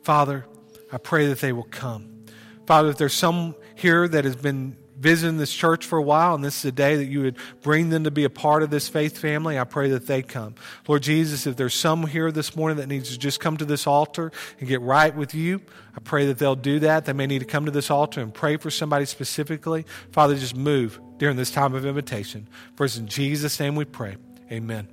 Father, 0.02 0.46
I 0.92 0.98
pray 0.98 1.26
that 1.26 1.40
they 1.40 1.52
will 1.52 1.64
come. 1.64 2.24
Father, 2.66 2.90
if 2.90 2.96
there's 2.96 3.14
some 3.14 3.54
here 3.74 4.08
that 4.08 4.24
has 4.24 4.36
been 4.36 4.76
visiting 4.98 5.38
this 5.38 5.52
church 5.52 5.84
for 5.84 5.98
a 5.98 6.02
while, 6.02 6.34
and 6.34 6.44
this 6.44 6.58
is 6.58 6.64
a 6.66 6.72
day 6.72 6.96
that 6.96 7.06
you 7.06 7.22
would 7.22 7.36
bring 7.62 7.90
them 7.90 8.04
to 8.04 8.10
be 8.10 8.24
a 8.24 8.30
part 8.30 8.62
of 8.62 8.70
this 8.70 8.88
faith 8.88 9.18
family, 9.18 9.58
I 9.58 9.64
pray 9.64 9.90
that 9.90 10.06
they 10.06 10.22
come. 10.22 10.54
Lord 10.86 11.02
Jesus, 11.02 11.46
if 11.46 11.56
there's 11.56 11.74
some 11.74 12.06
here 12.06 12.30
this 12.30 12.56
morning 12.56 12.78
that 12.78 12.86
needs 12.86 13.10
to 13.10 13.18
just 13.18 13.40
come 13.40 13.56
to 13.56 13.64
this 13.64 13.86
altar 13.86 14.32
and 14.58 14.68
get 14.68 14.80
right 14.80 15.14
with 15.14 15.34
you, 15.34 15.60
I 15.96 16.00
pray 16.00 16.26
that 16.26 16.38
they'll 16.38 16.56
do 16.56 16.80
that. 16.80 17.04
They 17.04 17.12
may 17.12 17.26
need 17.26 17.40
to 17.40 17.44
come 17.44 17.64
to 17.66 17.70
this 17.70 17.90
altar 17.90 18.20
and 18.20 18.32
pray 18.32 18.56
for 18.56 18.70
somebody 18.70 19.04
specifically. 19.04 19.86
Father, 20.12 20.36
just 20.36 20.56
move 20.56 21.00
during 21.18 21.36
this 21.36 21.50
time 21.50 21.74
of 21.74 21.86
invitation. 21.86 22.48
For 22.76 22.86
in 22.86 23.06
Jesus' 23.06 23.58
name 23.60 23.76
we 23.76 23.84
pray. 23.84 24.16
Amen. 24.50 24.88